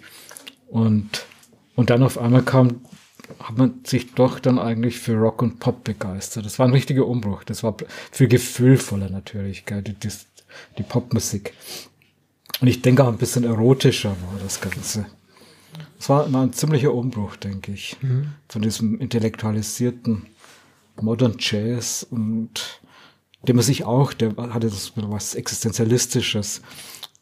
Und, 0.68 1.26
und 1.74 1.90
dann 1.90 2.02
auf 2.02 2.18
einmal 2.18 2.42
kam, 2.42 2.80
hat 3.38 3.56
man 3.56 3.80
sich 3.84 4.14
doch 4.14 4.38
dann 4.38 4.58
eigentlich 4.58 4.98
für 4.98 5.14
Rock 5.14 5.42
und 5.42 5.58
Pop 5.60 5.84
begeistert. 5.84 6.44
Das 6.44 6.58
war 6.58 6.66
ein 6.66 6.72
richtiger 6.72 7.06
Umbruch. 7.06 7.44
Das 7.44 7.62
war 7.62 7.76
viel 8.10 8.28
gefühlvoller 8.28 9.10
natürlich, 9.10 9.64
gell? 9.64 9.82
Die, 9.82 9.94
die, 9.94 10.10
die 10.78 10.82
Popmusik. 10.82 11.54
Und 12.60 12.68
ich 12.68 12.82
denke 12.82 13.04
auch 13.04 13.08
ein 13.08 13.18
bisschen 13.18 13.44
erotischer 13.44 14.10
war 14.10 14.40
das 14.42 14.60
Ganze. 14.60 15.06
Es 16.04 16.10
war 16.10 16.26
immer 16.26 16.42
ein 16.42 16.52
ziemlicher 16.52 16.92
Umbruch, 16.92 17.34
denke 17.36 17.72
ich, 17.72 17.96
mhm. 18.02 18.34
von 18.50 18.60
diesem 18.60 19.00
intellektualisierten 19.00 20.26
Modern 21.00 21.36
Jazz 21.38 22.06
und 22.10 22.82
dem 23.48 23.56
er 23.56 23.62
sich 23.62 23.86
auch, 23.86 24.12
der 24.12 24.36
hatte 24.36 24.68
das 24.68 24.92
was 24.96 25.34
Existenzialistisches, 25.34 26.60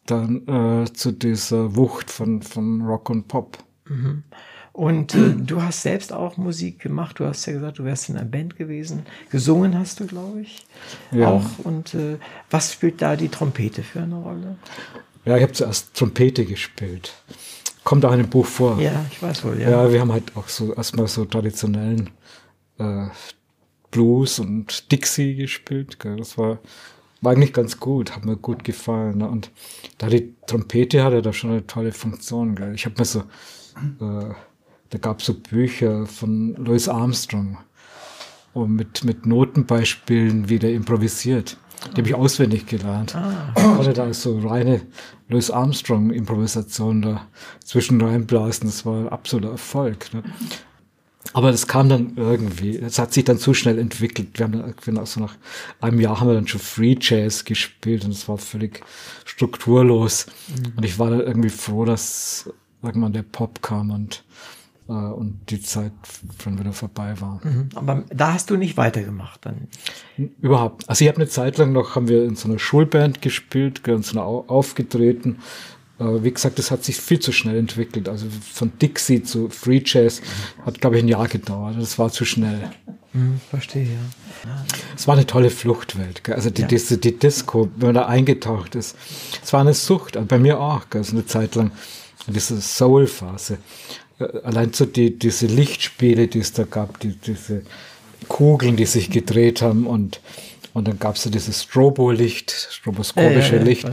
dann 0.07 0.49
äh, 0.49 0.93
zu 0.93 1.13
dieser 1.13 1.77
Wucht 1.77 2.11
von, 2.11 2.43
von 2.43 2.83
Rock 2.83 3.09
und 3.11 3.29
Pop. 3.29 3.59
Mhm. 3.89 4.25
Und 4.73 5.15
äh, 5.15 5.37
du 5.37 5.63
hast 5.63 5.83
selbst 5.83 6.13
auch 6.13 6.37
Musik 6.37 6.81
gemacht. 6.81 7.21
Du 7.21 7.25
hast 7.25 7.47
ja 7.47 7.53
gesagt, 7.53 7.79
du 7.79 7.85
wärst 7.85 8.09
in 8.09 8.17
einer 8.17 8.29
Band 8.29 8.57
gewesen. 8.57 9.07
Gesungen 9.31 9.79
hast 9.79 10.01
du, 10.01 10.09
glaube 10.09 10.41
ich. 10.41 10.67
Ja. 11.13 11.29
Auch. 11.29 11.45
Und 11.63 11.95
äh, 11.95 12.19
was 12.51 12.73
spielt 12.73 13.01
da 13.01 13.15
die 13.15 13.29
Trompete 13.29 13.85
für 13.85 14.03
eine 14.03 14.17
Rolle? 14.17 14.57
Ja, 15.25 15.37
ich 15.37 15.43
habe 15.45 15.53
zuerst 15.53 15.95
Trompete 15.95 16.45
gespielt. 16.45 17.15
Kommt 17.85 18.05
auch 18.05 18.13
in 18.13 18.19
dem 18.19 18.31
Buch 18.31 18.47
vor. 18.47 18.81
Ja, 18.81 19.05
ich 19.11 19.21
weiß 19.23 19.45
wohl, 19.45 19.61
ja. 19.61 19.71
Ja, 19.71 19.93
wir 19.93 20.01
haben 20.01 20.13
halt 20.13 20.37
auch 20.37 20.49
so 20.49 20.73
erstmal 20.75 21.09
so 21.09 21.25
traditionellen 21.25 22.11
äh, 22.79 23.07
Blues 23.91 24.39
und 24.39 24.91
Dixie 24.93 25.35
gespielt. 25.35 25.99
Gell. 25.99 26.17
Das 26.17 26.39
war, 26.39 26.59
war 27.21 27.33
eigentlich 27.33 27.53
ganz 27.53 27.81
gut, 27.81 28.15
hat 28.15 28.25
mir 28.25 28.37
gut 28.37 28.63
gefallen. 28.65 29.19
Ne? 29.19 29.29
Und 29.29 29.51
da 29.99 30.09
die 30.09 30.35
Trompete 30.47 31.03
hatte 31.03 31.23
da 31.23 31.33
schon 31.33 31.51
eine 31.51 31.67
tolle 31.67 31.93
Funktion. 31.93 32.55
Gell. 32.55 32.75
Ich 32.75 32.85
habe 32.85 32.97
mir 32.99 33.05
so, 33.05 33.21
äh, 33.21 34.35
da 34.91 34.99
gab 34.99 35.21
es 35.21 35.27
so 35.27 35.35
Bücher 35.35 36.07
von 36.07 36.55
Louis 36.55 36.89
Armstrong 36.89 37.59
und 38.55 38.75
mit, 38.75 39.05
mit 39.05 39.27
Notenbeispielen, 39.27 40.49
wie 40.49 40.59
der 40.59 40.73
improvisiert. 40.73 41.57
Die 41.91 41.99
habe 41.99 42.09
ich 42.09 42.15
auswendig 42.15 42.67
gelernt. 42.67 43.15
Ah. 43.15 43.53
Hatte 43.79 43.93
da 43.93 44.13
so 44.13 44.39
reine 44.41 44.83
Louis 45.29 45.51
Armstrong-Improvisation 45.51 47.03
da 47.03 47.27
zwischen 47.65 48.01
reinblasen. 48.01 48.69
Das 48.69 48.87
war 48.87 49.01
ein 49.01 49.09
absoluter 49.09 49.51
Erfolg. 49.51 50.13
Ne? 50.15 50.23
Aber 51.33 51.51
das 51.51 51.67
kam 51.67 51.89
dann 51.89 52.13
irgendwie, 52.17 52.77
es 52.77 52.99
hat 52.99 53.13
sich 53.13 53.25
dann 53.25 53.39
zu 53.39 53.55
schnell 53.55 53.79
entwickelt. 53.79 54.39
Wir 54.39 54.45
haben 54.45 54.75
dann, 54.85 54.99
also 54.99 55.21
nach 55.21 55.37
einem 55.81 56.01
Jahr 56.01 56.21
haben 56.21 56.29
wir 56.29 56.35
dann 56.35 56.49
schon 56.49 56.61
Free 56.61 56.97
Jazz 57.01 57.45
gespielt 57.45 58.05
und 58.05 58.11
es 58.11 58.29
war 58.29 58.39
völlig 58.39 58.83
strukturlos. 59.25 60.27
Mhm. 60.49 60.73
Und 60.77 60.85
ich 60.85 60.99
war 60.99 61.11
dann 61.11 61.21
irgendwie 61.21 61.49
froh, 61.49 61.85
dass 61.85 62.51
irgendwann 62.83 63.13
der 63.13 63.23
Pop 63.23 63.63
kam 63.63 63.91
und 63.91 64.25
und 64.87 65.41
die 65.49 65.61
Zeit 65.61 65.93
schon 66.43 66.59
wieder 66.59 66.73
vorbei 66.73 67.15
war. 67.21 67.41
Mhm. 67.45 67.69
Aber 67.75 68.05
da 68.11 68.35
hast 68.35 68.51
du 68.51 68.57
nicht 68.57 68.77
weitergemacht 68.77 69.45
dann? 69.45 69.69
Überhaupt. 70.41 70.89
Also 70.89 71.05
ich 71.05 71.09
habe 71.09 71.19
eine 71.19 71.29
Zeit 71.29 71.59
lang 71.59 71.73
noch, 71.73 71.95
haben 71.95 72.09
wir 72.09 72.25
in 72.25 72.37
so 72.37 72.49
einer 72.49 72.59
Schulband 72.59 73.23
gespielt, 73.23 73.85
ganz 73.85 74.13
nah 74.13 74.23
aufgetreten. 74.23 75.39
Äh, 75.99 76.25
wie 76.25 76.33
gesagt, 76.33 76.59
das 76.59 76.71
hat 76.71 76.85
sich 76.85 76.97
viel 76.97 77.21
zu 77.21 77.33
schnell 77.33 77.57
entwickelt. 77.57 78.09
Also 78.09 78.27
von 78.29 78.73
Dixie 78.81 79.23
zu 79.23 79.49
Free 79.51 79.83
Jazz 79.85 80.21
hat, 80.67 80.81
glaube 80.81 80.97
ich, 80.97 81.05
ein 81.05 81.09
Jahr 81.09 81.29
gedauert. 81.29 81.77
Das 81.79 81.99
war 81.99 82.11
zu 82.11 82.25
schnell. 82.25 82.71
Mhm, 83.13 83.41
verstehe, 83.51 83.85
ja. 83.85 84.65
Es 84.97 85.07
war 85.07 85.15
eine 85.15 85.27
tolle 85.27 85.51
Fluchtwelt. 85.51 86.25
Gell? 86.25 86.35
Also 86.35 86.51
die, 86.51 86.63
ja. 86.63 86.69
die, 86.69 87.01
die, 87.01 87.19
Disco, 87.19 87.69
wenn 87.77 87.89
man 87.89 87.95
da 87.95 88.07
eingetaucht 88.07 88.75
ist. 88.75 88.97
Es 89.43 89.53
war 89.53 89.61
eine 89.61 89.75
Sucht, 89.75 90.17
also 90.17 90.27
bei 90.27 90.39
mir 90.39 90.59
auch. 90.59 90.89
Gell? 90.91 91.01
Also 91.01 91.13
eine 91.13 91.27
Zeit 91.27 91.55
lang 91.55 91.71
diese 92.27 92.61
Soul-Phase. 92.61 93.59
Äh, 94.23 94.41
allein 94.45 94.73
so 94.73 94.85
die, 94.85 95.19
diese 95.19 95.47
Lichtspiele, 95.47 96.29
die 96.29 96.41
es 96.41 96.53
da 96.53 96.65
gab, 96.65 97.01
die, 97.01 97.17
diese 97.17 97.63
Kugeln, 98.29 98.77
die 98.77 98.87
sich 98.87 99.11
gedreht 99.11 99.63
haben 99.63 99.87
und 99.87 100.21
und 100.75 100.89
dann 100.89 100.99
gab 100.99 101.17
es 101.17 101.23
so 101.25 101.29
dieses 101.29 101.65
Strobo-Licht, 101.65 102.51
stroboskopische 102.51 103.57
äh, 103.57 103.63
Licht. 103.63 103.91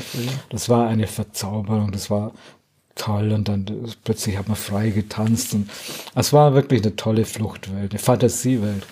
Das 0.49 0.69
war 0.69 0.87
eine 0.87 1.07
Verzauberung, 1.07 1.91
das 1.91 2.09
war 2.09 2.31
toll. 2.95 3.33
Und 3.33 3.49
dann 3.49 3.65
plötzlich 4.05 4.37
hat 4.37 4.47
man 4.47 4.55
frei 4.55 4.91
getanzt. 4.91 5.53
Und 5.55 5.69
es 6.15 6.31
war 6.31 6.53
wirklich 6.53 6.81
eine 6.81 6.95
tolle 6.95 7.25
Fluchtwelt, 7.25 7.91
eine 7.91 7.99
Fantasiewelt 7.99 8.85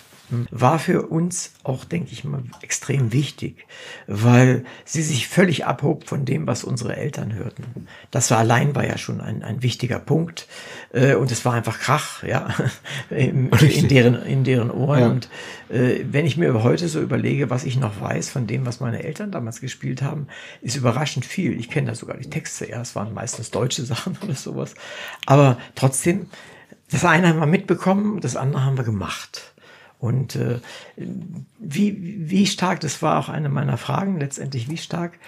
war 0.50 0.78
für 0.78 1.06
uns 1.08 1.52
auch, 1.64 1.84
denke 1.84 2.12
ich 2.12 2.24
mal, 2.24 2.42
extrem 2.60 3.12
wichtig, 3.12 3.66
weil 4.06 4.64
sie 4.84 5.02
sich 5.02 5.28
völlig 5.28 5.64
abhob 5.66 6.06
von 6.06 6.24
dem, 6.24 6.46
was 6.46 6.64
unsere 6.64 6.96
Eltern 6.96 7.34
hörten. 7.34 7.86
Das 8.10 8.30
war 8.30 8.38
allein 8.38 8.74
war 8.74 8.86
ja 8.86 8.98
schon 8.98 9.20
ein, 9.20 9.42
ein 9.42 9.62
wichtiger 9.62 9.98
Punkt 9.98 10.46
äh, 10.92 11.14
und 11.14 11.32
es 11.32 11.44
war 11.44 11.54
einfach 11.54 11.78
Krach, 11.78 12.22
ja, 12.24 12.48
in, 13.10 13.48
in 13.50 13.88
deren 13.88 14.22
in 14.22 14.44
deren 14.44 14.70
Ohren. 14.70 15.00
Ja. 15.00 15.08
Und 15.08 15.28
äh, 15.70 16.04
wenn 16.10 16.26
ich 16.26 16.36
mir 16.36 16.62
heute 16.62 16.88
so 16.88 17.00
überlege, 17.00 17.50
was 17.50 17.64
ich 17.64 17.78
noch 17.78 18.00
weiß 18.00 18.30
von 18.30 18.46
dem, 18.46 18.66
was 18.66 18.80
meine 18.80 19.02
Eltern 19.02 19.30
damals 19.30 19.60
gespielt 19.60 20.02
haben, 20.02 20.26
ist 20.60 20.76
überraschend 20.76 21.24
viel. 21.24 21.58
Ich 21.58 21.70
kenne 21.70 21.88
da 21.88 21.94
sogar 21.94 22.16
die 22.18 22.30
Texte. 22.30 22.68
Ja, 22.68 22.80
es 22.82 22.94
waren 22.94 23.14
meistens 23.14 23.50
deutsche 23.50 23.84
Sachen 23.84 24.16
oder 24.22 24.34
sowas, 24.34 24.74
aber 25.26 25.58
trotzdem. 25.74 26.26
Das 26.90 27.04
eine 27.04 27.28
haben 27.28 27.38
wir 27.38 27.46
mitbekommen, 27.46 28.20
das 28.20 28.34
andere 28.34 28.64
haben 28.64 28.78
wir 28.78 28.84
gemacht. 28.84 29.47
Und 29.98 30.36
äh, 30.36 30.60
wie, 31.58 32.30
wie 32.30 32.46
stark, 32.46 32.80
das 32.80 33.02
war 33.02 33.18
auch 33.18 33.28
eine 33.28 33.48
meiner 33.48 33.76
Fragen 33.76 34.20
letztendlich, 34.20 34.68
wie 34.68 34.76
stark 34.76 35.18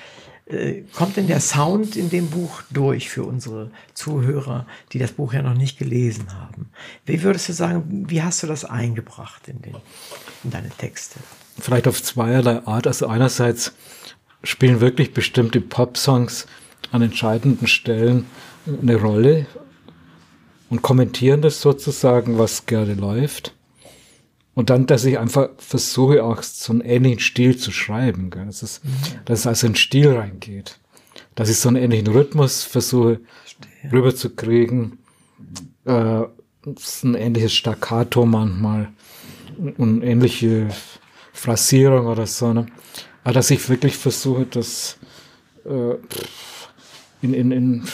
äh, 0.50 0.82
kommt 0.94 1.16
denn 1.16 1.26
der 1.26 1.40
Sound 1.40 1.96
in 1.96 2.10
dem 2.10 2.28
Buch 2.28 2.62
durch 2.70 3.08
für 3.08 3.24
unsere 3.24 3.70
Zuhörer, 3.94 4.66
die 4.92 4.98
das 4.98 5.12
Buch 5.12 5.32
ja 5.32 5.42
noch 5.42 5.54
nicht 5.54 5.78
gelesen 5.78 6.32
haben? 6.34 6.70
Wie 7.06 7.22
würdest 7.22 7.48
du 7.48 7.52
sagen, 7.52 8.06
wie 8.08 8.22
hast 8.22 8.42
du 8.42 8.46
das 8.46 8.64
eingebracht 8.64 9.48
in, 9.48 9.62
den, 9.62 9.76
in 10.44 10.50
deine 10.50 10.70
Texte? 10.70 11.20
Vielleicht 11.58 11.86
auf 11.86 12.02
zweierlei 12.02 12.66
Art. 12.66 12.86
Also 12.86 13.06
einerseits 13.06 13.72
spielen 14.42 14.80
wirklich 14.80 15.12
bestimmte 15.12 15.60
Pop-Songs 15.60 16.46
an 16.90 17.02
entscheidenden 17.02 17.66
Stellen 17.66 18.26
eine 18.66 18.96
Rolle 18.96 19.46
und 20.68 20.82
kommentieren 20.82 21.42
das 21.42 21.60
sozusagen, 21.60 22.38
was 22.38 22.66
gerade 22.66 22.94
läuft. 22.94 23.54
Und 24.60 24.68
dann, 24.68 24.84
dass 24.84 25.06
ich 25.06 25.18
einfach 25.18 25.48
versuche, 25.56 26.22
auch 26.22 26.42
so 26.42 26.74
einen 26.74 26.82
ähnlichen 26.82 27.20
Stil 27.20 27.56
zu 27.56 27.72
schreiben. 27.72 28.28
Gell? 28.28 28.44
Dass, 28.44 28.62
es, 28.62 28.84
mhm. 28.84 28.90
dass 29.24 29.38
es 29.38 29.46
also 29.46 29.66
ein 29.68 29.74
Stil 29.74 30.12
reingeht. 30.12 30.78
Dass 31.34 31.48
ich 31.48 31.56
so 31.56 31.70
einen 31.70 31.82
ähnlichen 31.82 32.08
Rhythmus 32.08 32.62
versuche 32.62 33.20
Verstehe. 33.38 33.90
rüberzukriegen. 33.90 34.98
Äh, 35.86 35.92
ein 35.94 37.14
ähnliches 37.14 37.54
Staccato 37.54 38.26
manchmal. 38.26 38.92
Und 39.78 40.02
ähnliche 40.02 40.68
Phrasierung 41.32 42.06
oder 42.06 42.26
so. 42.26 42.52
Ne? 42.52 42.66
Aber 43.24 43.32
dass 43.32 43.50
ich 43.50 43.66
wirklich 43.66 43.96
versuche, 43.96 44.44
das 44.44 44.98
äh, 45.64 45.94
in, 47.22 47.32
in, 47.32 47.50
in 47.50 47.84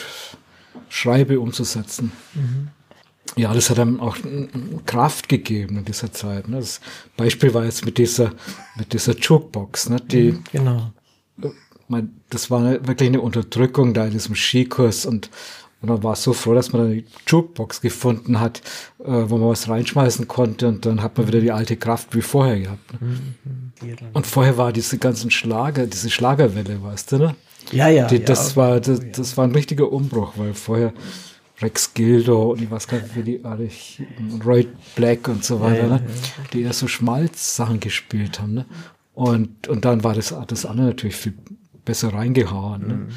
Schreibe 0.89 1.39
umzusetzen. 1.39 2.11
Mhm 2.35 2.71
ja, 3.37 3.53
das 3.53 3.69
hat 3.69 3.79
einem 3.79 4.01
auch 4.01 4.17
Kraft 4.87 5.29
gegeben 5.29 5.79
in 5.79 5.85
dieser 5.85 6.11
Zeit. 6.13 6.49
Ne? 6.49 6.57
Das 6.59 6.81
Beispiel 7.17 7.53
war 7.53 7.65
jetzt 7.65 7.85
mit 7.85 7.99
dieser, 7.99 8.33
mit 8.77 8.93
dieser 8.93 9.15
Jukebox, 9.15 9.91
ne? 9.91 9.99
die, 10.01 10.33
mhm, 10.33 10.45
genau. 10.51 10.93
Mein, 11.89 12.21
das 12.31 12.51
war 12.51 12.63
wirklich 12.87 13.09
eine 13.09 13.21
Unterdrückung 13.21 13.95
da 13.95 14.07
in 14.07 14.13
diesem 14.13 14.35
Skikurs 14.35 15.07
und, 15.07 15.31
und 15.83 15.91
man 15.91 16.03
war 16.03 16.17
so 16.17 16.33
froh, 16.33 16.55
dass 16.55 16.73
man 16.73 16.87
eine 16.87 17.05
Jukebox 17.29 17.83
gefunden 17.83 18.41
hat, 18.41 18.63
äh, 19.01 19.05
wo 19.05 19.37
man 19.37 19.51
was 19.51 19.69
reinschmeißen 19.69 20.27
konnte 20.27 20.67
und 20.69 20.87
dann 20.87 21.03
hat 21.03 21.19
man 21.19 21.29
wieder 21.29 21.41
die 21.41 21.53
alte 21.53 21.77
Kraft 21.77 22.17
wie 22.17 22.23
vorher 22.23 22.59
gehabt. 22.59 22.93
Ne? 22.95 22.99
Mhm, 23.03 24.09
und 24.15 24.27
vorher 24.27 24.57
war 24.57 24.73
diese 24.73 24.97
ganzen 24.97 25.31
Schlager, 25.31 25.87
diese 25.87 26.09
Schlagerwelle, 26.11 26.83
weißt 26.83 27.13
du, 27.13 27.19
ne? 27.19 27.37
Ja, 27.73 27.89
ja. 27.89 28.07
Die, 28.07 28.25
das, 28.25 28.51
ja, 28.51 28.57
war, 28.57 28.81
das, 28.81 29.01
das 29.13 29.37
war 29.37 29.45
ein 29.45 29.53
richtiger 29.53 29.93
Umbruch, 29.93 30.33
weil 30.37 30.55
vorher 30.55 30.95
Rex 31.61 31.95
Gildo 31.95 32.53
und 32.53 32.63
ich 32.63 32.71
weiß 32.71 32.87
gar 32.87 33.01
nicht, 33.01 33.17
wie 33.17 33.23
die 33.23 33.45
alle, 33.45 33.71
Roy 34.45 34.69
Black 34.95 35.29
und 35.29 35.43
so 35.43 35.61
weiter, 35.61 35.87
ne? 35.87 36.03
die 36.53 36.63
eher 36.63 36.73
so 36.73 36.87
Schmalz-Sachen 36.87 37.81
gespielt 37.81 38.41
haben. 38.41 38.55
Ne? 38.55 38.67
Und, 39.15 39.67
und 39.69 39.85
dann 39.87 40.05
war 40.05 40.15
das, 40.15 40.35
das 40.47 40.67
andere 40.67 40.89
natürlich 40.89 41.17
viel 41.17 41.35
besser 41.85 42.13
reingehauen. 42.13 42.87
Ne? 42.87 42.95
Mhm. 42.95 43.09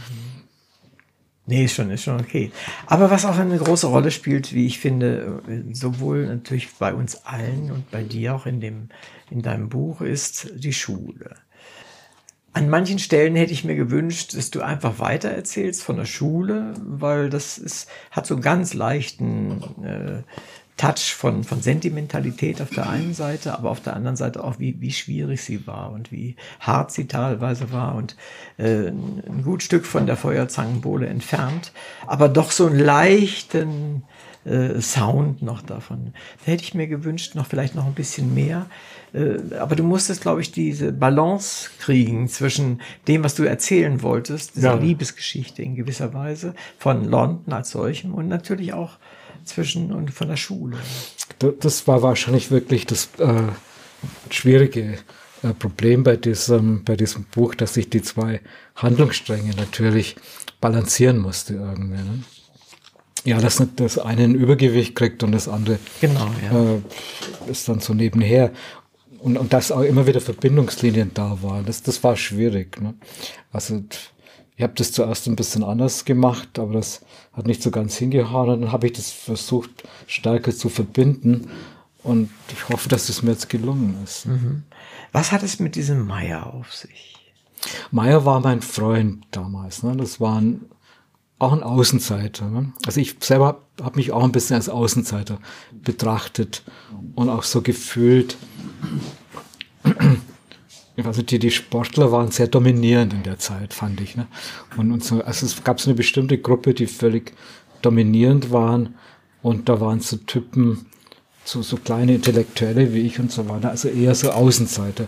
Nee, 1.50 1.66
ist 1.66 1.74
schon, 1.74 1.90
ist 1.90 2.04
schon 2.04 2.20
okay. 2.20 2.52
Aber 2.86 3.10
was 3.10 3.26
auch 3.26 3.38
eine 3.38 3.58
große 3.58 3.88
Rolle 3.88 4.12
spielt, 4.12 4.54
wie 4.54 4.68
ich 4.68 4.78
finde, 4.78 5.42
sowohl 5.72 6.28
natürlich 6.28 6.70
bei 6.78 6.94
uns 6.94 7.26
allen 7.26 7.72
und 7.72 7.90
bei 7.90 8.04
dir 8.04 8.36
auch 8.36 8.46
in 8.46 8.62
dem, 8.62 8.90
in 9.32 9.42
deinem 9.42 9.68
Buch, 9.68 10.02
ist 10.02 10.52
die 10.56 10.74
Schule. 10.74 11.36
An 12.54 12.70
manchen 12.70 13.00
Stellen 13.00 13.36
hätte 13.36 13.54
ich 13.54 13.64
mir 13.64 13.76
gewünscht, 13.76 14.36
dass 14.36 14.50
du 14.50 14.62
einfach 14.62 15.00
weiter 15.00 15.30
erzählst 15.30 15.84
von 15.84 15.98
der 15.98 16.06
Schule, 16.06 16.74
weil 16.84 17.30
das 17.30 17.58
ist, 17.58 17.90
hat 18.12 18.26
so 18.26 18.36
einen 18.36 18.42
ganz 18.42 18.74
leichten 18.74 19.62
äh, 19.84 20.24
Touch 20.80 21.14
von, 21.14 21.44
von 21.44 21.62
Sentimentalität 21.62 22.62
auf 22.62 22.70
der 22.70 22.90
einen 22.90 23.14
Seite, 23.14 23.54
aber 23.54 23.70
auf 23.70 23.82
der 23.82 23.98
anderen 23.98 24.16
Seite 24.16 24.42
auch, 24.42 24.60
wie, 24.60 24.80
wie 24.80 24.94
schwierig 24.94 25.42
sie 25.42 25.68
war 25.68 25.92
und 25.92 26.10
wie 26.12 26.38
hart 26.62 26.92
sie 26.92 27.06
teilweise 27.06 27.74
war 27.74 27.96
und 27.96 28.16
äh, 28.58 28.88
ein 28.88 29.42
gut 29.44 29.62
Stück 29.62 29.86
von 29.86 30.08
der 30.08 30.16
Feuerzangenbowle 30.16 31.06
entfernt, 31.06 31.74
aber 32.08 32.30
doch 32.30 32.52
so 32.52 32.68
einen 32.68 32.80
leichten 32.80 34.04
äh, 34.46 34.80
Sound 34.80 35.42
noch 35.42 35.62
davon. 35.62 36.14
Da 36.46 36.54
hätte 36.54 36.64
ich 36.64 36.74
mir 36.74 36.88
gewünscht, 36.88 37.36
noch 37.36 37.46
vielleicht 37.46 37.76
noch 37.76 37.86
ein 37.86 37.94
bisschen 37.94 38.34
mehr. 38.34 38.68
Äh, 39.14 39.56
aber 39.56 39.76
du 39.76 39.84
musstest, 39.84 40.22
glaube 40.22 40.42
ich, 40.42 40.52
diese 40.52 40.92
Balance 40.92 41.70
kriegen 41.80 42.28
zwischen 42.28 42.82
dem, 43.08 43.24
was 43.24 43.36
du 43.36 43.44
erzählen 43.44 44.02
wolltest, 44.02 44.56
dieser 44.56 44.76
ja. 44.76 44.80
Liebesgeschichte 44.80 45.62
in 45.62 45.76
gewisser 45.76 46.14
Weise 46.14 46.54
von 46.78 47.06
London 47.06 47.54
als 47.54 47.72
solchem 47.72 48.14
und 48.14 48.28
natürlich 48.28 48.74
auch 48.74 48.98
zwischen 49.46 49.92
und 49.92 50.12
von 50.12 50.28
der 50.28 50.38
Schule. 50.38 50.78
Das 51.60 51.88
war 51.88 52.02
wahrscheinlich 52.02 52.52
wirklich 52.52 52.86
das 52.86 53.10
äh, 53.18 53.44
schwierige 54.30 54.98
äh, 55.42 55.54
Problem 55.58 56.04
bei 56.04 56.18
diesem, 56.18 56.84
bei 56.84 56.96
diesem 56.96 57.24
Buch, 57.26 57.56
dass 57.56 57.78
ich 57.78 57.90
die 57.90 58.02
zwei 58.02 58.42
Handlungsstränge 58.76 59.56
natürlich 59.56 60.16
balancieren 60.62 61.18
musste 61.20 61.54
irgendwie. 61.54 62.04
Ne? 62.04 62.24
Ja, 63.26 63.40
dass 63.40 63.62
das 63.76 63.98
eine 63.98 64.24
ein 64.24 64.36
Übergewicht 64.36 64.96
kriegt 64.96 65.24
und 65.24 65.34
das 65.34 65.48
andere 65.48 65.80
genau, 66.00 66.30
ja. 66.44 66.76
äh, 66.76 67.52
ist 67.52 67.68
dann 67.68 67.80
so 67.80 67.94
nebenher. 67.94 68.52
Und, 69.20 69.38
und 69.38 69.54
dass 69.54 69.72
auch 69.72 69.82
immer 69.82 70.08
wieder 70.08 70.22
Verbindungslinien 70.22 71.12
da 71.14 71.42
waren. 71.42 71.66
Das, 71.66 71.84
das 71.84 72.04
war 72.04 72.16
schwierig. 72.16 72.80
Ne? 72.82 72.94
Also 73.52 73.84
ich 74.56 74.64
habe 74.64 74.74
das 74.76 74.92
zuerst 74.92 75.28
ein 75.28 75.36
bisschen 75.36 75.64
anders 75.64 76.06
gemacht, 76.06 76.58
aber 76.58 76.74
das 76.74 77.02
hat 77.34 77.48
nicht 77.48 77.62
so 77.62 77.72
ganz 77.72 77.98
hingehauen. 77.98 78.50
Und 78.50 78.62
dann 78.62 78.72
habe 78.72 78.88
ich 78.88 78.94
das 78.94 79.12
versucht, 79.12 79.70
stärker 80.08 80.52
zu 80.52 80.70
verbinden. 80.70 81.50
Und 82.02 82.30
ich 82.52 82.70
hoffe, 82.70 82.88
dass 82.88 83.10
es 83.10 83.22
mir 83.22 83.32
jetzt 83.32 83.50
gelungen 83.50 83.98
ist. 84.04 84.26
Mhm. 84.26 84.64
Was 85.12 85.32
hat 85.32 85.44
es 85.44 85.60
mit 85.60 85.76
diesem 85.76 86.06
Meier 86.06 86.54
auf 86.54 86.74
sich? 86.74 87.16
Meier 87.92 88.24
war 88.26 88.40
mein 88.40 88.62
Freund 88.62 89.26
damals. 89.32 89.84
Ne? 89.84 89.98
Das 89.98 90.22
war 90.22 90.40
ein 90.40 90.62
auch 91.40 91.54
ein 91.54 91.64
Außenseiter. 91.64 92.50
Ne? 92.50 92.74
Also 92.86 93.00
ich 93.00 93.16
selber 93.22 93.62
habe 93.82 93.96
mich 93.96 94.12
auch 94.12 94.24
ein 94.24 94.34
bisschen 94.34 94.58
als 94.58 94.70
Außenseiter 94.70 95.40
betrachtet 95.72 96.64
und 97.16 97.30
auch 97.30 97.44
so 97.44 97.62
gefühlt. 97.62 98.38
Also 101.04 101.22
die, 101.22 101.40
die 101.40 101.52
Sportler 101.52 102.12
waren 102.12 102.30
sehr 102.30 102.48
dominierend 102.48 103.14
in 103.14 103.24
der 103.24 103.40
Zeit, 103.40 103.74
fand 103.74 104.02
ich. 104.02 104.18
Ne? 104.18 104.28
Und, 104.78 104.92
und 104.92 105.04
so, 105.04 105.24
also 105.24 105.46
es 105.46 105.64
gab 105.64 105.80
so 105.80 105.90
eine 105.90 105.96
bestimmte 105.96 106.38
Gruppe, 106.38 106.74
die 106.74 106.88
völlig 106.88 107.34
dominierend 107.82 108.52
waren. 108.52 108.96
Und 109.42 109.70
da 109.70 109.80
waren 109.80 110.02
so 110.02 110.18
Typen, 110.18 110.88
so, 111.46 111.62
so 111.62 111.78
kleine 111.78 112.16
Intellektuelle 112.16 112.94
wie 112.94 113.02
ich 113.02 113.20
und 113.20 113.32
so 113.32 113.48
weiter, 113.48 113.70
also 113.70 113.88
eher 113.88 114.14
so 114.14 114.32
Außenseiter. 114.32 115.08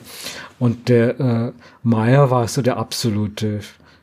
Und 0.59 0.87
der 0.87 1.19
äh, 1.19 1.51
Meyer 1.83 2.31
war 2.31 2.47
so 2.47 2.61
der 2.61 2.77
absolute 2.77 3.59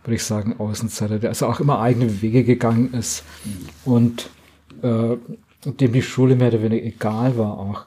würde 0.09 0.17
ich 0.17 0.25
sagen, 0.25 0.59
Außenseiter, 0.59 1.19
der 1.19 1.29
also 1.29 1.47
auch 1.47 1.61
immer 1.61 1.81
eigene 1.81 2.23
Wege 2.23 2.43
gegangen 2.43 2.95
ist 2.95 3.25
und 3.85 4.31
äh, 4.81 5.17
dem 5.67 5.93
die 5.93 6.01
Schule 6.01 6.35
mehr 6.35 6.49
oder 6.49 6.63
weniger 6.63 6.87
egal 6.87 7.37
war 7.37 7.59
auch. 7.59 7.85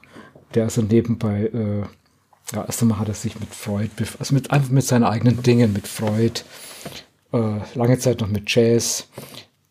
Der 0.54 0.64
also 0.64 0.82
nebenbei, 0.82 1.50
äh, 1.52 1.82
ja, 2.54 2.64
erst 2.64 2.82
einmal 2.82 2.98
hat 2.98 3.08
er 3.08 3.14
sich 3.14 3.38
mit 3.38 3.54
Freud, 3.54 3.90
also 4.18 4.34
mit, 4.34 4.50
einfach 4.50 4.70
mit 4.70 4.84
seinen 4.84 5.04
eigenen 5.04 5.42
Dingen, 5.42 5.72
mit 5.72 5.88
Freud, 5.88 6.42
äh, 7.32 7.60
lange 7.74 7.98
Zeit 7.98 8.20
noch 8.20 8.28
mit 8.28 8.54
Jazz 8.54 9.08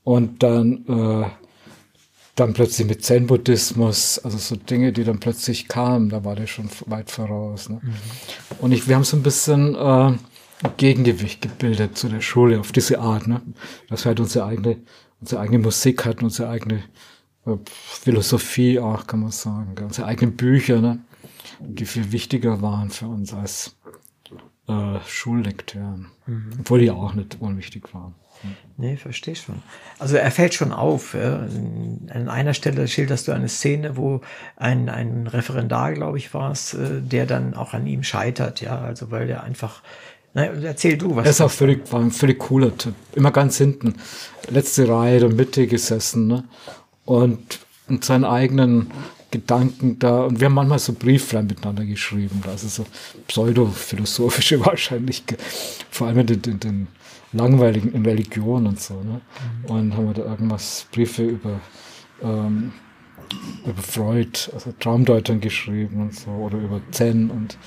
und 0.04 0.42
dann, 0.42 0.86
äh, 0.88 1.30
dann 2.36 2.54
plötzlich 2.54 2.88
mit 2.88 3.04
Zen-Buddhismus, 3.04 4.20
also 4.20 4.38
so 4.38 4.56
Dinge, 4.56 4.92
die 4.94 5.04
dann 5.04 5.20
plötzlich 5.20 5.68
kamen, 5.68 6.10
da 6.10 6.24
war 6.24 6.36
der 6.36 6.48
schon 6.48 6.70
weit 6.88 7.12
voraus. 7.12 7.70
Ne? 7.70 7.80
Mhm. 7.82 7.94
Und 8.60 8.72
ich, 8.72 8.88
wir 8.88 8.96
haben 8.96 9.04
so 9.04 9.18
ein 9.18 9.24
bisschen 9.24 9.76
äh, 9.76 10.14
Gegengewicht 10.78 11.42
gebildet 11.42 11.98
zu 11.98 12.08
der 12.10 12.22
Schule 12.22 12.60
auf 12.60 12.72
diese 12.72 13.00
Art, 13.00 13.28
ne? 13.28 13.42
dass 13.90 14.06
wir 14.06 14.10
halt 14.10 14.20
unsere 14.20 14.46
eigene, 14.46 14.78
unsere 15.20 15.42
eigene 15.42 15.60
Musik 15.60 16.06
hatten, 16.06 16.26
unsere 16.26 16.50
eigene 16.50 16.84
Philosophie 17.66 18.80
auch, 18.80 19.08
kann 19.08 19.22
man 19.22 19.32
sagen, 19.32 19.76
unsere 19.82 20.08
eigenen 20.08 20.36
Bücher, 20.36 20.80
ne? 20.82 21.00
die 21.60 21.86
viel 21.86 22.12
wichtiger 22.12 22.62
waren 22.62 22.90
für 22.90 23.08
uns 23.08 23.34
als 23.34 23.76
äh, 24.68 25.00
Schullektüren, 25.08 26.08
mhm. 26.26 26.52
obwohl 26.60 26.80
die 26.80 26.92
auch 26.92 27.14
nicht 27.14 27.38
unwichtig 27.40 27.94
waren. 27.94 28.16
Nee, 28.78 28.98
verstehe 28.98 29.36
schon. 29.36 29.62
Also 30.00 30.18
er 30.18 30.32
fällt 30.32 30.56
schon 30.56 30.72
auf. 30.72 31.14
Ja. 31.14 31.48
An 32.14 32.28
einer 32.28 32.54
Stelle 32.54 32.88
schilderst 32.88 33.28
du 33.28 33.32
eine 33.32 33.50
Szene, 33.50 33.98
wo 33.98 34.22
ein, 34.56 34.90
ein 34.90 35.28
Referendar, 35.28 35.94
glaube 35.94 36.18
ich, 36.18 36.34
war 36.34 36.52
es, 36.52 36.74
äh, 36.74 37.02
der 37.02 37.26
dann 37.26 37.54
auch 37.54 37.74
an 37.74 37.86
ihm 37.86 38.04
scheitert, 38.04 38.62
ja, 38.62 38.80
also 38.80 39.12
weil 39.12 39.30
er 39.30 39.44
einfach. 39.44 39.84
Na, 40.34 40.46
erzähl 40.46 40.98
du 40.98 41.16
was. 41.16 41.26
Er 41.26 41.32
ist 41.32 41.42
auch 41.42 41.52
völlig, 41.52 41.92
war 41.92 42.00
ein 42.00 42.12
völlig 42.12 42.40
cooler 42.40 42.76
Typ. 42.76 42.96
Immer 43.14 43.32
ganz 43.32 43.58
hinten. 43.58 43.96
Letzte 44.50 44.88
Reihe 44.88 45.20
der 45.20 45.30
Mitte 45.30 45.68
gesessen, 45.68 46.28
ne? 46.28 46.46
Und, 47.12 47.60
und 47.90 48.06
seinen 48.06 48.24
eigenen 48.24 48.88
Gedanken 49.32 50.00
da. 50.00 50.24
Und 50.26 50.40
wir 50.40 50.46
haben 50.46 50.54
manchmal 50.54 50.80
so 50.80 50.94
Brieflein 50.94 51.48
miteinander 51.48 51.86
geschrieben. 51.86 52.42
Also 52.48 52.68
so 52.70 52.86
pseudophilosophische 53.28 54.66
wahrscheinlich. 54.66 55.24
Vor 55.90 56.08
allem 56.08 56.20
in 56.20 56.28
den, 56.28 56.42
den, 56.42 56.60
den 56.60 56.88
langweiligen 57.34 57.94
in 57.94 58.06
Religion 58.06 58.66
und 58.66 58.80
so. 58.80 58.96
Ne? 58.96 59.22
Mhm. 59.68 59.70
Und 59.70 59.98
haben 59.98 60.08
wir 60.08 60.14
da 60.14 60.24
irgendwas, 60.24 60.88
Briefe 60.92 61.24
über, 61.24 61.60
ähm, 62.22 62.72
über 63.66 63.82
Freud, 63.82 64.50
also 64.54 64.74
Traumdeutern 64.80 65.42
geschrieben 65.42 66.02
und 66.02 66.16
so, 66.16 66.30
oder 66.32 66.58
über 66.58 66.82
Zen 66.92 67.30
und 67.30 67.58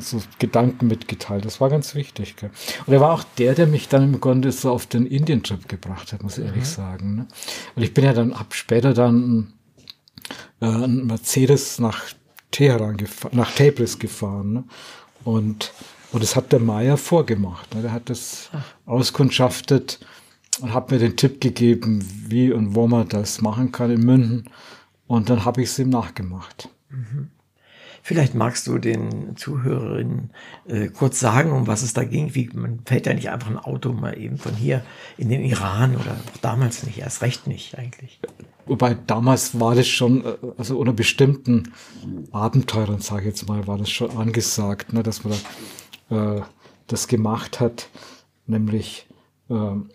so 0.00 0.22
Gedanken 0.38 0.86
mitgeteilt. 0.86 1.44
Das 1.44 1.60
war 1.60 1.70
ganz 1.70 1.94
wichtig. 1.94 2.36
Gell? 2.36 2.50
Und 2.86 2.92
er 2.92 3.00
war 3.00 3.12
auch 3.12 3.24
der, 3.38 3.54
der 3.54 3.66
mich 3.66 3.88
dann 3.88 4.14
im 4.14 4.20
Grunde 4.20 4.52
so 4.52 4.70
auf 4.70 4.86
den 4.86 5.06
Indien-Trip 5.06 5.68
gebracht 5.68 6.12
hat, 6.12 6.22
muss 6.22 6.38
ich 6.38 6.44
ehrlich 6.44 6.62
mhm. 6.62 6.68
sagen. 6.68 7.14
Ne? 7.16 7.26
Und 7.74 7.82
ich 7.82 7.94
bin 7.94 8.04
ja 8.04 8.12
dann 8.12 8.32
ab 8.32 8.54
später 8.54 8.94
dann 8.94 9.52
äh, 10.60 10.66
ein 10.66 11.06
Mercedes 11.06 11.78
nach 11.78 12.02
Teheran 12.50 12.96
gefahren, 12.96 13.36
nach 13.36 13.52
Tabriz 13.54 13.98
gefahren. 13.98 14.52
Ne? 14.52 14.64
Und 15.24 15.72
und 16.14 16.22
das 16.22 16.36
hat 16.36 16.52
der 16.52 16.60
Meier 16.60 16.96
vorgemacht. 16.96 17.74
Ne? 17.74 17.82
Der 17.82 17.92
hat 17.92 18.08
das 18.08 18.48
Ach. 18.52 18.62
auskundschaftet 18.86 19.98
und 20.60 20.72
hat 20.72 20.92
mir 20.92 21.00
den 21.00 21.16
Tipp 21.16 21.40
gegeben, 21.40 22.06
wie 22.28 22.52
und 22.52 22.76
wo 22.76 22.86
man 22.86 23.08
das 23.08 23.40
machen 23.40 23.72
kann 23.72 23.90
in 23.90 24.00
München. 24.02 24.48
Und 25.08 25.28
dann 25.28 25.44
habe 25.44 25.62
ich 25.62 25.70
es 25.70 25.78
ihm 25.80 25.88
nachgemacht. 25.88 26.68
Mhm. 26.88 27.30
Vielleicht 28.06 28.34
magst 28.34 28.66
du 28.66 28.76
den 28.76 29.34
Zuhörerinnen 29.34 30.28
äh, 30.68 30.88
kurz 30.88 31.20
sagen, 31.20 31.52
um 31.52 31.66
was 31.66 31.82
es 31.82 31.94
da 31.94 32.04
ging. 32.04 32.34
Wie, 32.34 32.50
man 32.52 32.80
fällt 32.84 33.06
ja 33.06 33.14
nicht 33.14 33.30
einfach 33.30 33.48
ein 33.48 33.56
Auto 33.56 33.94
mal 33.94 34.18
eben 34.18 34.36
von 34.36 34.54
hier 34.54 34.84
in 35.16 35.30
den 35.30 35.42
Iran 35.42 35.96
oder 35.96 36.10
auch 36.10 36.36
damals 36.42 36.82
nicht, 36.84 36.98
erst 36.98 37.22
recht 37.22 37.46
nicht 37.46 37.78
eigentlich. 37.78 38.20
Wobei 38.66 38.92
damals 38.92 39.58
war 39.58 39.74
das 39.74 39.88
schon, 39.88 40.22
äh, 40.22 40.36
also 40.58 40.78
unter 40.78 40.92
bestimmten 40.92 41.72
Abenteurern, 42.30 43.00
sage 43.00 43.22
ich 43.22 43.28
jetzt 43.28 43.48
mal, 43.48 43.66
war 43.66 43.78
das 43.78 43.88
schon 43.88 44.10
angesagt, 44.10 44.92
ne, 44.92 45.02
dass 45.02 45.24
man 45.24 45.32
da 46.10 46.36
äh, 46.36 46.42
das 46.88 47.08
gemacht 47.08 47.58
hat, 47.58 47.88
nämlich 48.46 49.06
äh, 49.48 49.54
ein 49.54 49.88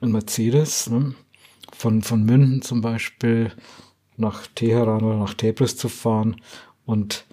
Mercedes 0.00 0.90
ne? 0.90 1.14
von, 1.72 2.02
von 2.02 2.24
München 2.24 2.62
zum 2.62 2.80
Beispiel 2.80 3.52
nach 4.16 4.48
Teheran 4.48 5.04
oder 5.04 5.16
nach 5.16 5.34
Tebris 5.34 5.76
zu 5.76 5.88
fahren. 5.88 6.40
Und 6.84 7.24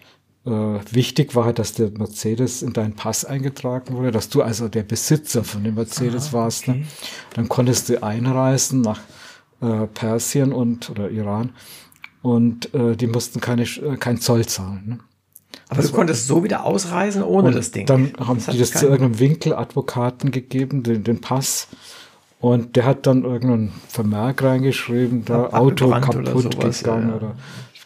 äh, 0.46 0.50
wichtig 0.92 1.36
war 1.36 1.46
halt, 1.46 1.60
dass 1.60 1.74
der 1.74 1.92
Mercedes 1.92 2.62
in 2.62 2.74
deinen 2.74 2.96
Pass 2.96 3.24
eingetragen 3.24 3.96
wurde, 3.96 4.12
dass 4.12 4.30
du 4.30 4.42
also 4.42 4.68
der 4.68 4.84
Besitzer 4.84 5.44
von 5.44 5.64
dem 5.64 5.76
Mercedes 5.76 6.30
ah, 6.30 6.34
warst. 6.34 6.68
Ne? 6.68 6.74
Okay. 6.74 6.82
Ne? 6.82 6.88
Dann 7.36 7.50
konntest 7.50 7.90
du 7.90 8.04
einreisen 8.04 8.82
nach 8.82 9.00
äh, 9.62 9.88
Persien 9.88 10.52
und 10.52 10.90
oder 10.90 11.10
Iran 11.10 11.52
und 12.22 12.74
äh, 12.74 12.96
die 12.96 13.08
mussten 13.08 13.40
keine, 13.40 13.64
äh, 13.64 13.98
kein 13.98 14.20
Zoll 14.20 14.46
zahlen. 14.46 14.84
Ne? 14.86 15.00
Aber 15.70 15.82
das 15.82 15.92
du 15.92 15.98
konntest 15.98 16.28
so 16.28 16.44
wieder 16.44 16.66
ausreisen 16.66 17.24
ohne 17.24 17.52
das 17.52 17.72
Ding. 17.72 17.86
Dann 17.86 18.14
haben 18.20 18.40
das 18.44 18.54
die 18.54 18.60
das 18.60 18.72
zu 18.72 18.86
irgendeinem 18.86 19.20
Winkeladvokaten 19.20 20.32
gegeben, 20.32 20.84
den, 20.84 21.04
den 21.04 21.22
Pass. 21.22 21.68
Und 22.40 22.76
der 22.76 22.86
hat 22.86 23.08
dann 23.08 23.24
irgendeinen 23.24 23.72
Vermerk 23.88 24.44
reingeschrieben, 24.44 25.24
da 25.24 25.48
Auto 25.54 25.90
kaputt 25.90 26.16
oder 26.18 26.40
sowas, 26.40 26.80
gegangen 26.80 27.10
ja, 27.10 27.16
oder 27.16 27.36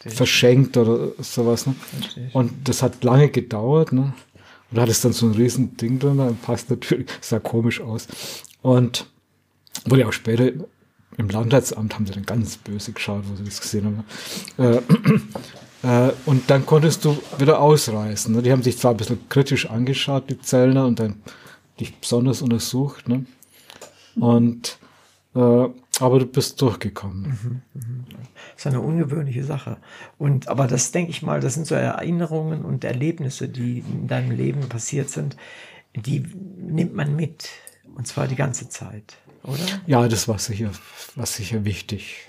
verschenkt 0.06 0.76
oder 0.76 1.10
sowas. 1.20 1.66
Ne? 1.66 1.74
Und 2.32 2.68
das 2.68 2.82
hat 2.82 3.02
lange 3.04 3.28
gedauert. 3.28 3.92
Ne? 3.92 4.12
Und 4.70 4.76
da 4.76 4.82
hat 4.82 4.88
es 4.88 5.00
dann 5.00 5.12
so 5.12 5.26
ein 5.26 5.32
riesen 5.32 5.76
Ding 5.76 5.98
drin, 5.98 6.18
dann 6.18 6.36
passt 6.36 6.70
natürlich, 6.70 7.08
sah 7.20 7.38
komisch 7.38 7.80
aus. 7.80 8.06
Und 8.62 9.06
wurde 9.86 10.06
auch 10.06 10.12
später 10.12 10.52
im 11.16 11.28
Landratsamt 11.28 11.94
haben 11.94 12.06
sie 12.06 12.12
dann 12.12 12.26
ganz 12.26 12.56
böse 12.58 12.92
geschaut, 12.92 13.24
wo 13.28 13.34
sie 13.34 13.44
das 13.44 13.60
gesehen 13.60 14.04
haben. 14.56 14.82
Äh, 15.82 15.86
äh, 16.08 16.12
und 16.26 16.48
dann 16.48 16.64
konntest 16.64 17.04
du 17.04 17.18
wieder 17.38 17.60
ausreisen. 17.60 18.36
Ne? 18.36 18.42
Die 18.42 18.52
haben 18.52 18.62
sich 18.62 18.78
zwar 18.78 18.92
ein 18.92 18.96
bisschen 18.96 19.28
kritisch 19.28 19.68
angeschaut, 19.68 20.30
die 20.30 20.40
Zellner, 20.40 20.86
und 20.86 21.00
dann 21.00 21.16
dich 21.80 21.96
besonders 21.96 22.40
untersucht. 22.40 23.08
Ne? 23.08 23.26
Und 24.14 24.78
äh, 25.34 25.66
aber 26.00 26.18
du 26.18 26.26
bist 26.26 26.60
durchgekommen. 26.60 27.62
Mhm, 27.74 27.80
mhm. 27.80 28.04
Das 28.54 28.64
ist 28.64 28.66
eine 28.66 28.80
ungewöhnliche 28.80 29.44
Sache. 29.44 29.78
Und 30.18 30.48
aber 30.48 30.66
das 30.66 30.92
denke 30.92 31.10
ich 31.10 31.22
mal, 31.22 31.40
das 31.40 31.54
sind 31.54 31.66
so 31.66 31.74
Erinnerungen 31.74 32.64
und 32.64 32.84
Erlebnisse, 32.84 33.48
die 33.48 33.80
in 33.80 34.08
deinem 34.08 34.30
Leben 34.30 34.68
passiert 34.68 35.10
sind, 35.10 35.36
die 35.94 36.20
nimmt 36.56 36.94
man 36.94 37.16
mit. 37.16 37.48
Und 37.96 38.06
zwar 38.06 38.28
die 38.28 38.36
ganze 38.36 38.68
Zeit, 38.68 39.16
oder? 39.42 39.58
Ja, 39.86 40.06
das 40.08 40.28
war 40.28 40.38
sicher, 40.38 40.70
war 41.16 41.26
sicher 41.26 41.64
wichtig. 41.64 42.28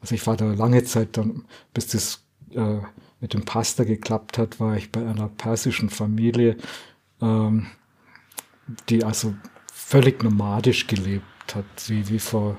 Also 0.00 0.14
ich 0.14 0.26
war 0.26 0.36
da 0.36 0.52
lange 0.52 0.84
Zeit 0.84 1.16
dann, 1.16 1.44
bis 1.72 1.86
das 1.86 2.24
äh, 2.54 2.78
mit 3.20 3.32
dem 3.32 3.44
Pasta 3.44 3.84
geklappt 3.84 4.36
hat, 4.36 4.60
war 4.60 4.76
ich 4.76 4.92
bei 4.92 5.06
einer 5.06 5.28
persischen 5.28 5.88
Familie, 5.88 6.58
ähm, 7.22 7.68
die 8.90 9.02
also 9.02 9.34
völlig 9.72 10.22
nomadisch 10.22 10.86
gelebt 10.86 11.24
hat, 11.54 11.64
wie, 11.88 12.08
wie 12.08 12.18
vor 12.18 12.56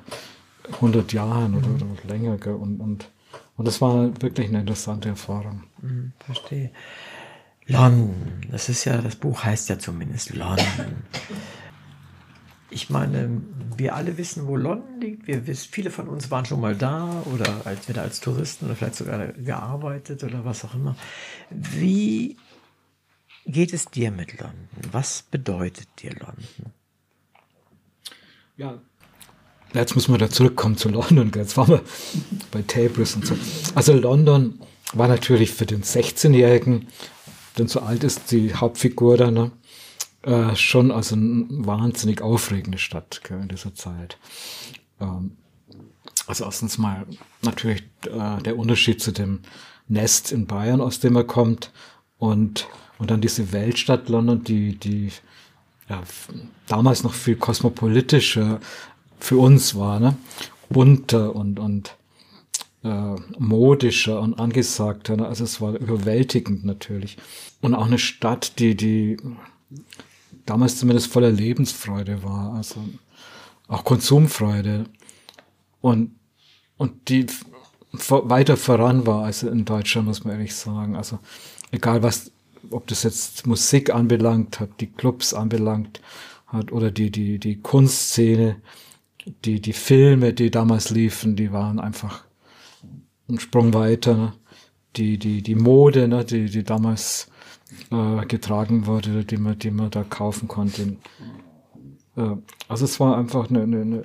100 0.74 1.14
Jahren 1.14 1.56
oder, 1.56 1.68
mhm. 1.68 1.92
oder 1.92 2.08
länger. 2.08 2.38
Gell? 2.38 2.54
Und, 2.54 2.80
und, 2.80 3.10
und 3.58 3.68
das 3.68 3.82
war 3.82 4.22
wirklich 4.22 4.50
eine 4.50 4.60
interessante 4.60 5.10
Erfahrung. 5.10 5.64
Mhm, 5.82 6.14
verstehe. 6.20 6.72
London, 7.68 8.42
das 8.52 8.70
ist 8.70 8.86
ja, 8.86 8.98
das 8.98 9.16
Buch 9.16 9.44
heißt 9.44 9.70
ja 9.70 9.80
zumindest 9.80 10.36
London 10.36 11.04
ich 12.76 12.90
meine, 12.90 13.42
wir 13.78 13.96
alle 13.96 14.18
wissen, 14.18 14.48
wo 14.48 14.58
London 14.58 15.00
liegt. 15.00 15.28
Wir 15.28 15.48
wissen, 15.48 15.70
viele 15.72 15.92
von 15.92 16.10
uns 16.10 16.30
waren 16.30 16.46
schon 16.46 16.60
mal 16.60 16.76
da 16.76 17.24
oder 17.26 17.66
als, 17.66 17.88
wieder 17.88 18.02
als 18.02 18.20
Touristen 18.20 18.66
oder 18.66 18.76
vielleicht 18.76 18.96
sogar 18.96 19.28
gearbeitet 19.28 20.24
oder 20.26 20.44
was 20.44 20.66
auch 20.66 20.76
immer. 20.76 20.98
Wie 21.50 22.38
geht 23.46 23.72
es 23.72 23.86
dir 23.86 24.12
mit 24.12 24.40
London? 24.40 24.68
Was 24.92 25.22
bedeutet 25.22 25.88
dir 26.00 26.12
London? 26.12 26.74
Ja, 28.58 28.80
jetzt 29.74 29.95
müssen 29.95 30.14
wir 30.14 30.18
da 30.18 30.30
zurückkommen 30.30 30.78
zu 30.78 30.88
London. 30.88 31.32
Jetzt 31.36 31.58
waren 31.58 31.68
wir 31.68 31.82
bei 32.51 32.62
Tabriz 32.62 33.16
und 33.16 33.26
so. 33.26 33.36
Also 33.76 33.93
London 33.93 34.60
war 34.93 35.10
natürlich 35.10 35.51
für 35.51 35.66
den 35.66 35.84
16-Jährigen, 35.84 36.88
denn 37.58 37.68
so 37.68 37.82
alt 37.82 38.06
ist 38.06 38.32
die 38.32 38.53
Hauptfigur 38.53 39.18
da, 39.18 39.30
ne? 39.30 39.51
äh, 40.22 40.56
schon 40.56 40.91
also 40.91 41.16
eine 41.16 41.45
wahnsinnig 41.49 42.22
aufregende 42.22 42.78
Stadt 42.78 43.22
gell, 43.26 43.41
in 43.41 43.49
dieser 43.49 43.76
Zeit. 43.76 44.18
Ähm, 45.01 45.38
also 46.28 46.45
erstens 46.45 46.78
mal 46.78 47.06
natürlich 47.41 47.84
äh, 48.06 48.41
der 48.41 48.58
Unterschied 48.58 49.01
zu 49.01 49.12
dem 49.12 49.41
Nest 49.89 50.32
in 50.32 50.47
Bayern, 50.47 50.80
aus 50.80 50.99
dem 51.01 51.16
er 51.16 51.26
kommt, 51.26 51.72
und, 52.18 52.68
und 52.97 53.12
dann 53.12 53.20
diese 53.20 53.51
Weltstadt 53.51 54.08
London, 54.08 54.43
die, 54.43 54.80
die 54.80 55.12
ja, 55.90 56.02
damals 56.68 57.04
noch 57.04 57.14
viel 57.14 57.36
kosmopolitischer 57.36 58.60
für 59.20 59.38
uns 59.38 59.76
war, 59.76 60.00
ne? 60.00 60.18
bunter 60.70 61.36
und, 61.36 61.60
und 61.60 61.96
äh, 62.84 63.16
modischer 63.38 64.20
und 64.20 64.40
angesagter. 64.40 65.18
Ne? 65.18 65.28
Also 65.28 65.44
es 65.44 65.62
war 65.62 65.74
überwältigend 65.76 66.66
natürlich. 66.66 67.18
Und 67.62 67.76
auch 67.76 67.86
eine 67.86 68.00
Stadt, 68.00 68.60
die, 68.60 68.76
die 68.76 69.18
damals 70.46 70.78
zumindest 70.78 71.12
voller 71.12 71.32
Lebensfreude 71.32 72.24
war, 72.24 72.54
also 72.54 72.84
auch 73.68 73.84
Konsumfreude. 73.84 74.86
Und, 75.82 76.16
und 76.78 77.10
die 77.10 77.28
weiter 78.10 78.58
voran 78.58 79.06
war 79.06 79.26
als 79.26 79.44
in 79.44 79.66
Deutschland, 79.66 80.08
muss 80.08 80.24
man 80.24 80.34
ehrlich 80.36 80.56
sagen. 80.56 80.96
Also 80.96 81.20
egal 81.72 82.04
was, 82.04 82.32
ob 82.72 82.88
das 82.88 83.03
jetzt 83.03 83.47
Musik 83.47 83.93
anbelangt 83.93 84.59
hat, 84.59 84.70
die 84.80 84.88
Clubs 84.88 85.34
anbelangt 85.34 86.01
hat 86.47 86.72
oder 86.72 86.91
die, 86.91 87.11
die, 87.11 87.39
die 87.39 87.61
Kunstszene, 87.61 88.57
die, 89.43 89.59
die 89.59 89.74
Filme, 89.74 90.34
die 90.34 90.51
damals 90.51 90.89
liefen, 90.89 91.36
die 91.36 91.51
waren 91.51 91.80
einfach 91.80 92.26
einen 93.28 93.39
Sprung 93.39 93.74
weiter. 93.74 94.16
Ne? 94.16 94.34
Die, 94.95 95.18
die, 95.18 95.41
die 95.41 95.55
Mode, 95.55 96.07
ne? 96.07 96.24
die, 96.24 96.45
die 96.45 96.63
damals 96.63 97.30
äh, 97.91 98.26
getragen 98.26 98.86
wurde, 98.86 99.26
die 99.26 99.38
man, 99.38 99.57
die 99.59 99.72
man 99.72 99.89
da 99.89 100.03
kaufen 100.03 100.47
konnte. 100.47 100.97
Äh, 102.16 102.36
also 102.68 102.86
es 102.86 102.99
war 102.99 103.18
einfach 103.18 103.49
eine, 103.49 103.63
eine, 103.63 104.03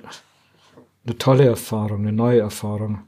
eine 1.05 1.17
tolle 1.17 1.45
Erfahrung, 1.45 2.01
eine 2.01 2.13
neue 2.13 2.39
Erfahrung. 2.41 3.01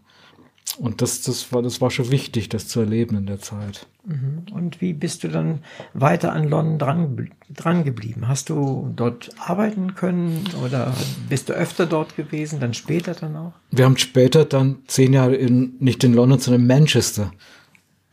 Und 0.78 1.02
das, 1.02 1.22
das, 1.22 1.52
war, 1.52 1.62
das 1.62 1.82
war 1.82 1.92
schon 1.92 2.10
wichtig, 2.10 2.50
das 2.50 2.68
zu 2.68 2.80
erleben 2.80 3.18
in 3.18 3.26
der 3.28 3.40
Zeit. 3.40 3.86
Mhm. 4.06 4.46
Und 4.52 4.82
wie 4.82 4.94
bist 4.94 5.24
du 5.24 5.28
dann 5.28 5.60
weiter 5.94 6.34
an 6.34 6.50
London 6.50 6.80
dran, 6.80 7.30
dran 7.50 7.84
geblieben? 7.84 8.28
Hast 8.28 8.50
du 8.50 8.92
dort 8.96 9.30
arbeiten 9.38 9.94
können 9.94 10.44
oder 10.66 10.94
bist 11.30 11.50
du 11.50 11.54
öfter 11.54 11.86
dort 11.86 12.16
gewesen, 12.16 12.60
dann 12.60 12.74
später 12.74 13.14
dann 13.14 13.36
auch? 13.36 13.54
Wir 13.72 13.86
haben 13.86 13.98
später 13.98 14.46
dann 14.46 14.78
zehn 14.88 15.14
Jahre 15.14 15.36
in, 15.36 15.76
nicht 15.80 16.04
in 16.04 16.14
London, 16.14 16.40
sondern 16.40 16.62
in 16.62 16.68
Manchester 16.68 17.32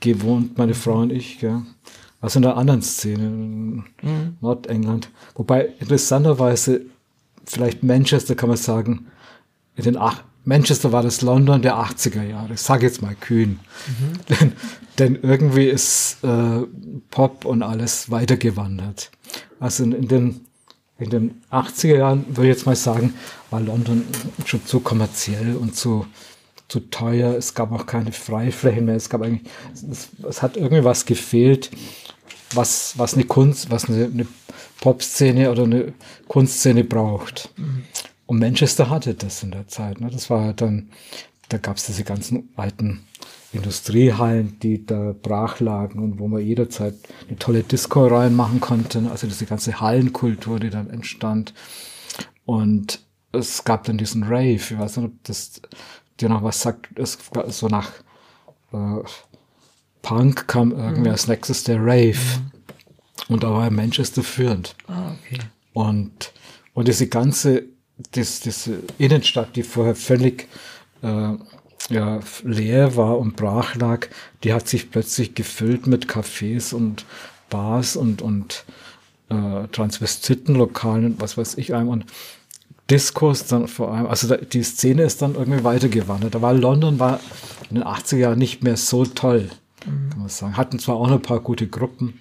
gewohnt, 0.01 0.59
meine 0.59 0.75
Frau 0.75 1.01
und 1.01 1.13
ich. 1.13 1.39
Gell? 1.39 1.63
Also 2.21 2.39
in 2.39 2.43
der 2.43 2.57
anderen 2.57 2.83
Szene, 2.83 3.25
in 3.25 3.75
mhm. 4.03 4.37
Nordengland. 4.41 5.11
Wobei 5.35 5.71
interessanterweise, 5.81 6.83
vielleicht 7.45 7.83
Manchester 7.83 8.35
kann 8.35 8.51
man 8.51 8.59
sagen, 8.59 9.07
in 9.77 9.85
den 9.85 9.97
acht, 9.97 10.25
Manchester 10.45 10.93
war 10.93 11.03
das 11.03 11.21
London 11.21 11.63
der 11.63 11.77
80er 11.77 12.23
Jahre. 12.23 12.55
Ich 12.55 12.61
sage 12.61 12.87
jetzt 12.87 13.03
mal 13.03 13.15
kühn. 13.15 13.61
Mhm. 13.87 14.13
Denn, 14.29 14.53
denn, 14.99 15.19
irgendwie 15.23 15.67
ist 15.67 16.19
äh, 16.23 16.63
Pop 17.11 17.45
und 17.45 17.63
alles 17.63 18.11
weitergewandert. 18.11 19.11
Also 19.59 19.85
in, 19.85 19.93
in, 19.93 20.09
den, 20.09 20.41
in 20.99 21.11
den 21.11 21.43
80er 21.51 21.97
Jahren 21.97 22.25
würde 22.29 22.51
ich 22.51 22.57
jetzt 22.57 22.67
mal 22.67 22.77
sagen, 22.77 23.15
war 23.51 23.61
London 23.61 24.05
schon 24.47 24.65
zu 24.65 24.81
kommerziell 24.81 25.57
und 25.57 25.77
zu, 25.77 26.07
zu 26.69 26.81
teuer. 26.81 27.35
Es 27.37 27.55
gab 27.55 27.71
auch 27.73 27.87
keine 27.87 28.13
Freiflächen 28.13 28.87
mehr. 28.87 28.97
Es 28.97 29.11
gab 29.11 29.23
eigentlich, 29.23 29.51
es, 29.75 30.09
es 30.27 30.43
hat 30.43 30.57
irgendwie 30.57 30.85
was 30.85 31.05
gefehlt, 31.05 31.71
was, 32.55 32.95
was 32.97 33.15
eine 33.15 33.25
Kunst, 33.25 33.71
was 33.71 33.89
eine, 33.89 34.07
eine 34.07 34.27
Pop-Szene 34.81 35.51
oder 35.51 35.65
eine 35.65 35.93
Kunstszene 36.29 36.85
braucht. 36.85 37.51
Mhm. 37.57 37.85
Und 38.31 38.39
Manchester 38.39 38.89
hatte 38.91 39.15
das 39.15 39.43
in 39.43 39.51
der 39.51 39.67
Zeit. 39.67 40.01
Ne? 40.01 40.09
Das 40.09 40.31
war 40.31 40.53
dann, 40.53 40.91
da 41.49 41.59
gab 41.59 41.79
es 41.79 41.87
diese 41.87 42.05
ganzen 42.05 42.51
alten 42.55 43.05
Industriehallen, 43.53 44.61
die 44.61 44.87
da 44.87 45.17
brach 45.21 45.59
lagen 45.59 45.99
und 45.99 46.21
wo 46.21 46.29
man 46.29 46.41
jederzeit 46.41 46.95
eine 47.27 47.39
tolle 47.41 47.65
Disco 47.65 48.07
reinmachen 48.07 48.61
konnte. 48.61 49.03
Ne? 49.03 49.11
Also 49.11 49.27
diese 49.27 49.47
ganze 49.47 49.81
Hallenkultur, 49.81 50.61
die 50.61 50.71
dann 50.71 50.91
entstand. 50.91 51.55
Und 52.45 53.01
es 53.33 53.65
gab 53.65 53.83
dann 53.83 53.99
diesen 53.99 54.23
Rave. 54.23 54.53
Ich 54.53 54.79
weiß 54.79 54.99
nicht, 54.99 55.07
ob 55.07 55.25
das 55.25 55.61
dir 56.21 56.29
noch 56.29 56.45
was 56.45 56.63
sagt. 56.63 56.97
Es 56.97 57.19
so 57.49 57.67
nach 57.67 57.91
äh, 58.73 59.03
Punk 60.03 60.47
kam 60.47 60.71
irgendwie 60.71 61.01
mhm. 61.01 61.11
als 61.11 61.27
nächstes 61.27 61.65
der 61.65 61.81
Rave. 61.81 62.15
Mhm. 62.15 63.35
Und 63.35 63.43
da 63.43 63.51
war 63.51 63.69
Manchester 63.73 64.23
führend. 64.23 64.77
Ah, 64.87 65.15
okay. 65.15 65.41
Und, 65.73 66.33
und 66.75 66.87
diese 66.87 67.09
ganze 67.09 67.65
das, 68.13 68.41
das 68.41 68.71
Innenstadt, 68.99 69.57
die 69.57 69.63
vorher 69.63 69.95
völlig 69.95 70.49
äh, 71.03 71.33
ja, 71.89 72.21
leer 72.45 72.97
war 72.97 73.19
und 73.19 73.37
brach 73.37 73.75
lag, 73.75 74.07
die 74.45 74.53
hat 74.53 74.69
sich 74.69 74.91
plötzlich 74.91 75.35
gefüllt 75.35 75.87
mit 75.87 76.07
Cafés 76.07 76.73
und 76.75 77.05
Bars 77.49 77.97
und, 77.97 78.23
und 78.23 78.65
äh, 79.29 79.67
Transvestitenlokalen 79.73 81.07
und 81.07 81.21
was 81.21 81.37
weiß 81.37 81.59
ich 81.59 81.75
einem 81.75 81.89
und 81.89 82.07
Diskurs 82.91 83.47
dann 83.47 83.69
vor 83.69 83.95
allem, 83.95 84.07
also 84.07 84.27
da, 84.27 84.37
die 84.37 84.63
Szene 84.63 85.03
ist 85.03 85.23
dann 85.23 85.37
irgendwie 85.37 85.63
weitergewandert. 85.63 86.35
Da 86.35 86.43
war 86.43 86.53
London 86.53 86.99
war 86.99 87.21
in 87.71 87.77
den 87.77 87.85
80er 87.85 88.17
Jahren 88.17 88.39
nicht 88.39 88.65
mehr 88.65 88.77
so 88.77 89.05
toll, 89.05 89.49
mhm. 89.87 90.11
kann 90.11 90.19
man 90.19 90.29
sagen. 90.29 90.57
Hatten 90.57 90.79
zwar 90.81 90.97
auch 90.97 91.07
noch 91.07 91.17
ein 91.17 91.23
paar 91.23 91.41
gute 91.41 91.69
Gruppen, 91.69 92.21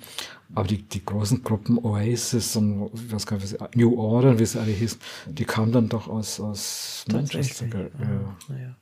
aber 0.55 0.67
die, 0.67 0.81
die 0.81 1.05
großen 1.05 1.43
Gruppen 1.43 1.77
Oasis 1.77 2.55
und 2.55 2.89
was 3.11 3.25
kann 3.25 3.39
ich, 3.43 3.55
New 3.75 3.97
Order, 3.99 4.39
wie 4.39 4.45
sie 4.45 4.59
alle 4.59 4.71
hießen, 4.71 4.99
die 5.27 5.45
kamen 5.45 5.71
dann 5.71 5.89
doch 5.89 6.07
aus, 6.07 6.39
aus 6.39 7.05
Manchester. 7.11 7.67
Ja. 7.67 7.87
Ja. 8.49 8.75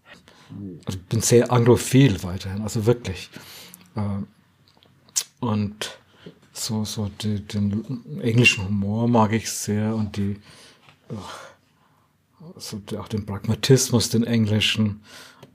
Also 0.85 0.97
ich 0.97 1.05
bin 1.05 1.21
sehr 1.21 1.51
anglophil 1.51 2.23
weiterhin, 2.23 2.61
also 2.61 2.85
wirklich. 2.85 3.29
Ähm, 3.95 4.27
und 5.39 5.99
so, 6.53 6.85
so 6.85 7.09
die, 7.21 7.41
den 7.41 8.19
englischen 8.21 8.65
Humor 8.65 9.07
mag 9.07 9.33
ich 9.33 9.51
sehr 9.51 9.93
und 9.93 10.17
die, 10.17 10.37
so 12.55 12.81
auch 12.97 13.07
den 13.07 13.25
Pragmatismus, 13.25 14.09
den 14.09 14.23
englischen. 14.23 15.01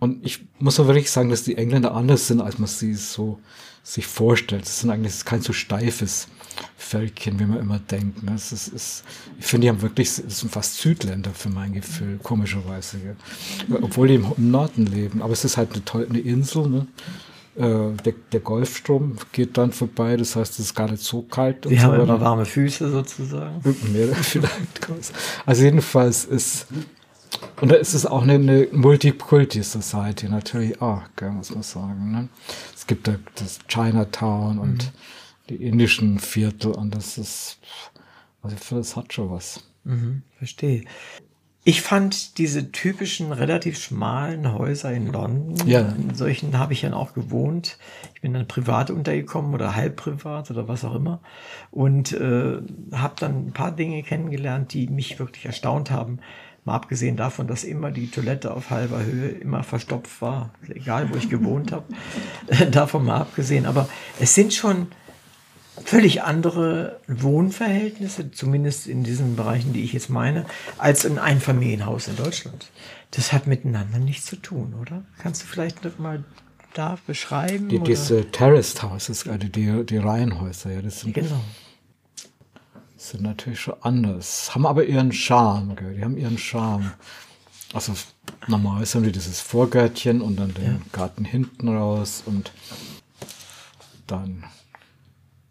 Und 0.02 0.26
ich 0.26 0.40
muss 0.58 0.80
aber 0.80 0.88
wirklich 0.88 1.12
sagen, 1.12 1.30
dass 1.30 1.44
die 1.44 1.56
Engländer 1.56 1.94
anders 1.94 2.26
sind, 2.26 2.40
als 2.40 2.58
man 2.58 2.66
sie 2.66 2.92
so 2.94 3.38
sich 3.84 4.04
vorstellt. 4.04 4.62
Das 4.62 4.80
sind 4.80 4.90
eigentlich 4.90 5.24
kein 5.24 5.42
so 5.42 5.52
steifes 5.52 6.26
Völkchen, 6.76 7.38
wie 7.38 7.44
man 7.44 7.60
immer 7.60 7.78
denkt. 7.78 8.20
Ne? 8.24 8.32
Das 8.32 8.50
ist, 8.50 8.66
ist, 8.66 9.04
ich 9.38 9.46
finde, 9.46 9.66
die 9.66 9.68
haben 9.68 9.80
wirklich, 9.80 10.08
das 10.16 10.40
sind 10.40 10.50
fast 10.50 10.78
Südländer 10.78 11.30
für 11.30 11.50
mein 11.50 11.72
Gefühl, 11.72 12.18
komischerweise. 12.20 12.98
Ja. 13.68 13.76
Obwohl 13.80 14.08
die 14.08 14.16
im, 14.16 14.26
im, 14.36 14.50
Norden 14.50 14.86
leben. 14.86 15.22
Aber 15.22 15.34
es 15.34 15.44
ist 15.44 15.56
halt 15.56 15.72
eine, 15.72 15.84
tolle, 15.84 16.08
eine 16.08 16.18
Insel. 16.18 16.66
Ne? 16.68 16.86
Äh, 17.54 18.02
der, 18.02 18.14
der, 18.32 18.40
Golfstrom 18.40 19.18
geht 19.30 19.56
dann 19.56 19.70
vorbei, 19.70 20.16
das 20.16 20.34
heißt, 20.34 20.54
es 20.54 20.66
ist 20.66 20.74
gar 20.74 20.90
nicht 20.90 21.04
so 21.04 21.22
kalt. 21.22 21.64
Die 21.64 21.78
haben 21.78 21.94
so 21.94 22.02
immer 22.02 22.20
warme 22.20 22.44
Füße 22.44 22.90
sozusagen. 22.90 23.62
Mehr 23.92 24.08
vielleicht. 24.16 24.88
Also 25.46 25.62
jedenfalls 25.62 26.24
ist 26.24 26.66
und 27.60 27.70
da 27.70 27.76
ist 27.76 27.94
es 27.94 28.06
auch 28.06 28.22
eine, 28.22 28.34
eine 28.34 28.68
Multikulti-Society 28.72 30.28
natürlich 30.28 30.80
auch, 30.80 31.02
muss 31.20 31.54
man 31.54 31.62
sagen. 31.62 32.12
Ne? 32.12 32.28
Es 32.74 32.86
gibt 32.86 33.08
da 33.08 33.16
das 33.36 33.60
Chinatown 33.68 34.58
und 34.58 34.84
mhm. 34.84 34.90
die 35.48 35.56
indischen 35.56 36.18
Viertel 36.18 36.72
und 36.72 36.94
das 36.94 37.18
ist, 37.18 37.58
also 38.42 38.56
ich 38.56 38.62
finde, 38.62 38.82
das 38.82 38.96
hat 38.96 39.12
schon 39.12 39.30
was. 39.30 39.64
Mhm, 39.84 40.22
verstehe. 40.38 40.84
Ich 41.64 41.80
fand 41.80 42.38
diese 42.38 42.72
typischen 42.72 43.30
relativ 43.30 43.78
schmalen 43.78 44.52
Häuser 44.52 44.92
in 44.92 45.12
London, 45.12 45.68
ja. 45.68 45.94
in 45.96 46.12
solchen 46.12 46.58
habe 46.58 46.72
ich 46.72 46.80
dann 46.80 46.92
auch 46.92 47.14
gewohnt. 47.14 47.78
Ich 48.14 48.20
bin 48.20 48.34
dann 48.34 48.48
privat 48.48 48.90
untergekommen 48.90 49.54
oder 49.54 49.76
halb 49.76 49.94
privat 49.94 50.50
oder 50.50 50.66
was 50.66 50.84
auch 50.84 50.96
immer 50.96 51.20
und 51.70 52.12
äh, 52.14 52.58
habe 52.92 53.14
dann 53.20 53.46
ein 53.46 53.52
paar 53.52 53.70
Dinge 53.70 54.02
kennengelernt, 54.02 54.72
die 54.74 54.88
mich 54.88 55.20
wirklich 55.20 55.46
erstaunt 55.46 55.92
haben. 55.92 56.18
Mal 56.64 56.74
abgesehen 56.74 57.16
davon, 57.16 57.48
dass 57.48 57.64
immer 57.64 57.90
die 57.90 58.08
Toilette 58.08 58.54
auf 58.54 58.70
halber 58.70 59.04
Höhe 59.04 59.30
immer 59.30 59.64
verstopft 59.64 60.22
war, 60.22 60.50
egal 60.68 61.10
wo 61.10 61.16
ich 61.16 61.28
gewohnt 61.28 61.72
habe, 61.72 61.84
davon 62.70 63.04
mal 63.04 63.20
abgesehen. 63.20 63.66
Aber 63.66 63.88
es 64.20 64.34
sind 64.34 64.54
schon 64.54 64.86
völlig 65.84 66.22
andere 66.22 67.00
Wohnverhältnisse, 67.08 68.30
zumindest 68.30 68.86
in 68.86 69.02
diesen 69.02 69.34
Bereichen, 69.34 69.72
die 69.72 69.82
ich 69.82 69.92
jetzt 69.92 70.08
meine, 70.08 70.46
als 70.78 71.04
in 71.04 71.18
einem 71.18 71.40
Familienhaus 71.40 72.06
in 72.06 72.14
Deutschland. 72.16 72.70
Das 73.10 73.32
hat 73.32 73.48
miteinander 73.48 73.98
nichts 73.98 74.26
zu 74.26 74.36
tun, 74.36 74.74
oder? 74.80 75.02
Kannst 75.18 75.42
du 75.42 75.46
vielleicht 75.46 75.82
noch 75.82 75.98
mal 75.98 76.22
da 76.74 76.96
beschreiben? 77.08 77.70
Die, 77.70 77.80
diese 77.80 78.30
Terraced 78.30 78.84
Houses, 78.84 79.26
also 79.26 79.48
die, 79.48 79.84
die 79.84 79.96
Reihenhäuser, 79.96 80.70
ja, 80.70 80.80
das 80.80 81.00
sind 81.00 81.14
genau 81.14 81.40
sind 83.10 83.22
natürlich 83.22 83.60
schon 83.60 83.74
anders, 83.80 84.54
haben 84.54 84.66
aber 84.66 84.84
ihren 84.84 85.12
Charme, 85.12 85.74
gell? 85.76 85.94
die 85.94 86.04
haben 86.04 86.16
ihren 86.16 86.38
Charme. 86.38 86.92
Also 87.74 87.94
normalerweise 88.46 88.98
haben 88.98 89.04
die 89.04 89.12
dieses 89.12 89.40
Vorgärtchen 89.40 90.20
und 90.20 90.36
dann 90.36 90.54
den 90.54 90.64
ja. 90.64 90.80
Garten 90.92 91.24
hinten 91.24 91.68
raus 91.68 92.22
und 92.26 92.52
dann 94.06 94.44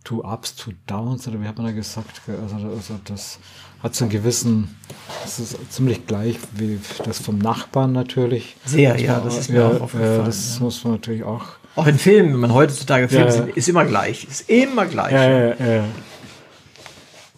two 0.03 0.23
ups, 0.23 0.55
two 0.55 0.71
downs, 0.87 1.27
oder 1.27 1.41
wie 1.41 1.47
hat 1.47 1.57
man 1.57 1.67
da 1.67 1.71
gesagt? 1.71 2.21
Also, 2.27 2.67
also 2.67 2.99
das 3.05 3.39
hat 3.81 3.95
so 3.95 4.05
einen 4.05 4.11
gewissen, 4.11 4.77
das 5.23 5.39
ist 5.39 5.57
ziemlich 5.71 6.05
gleich 6.05 6.37
wie 6.53 6.79
das 7.03 7.19
vom 7.19 7.37
Nachbarn 7.37 7.91
natürlich. 7.91 8.55
Sehr, 8.65 8.93
das 8.93 9.01
ja, 9.01 9.19
das 9.19 9.37
ist 9.37 9.49
mir 9.49 9.59
ja, 9.59 9.67
auch 9.67 9.81
aufgefallen. 9.81 10.25
das 10.25 10.57
ja. 10.57 10.63
muss 10.63 10.83
man 10.83 10.93
natürlich 10.93 11.23
auch. 11.23 11.45
Auch 11.75 11.87
in 11.87 11.97
Filmen, 11.97 12.33
wenn 12.33 12.39
man 12.41 12.53
heutzutage 12.53 13.07
Filme 13.07 13.25
ja, 13.25 13.31
sieht, 13.31 13.57
ist 13.57 13.69
immer 13.69 13.85
gleich. 13.85 14.25
Ist 14.25 14.49
immer 14.49 14.85
gleich. 14.85 15.13
Ja, 15.13 15.29
ja, 15.29 15.75
ja. 15.75 15.85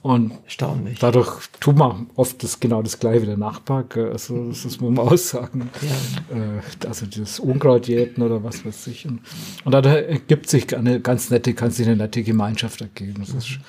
Und 0.03 0.33
Erstaunlich. 0.43 0.99
dadurch 0.99 1.47
tut 1.61 1.77
man 1.77 2.09
oft 2.15 2.43
das, 2.43 2.59
genau 2.59 2.81
das 2.81 2.99
gleiche 2.99 3.21
wie 3.21 3.25
der 3.25 3.37
Nachbar. 3.37 3.85
Also 3.95 4.49
das 4.49 4.65
muss 4.65 4.81
man 4.81 4.99
aussagen. 4.99 5.69
Ja. 5.81 6.57
Äh, 6.57 6.87
also 6.87 7.05
das 7.05 7.39
Unkraut 7.39 7.87
jäten 7.87 8.21
oder 8.21 8.43
was 8.43 8.65
weiß 8.65 8.87
ich. 8.87 9.05
Und, 9.05 9.21
und 9.63 9.71
dadurch 9.71 9.95
ergibt 10.09 10.49
sich 10.49 10.75
eine 10.75 10.99
ganz 10.99 11.29
nette, 11.29 11.53
kann 11.53 11.71
sich 11.71 11.87
eine 11.87 11.95
nette 11.95 12.21
Gemeinschaft 12.21 12.81
ergeben. 12.81 13.23
Ist, 13.23 13.59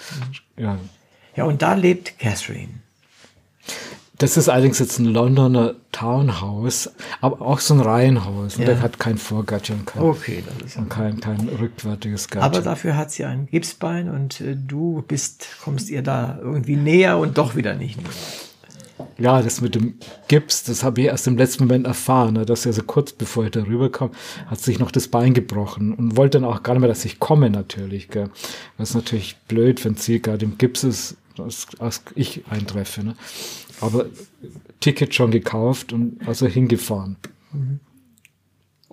ja. 0.56 0.76
ja, 1.36 1.44
und 1.44 1.62
da 1.62 1.74
lebt 1.74 2.18
Catherine. 2.18 2.80
Das 4.18 4.36
ist 4.36 4.48
allerdings 4.48 4.78
jetzt 4.78 5.00
ein 5.00 5.06
Londoner 5.06 5.74
Townhouse, 5.90 6.90
aber 7.20 7.42
auch 7.42 7.58
so 7.58 7.74
ein 7.74 7.80
Reihenhaus. 7.80 8.56
Ja. 8.58 8.66
Der 8.66 8.80
hat 8.80 9.00
kein 9.00 9.18
Vorgatschen 9.18 9.80
und 9.80 9.86
kein, 9.86 10.02
Okay, 10.02 10.44
und 10.76 10.88
kein, 10.88 11.18
kein 11.20 11.48
rückwärtiges 11.48 12.28
Aber 12.32 12.42
Gatschen. 12.42 12.64
dafür 12.64 12.96
hat 12.96 13.10
sie 13.10 13.24
ein 13.24 13.46
Gipsbein 13.46 14.08
und 14.08 14.40
äh, 14.40 14.56
du 14.56 15.02
bist, 15.06 15.48
kommst 15.64 15.90
ihr 15.90 16.02
da 16.02 16.38
irgendwie 16.40 16.76
näher 16.76 17.18
und 17.18 17.38
doch 17.38 17.56
wieder 17.56 17.74
nicht 17.74 18.00
näher. 18.00 18.10
Ja, 19.18 19.42
das 19.42 19.60
mit 19.60 19.74
dem 19.74 19.94
Gips, 20.28 20.62
das 20.64 20.84
habe 20.84 21.00
ich 21.00 21.06
erst 21.08 21.26
im 21.26 21.36
letzten 21.36 21.64
Moment 21.64 21.86
erfahren, 21.86 22.34
ne, 22.34 22.46
dass 22.46 22.66
er 22.66 22.72
so 22.72 22.82
kurz 22.82 23.12
bevor 23.12 23.44
ich 23.44 23.50
da 23.50 23.62
rüberkam, 23.62 24.10
hat 24.46 24.60
sich 24.60 24.78
noch 24.78 24.90
das 24.92 25.08
Bein 25.08 25.34
gebrochen 25.34 25.92
und 25.92 26.16
wollte 26.16 26.38
dann 26.38 26.48
auch 26.48 26.62
gar 26.62 26.74
nicht 26.74 26.80
mehr, 26.80 26.88
dass 26.88 27.04
ich 27.04 27.18
komme 27.18 27.50
natürlich. 27.50 28.08
Gell. 28.08 28.30
Das 28.78 28.90
ist 28.90 28.94
natürlich 28.94 29.36
blöd, 29.48 29.84
wenn 29.84 29.96
sie 29.96 30.20
gerade 30.20 30.44
im 30.44 30.58
Gips 30.58 30.84
ist, 30.84 31.16
als, 31.38 31.66
als 31.78 32.02
ich 32.14 32.44
eintreffe. 32.48 33.04
Ne. 33.04 33.14
Aber 33.80 34.06
Ticket 34.80 35.14
schon 35.14 35.30
gekauft 35.30 35.92
und 35.92 36.26
also 36.26 36.46
hingefahren. 36.46 37.16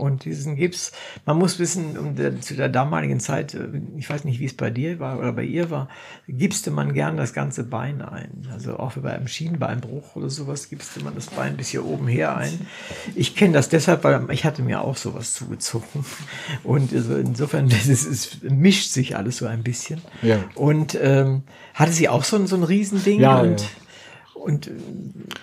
Und 0.02 0.26
diesen 0.26 0.56
Gips, 0.56 0.94
man 1.28 1.38
muss 1.38 1.60
wissen, 1.60 1.96
um 1.96 2.16
der, 2.16 2.42
zu 2.42 2.56
der 2.56 2.70
damaligen 2.70 3.20
Zeit, 3.20 3.54
äh, 3.54 3.68
ich 3.98 4.10
weiß 4.10 4.24
nicht, 4.24 4.40
wie 4.40 4.46
es 4.46 4.56
bei 4.56 4.72
dir 4.72 5.00
war 5.00 5.20
oder 5.20 5.32
bei 5.32 5.44
ihr 5.44 5.70
war, 5.70 5.90
gipste 6.28 6.72
man 6.72 6.94
gern 6.94 7.18
das 7.18 7.34
ganze 7.34 7.64
Bein 7.64 8.02
ein. 8.02 8.48
Also 8.52 8.78
auch 8.78 8.94
bei 8.94 9.14
einem 9.14 9.28
Schienbeinbruch 9.28 10.16
oder 10.16 10.32
sowas 10.32 10.70
gipste 10.70 11.04
man 11.04 11.14
das 11.14 11.28
Bein 11.28 11.56
bis 11.56 11.68
hier 11.68 11.86
oben 11.86 12.08
her 12.08 12.36
ein. 12.36 12.66
Ich 13.14 13.36
kenne 13.36 13.54
das 13.54 13.70
deshalb, 13.70 14.04
weil 14.04 14.26
ich 14.32 14.44
hatte 14.44 14.64
mir 14.64 14.82
auch 14.82 14.98
sowas 14.98 15.34
zugezogen. 15.34 16.04
Und 16.64 16.94
also 16.94 17.16
insofern, 17.18 17.70
das 17.70 17.86
ist, 17.88 18.08
es 18.08 18.42
mischt 18.42 18.90
sich 18.90 19.16
alles 19.16 19.38
so 19.38 19.46
ein 19.46 19.62
bisschen. 19.62 20.02
Ja. 20.24 20.40
Und 20.56 20.98
ähm, 21.00 21.44
hatte 21.76 21.92
sie 21.92 22.10
auch 22.10 22.24
so 22.24 22.38
ein, 22.38 22.48
so 22.48 22.56
ein 22.56 22.64
Riesending 22.64 23.20
Ja, 23.20 23.42
und 23.42 23.62
ja. 23.62 23.68
Und 24.42 24.68
äh, 24.68 24.72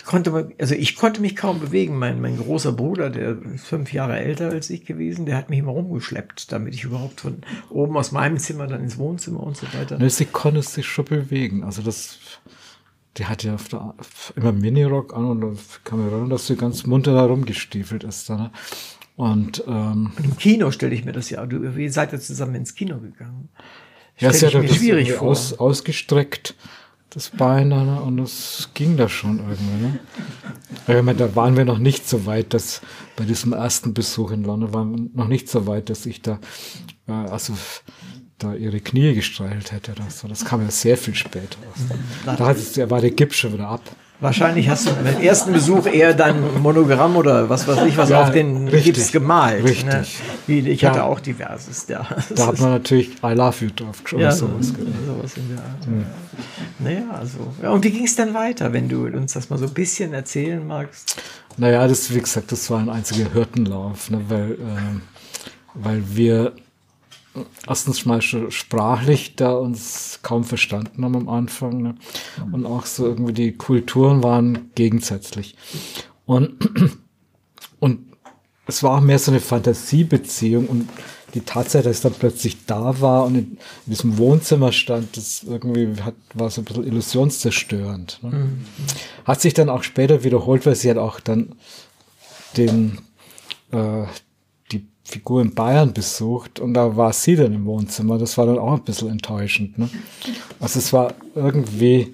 konnte 0.04 0.30
man, 0.30 0.52
also 0.58 0.74
ich 0.74 0.96
konnte 0.96 1.20
mich 1.20 1.36
kaum 1.36 1.60
bewegen. 1.60 1.98
Mein, 1.98 2.20
mein 2.20 2.36
großer 2.36 2.72
Bruder, 2.72 3.10
der 3.10 3.36
ist 3.54 3.66
fünf 3.66 3.92
Jahre 3.92 4.18
älter 4.18 4.50
als 4.50 4.70
ich 4.70 4.84
gewesen, 4.84 5.26
der 5.26 5.36
hat 5.36 5.50
mich 5.50 5.60
immer 5.60 5.72
rumgeschleppt, 5.72 6.52
damit 6.52 6.74
ich 6.74 6.84
überhaupt 6.84 7.20
von 7.20 7.38
oben 7.70 7.96
aus 7.96 8.12
meinem 8.12 8.38
Zimmer 8.38 8.66
dann 8.66 8.82
ins 8.82 8.98
Wohnzimmer 8.98 9.40
und 9.40 9.56
so 9.56 9.66
weiter. 9.72 9.98
Ne, 9.98 10.10
sie 10.10 10.24
konnte 10.24 10.62
sich 10.62 10.86
schon 10.86 11.04
bewegen. 11.04 11.62
Also 11.62 11.82
das, 11.82 12.18
die 13.16 13.26
hat 13.26 13.44
ja 13.44 13.56
der, 13.70 13.94
immer 14.36 14.52
Minirock 14.52 15.14
an 15.14 15.24
und 15.26 15.40
da 15.40 15.52
kam 15.84 16.04
mir 16.04 16.10
erinnern, 16.10 16.30
dass 16.30 16.46
sie 16.46 16.56
ganz 16.56 16.84
munter 16.84 17.14
da 17.14 17.24
rumgestiefelt 17.24 18.04
ist. 18.04 18.28
Da, 18.28 18.36
ne? 18.36 18.50
Und 19.16 19.64
ähm, 19.66 20.12
Und 20.16 20.24
im 20.24 20.36
Kino 20.36 20.70
stelle 20.70 20.94
ich 20.94 21.04
mir 21.04 21.12
das 21.12 21.30
ja. 21.30 21.44
Du, 21.46 21.62
ihr 21.64 21.92
seid 21.92 22.12
ja 22.12 22.18
zusammen 22.18 22.54
ins 22.54 22.74
Kino 22.74 22.98
gegangen. 22.98 23.48
ja, 24.18 24.32
sie 24.32 24.46
hat 24.46 24.54
das 24.54 24.76
schwierig 24.76 25.20
aus, 25.20 25.58
ausgestreckt, 25.58 26.54
das 27.10 27.30
Bein, 27.30 27.68
ne? 27.68 28.00
und 28.02 28.18
das 28.18 28.70
ging 28.74 28.96
da 28.96 29.08
schon 29.08 29.38
irgendwie. 29.38 29.86
Ne? 29.86 29.98
Ich 30.86 31.02
meine, 31.02 31.18
da 31.18 31.34
waren 31.34 31.56
wir 31.56 31.64
noch 31.64 31.78
nicht 31.78 32.08
so 32.08 32.26
weit, 32.26 32.52
dass 32.52 32.82
bei 33.16 33.24
diesem 33.24 33.52
ersten 33.52 33.94
Besuch 33.94 34.30
in 34.30 34.44
London 34.44 34.74
waren 34.74 34.92
wir 34.92 35.10
noch 35.14 35.28
nicht 35.28 35.48
so 35.48 35.66
weit, 35.66 35.88
dass 35.88 36.04
ich 36.06 36.20
da, 36.20 36.38
äh, 37.06 37.12
also 37.12 37.54
da 38.36 38.54
ihre 38.54 38.80
Knie 38.80 39.14
gestreichelt 39.14 39.72
hätte. 39.72 39.94
so. 40.08 40.28
das 40.28 40.44
kam 40.44 40.62
ja 40.62 40.70
sehr 40.70 40.96
viel 40.96 41.14
später. 41.14 41.58
Da 42.24 42.38
hat 42.38 42.56
es, 42.56 42.74
da 42.74 42.88
war 42.90 43.00
der 43.00 43.10
Gips 43.10 43.36
schon 43.36 43.54
wieder 43.54 43.68
ab. 43.68 43.82
Wahrscheinlich 44.20 44.68
hast 44.68 44.86
du 44.88 44.90
beim 44.94 45.20
ersten 45.22 45.52
Besuch 45.52 45.86
eher 45.86 46.12
dann 46.12 46.60
Monogramm 46.60 47.14
oder 47.14 47.48
was 47.48 47.68
weiß 47.68 47.84
ich 47.86 47.96
was 47.96 48.08
Ja, 48.10 48.22
auf 48.24 48.30
den 48.32 48.66
richtig, 48.66 48.94
Gips 48.94 49.12
gemalt. 49.12 49.62
richtig. 49.62 49.84
Ne? 50.48 50.58
Ich 50.70 50.84
hatte 50.84 50.98
Ja. 50.98 51.04
auch 51.04 51.20
diverses. 51.20 51.86
Ja. 51.88 52.04
Da 52.34 52.46
hat 52.48 52.58
man 52.60 52.70
natürlich 52.72 53.10
I 53.22 53.34
love 53.34 53.64
you 53.64 53.70
drauf 53.74 54.02
oder 54.12 54.22
ja, 54.22 54.32
sowas. 54.32 54.72
sowas 55.06 55.36
in 55.36 55.48
der 55.50 55.58
Art. 55.58 56.06
Naja, 56.80 57.02
also. 57.16 57.38
Ja, 57.62 57.70
und 57.70 57.84
wie 57.84 57.90
ging 57.90 58.04
es 58.06 58.16
dann 58.16 58.34
weiter, 58.34 58.72
wenn 58.72 58.88
du 58.88 59.06
uns 59.06 59.34
das 59.34 59.50
mal 59.50 59.58
so 59.58 59.66
ein 59.66 59.74
bisschen 59.74 60.12
erzählen 60.12 60.66
magst? 60.66 61.20
Naja, 61.56 61.86
das, 61.86 62.12
wie 62.12 62.20
gesagt, 62.20 62.50
das 62.50 62.68
war 62.70 62.80
ein 62.80 62.88
einziger 62.88 63.32
Hürdenlauf, 63.32 64.10
ne, 64.10 64.20
weil, 64.28 64.58
ähm, 64.60 65.02
weil 65.74 66.02
wir 66.06 66.52
erstens 67.66 68.06
mal 68.06 68.22
schon 68.22 68.50
sprachlich 68.50 69.36
da 69.36 69.52
uns 69.52 70.20
kaum 70.22 70.44
verstanden 70.44 71.04
haben 71.04 71.16
am 71.16 71.28
Anfang 71.28 71.82
ne, 71.82 71.94
und 72.52 72.66
auch 72.66 72.86
so 72.86 73.06
irgendwie 73.06 73.32
die 73.32 73.52
Kulturen 73.52 74.22
waren 74.22 74.70
gegensätzlich. 74.74 75.56
Und, 76.26 76.58
und 77.80 78.00
es 78.66 78.82
war 78.82 78.98
auch 78.98 79.00
mehr 79.00 79.18
so 79.18 79.30
eine 79.30 79.40
Fantasiebeziehung 79.40 80.66
und 80.66 80.88
die 81.34 81.40
Tatsache, 81.42 81.82
dass 81.84 81.96
ich 81.96 82.02
dann 82.02 82.14
plötzlich 82.14 82.64
da 82.66 83.00
war 83.00 83.24
und 83.24 83.34
in, 83.34 83.44
in 83.86 83.90
diesem 83.90 84.18
Wohnzimmer 84.18 84.72
stand, 84.72 85.16
das 85.16 85.42
irgendwie 85.42 86.00
hat, 86.02 86.14
war 86.34 86.50
so 86.50 86.62
ein 86.62 86.64
bisschen 86.64 86.86
illusionszerstörend. 86.86 88.20
Ne? 88.22 88.48
Hat 89.24 89.40
sich 89.40 89.54
dann 89.54 89.68
auch 89.68 89.82
später 89.82 90.24
wiederholt, 90.24 90.64
weil 90.64 90.74
sie 90.74 90.90
hat 90.90 90.96
auch 90.96 91.20
dann 91.20 91.54
den, 92.56 92.98
äh, 93.72 94.04
Figur 95.08 95.40
in 95.40 95.54
Bayern 95.54 95.94
besucht 95.94 96.60
und 96.60 96.74
da 96.74 96.94
war 96.96 97.14
sie 97.14 97.34
dann 97.34 97.54
im 97.54 97.64
Wohnzimmer. 97.64 98.18
Das 98.18 98.36
war 98.36 98.44
dann 98.44 98.58
auch 98.58 98.74
ein 98.74 98.84
bisschen 98.84 99.08
enttäuschend. 99.08 99.78
Ne? 99.78 99.88
Also 100.60 100.78
es 100.78 100.92
war 100.92 101.14
irgendwie 101.34 102.12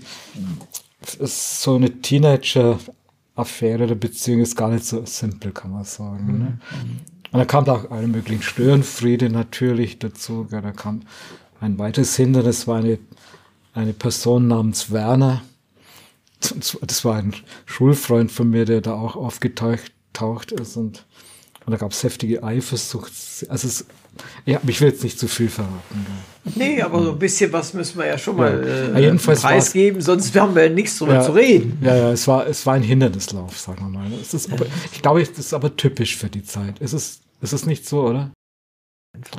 so 1.21 1.75
eine 1.75 1.91
Teenager-Affäre 2.01 3.89
der 3.89 3.97
Beziehung 3.97 4.41
ist 4.41 4.55
gar 4.55 4.71
nicht 4.71 4.85
so 4.85 5.05
simpel, 5.07 5.51
kann 5.51 5.73
man 5.73 5.83
sagen. 5.83 6.39
Ne? 6.39 6.59
Und 7.33 7.39
da 7.41 7.45
kam 7.45 7.69
auch 7.69 7.91
alle 7.91 8.07
möglichen 8.07 8.43
Störenfriede 8.43 9.29
natürlich 9.29 9.99
dazu. 9.99 10.47
gell. 10.49 10.63
Da 10.63 10.71
kam 10.71 11.01
ein 11.61 11.79
weiteres 11.79 12.15
Hindernis, 12.15 12.69
war 12.69 12.79
eine, 12.79 13.01
eine 13.73 13.93
Person 13.93 14.47
namens 14.47 14.93
Werner. 14.93 15.43
Das 16.39 17.05
war 17.05 17.17
ein 17.17 17.35
Schulfreund 17.67 18.31
von 18.31 18.51
mir, 18.51 18.67
der 18.67 18.83
da 18.83 18.95
auch 18.95 19.17
aufgetaucht 19.17 19.91
taucht 20.13 20.53
ist 20.53 20.77
und, 20.77 21.07
und 21.67 21.71
da 21.73 21.77
gab 21.77 21.93
es 21.93 22.03
heftige 22.03 22.43
Eifersucht. 22.43 23.13
Also 23.49 23.69
es, 23.69 23.85
ja, 24.47 24.61
ich 24.67 24.81
will 24.81 24.89
jetzt 24.89 25.03
nicht 25.03 25.19
zu 25.19 25.27
viel 25.29 25.49
verraten. 25.49 26.07
Nee, 26.55 26.81
aber 26.83 27.03
so 27.03 27.13
ein 27.13 27.19
bisschen 27.19 27.53
was 27.53 27.73
müssen 27.75 27.99
wir 27.99 28.07
ja 28.07 28.19
schon 28.19 28.37
mal 28.37 28.53
Ja. 28.53 28.73
äh, 28.73 28.93
Ja, 28.93 28.99
jedenfalls 29.01 29.41
preisgeben, 29.43 30.01
sonst 30.01 30.35
haben 30.37 30.55
wir 30.55 30.65
ja 30.65 30.71
nichts 30.73 30.99
drüber 30.99 31.21
zu 31.23 31.33
reden. 31.33 31.79
Ja, 31.83 31.97
ja, 31.97 32.13
es 32.13 32.29
war, 32.29 32.47
es 32.47 32.65
war 32.67 32.75
ein 32.75 32.83
Hindernislauf, 32.83 33.59
sagen 33.59 33.83
wir 33.83 33.89
mal. 34.01 34.13
Es 34.21 34.35
ist 34.35 34.53
aber, 34.53 34.67
ich 34.93 35.03
glaube, 35.03 35.23
es 35.23 35.31
ist 35.31 35.53
aber 35.55 35.75
typisch 35.77 36.17
für 36.17 36.29
die 36.29 36.45
Zeit. 36.45 36.81
Es 36.81 36.93
ist, 36.93 37.23
es 37.41 37.53
ist 37.53 37.67
nicht 37.67 37.89
so, 37.89 38.03
oder? 38.07 38.31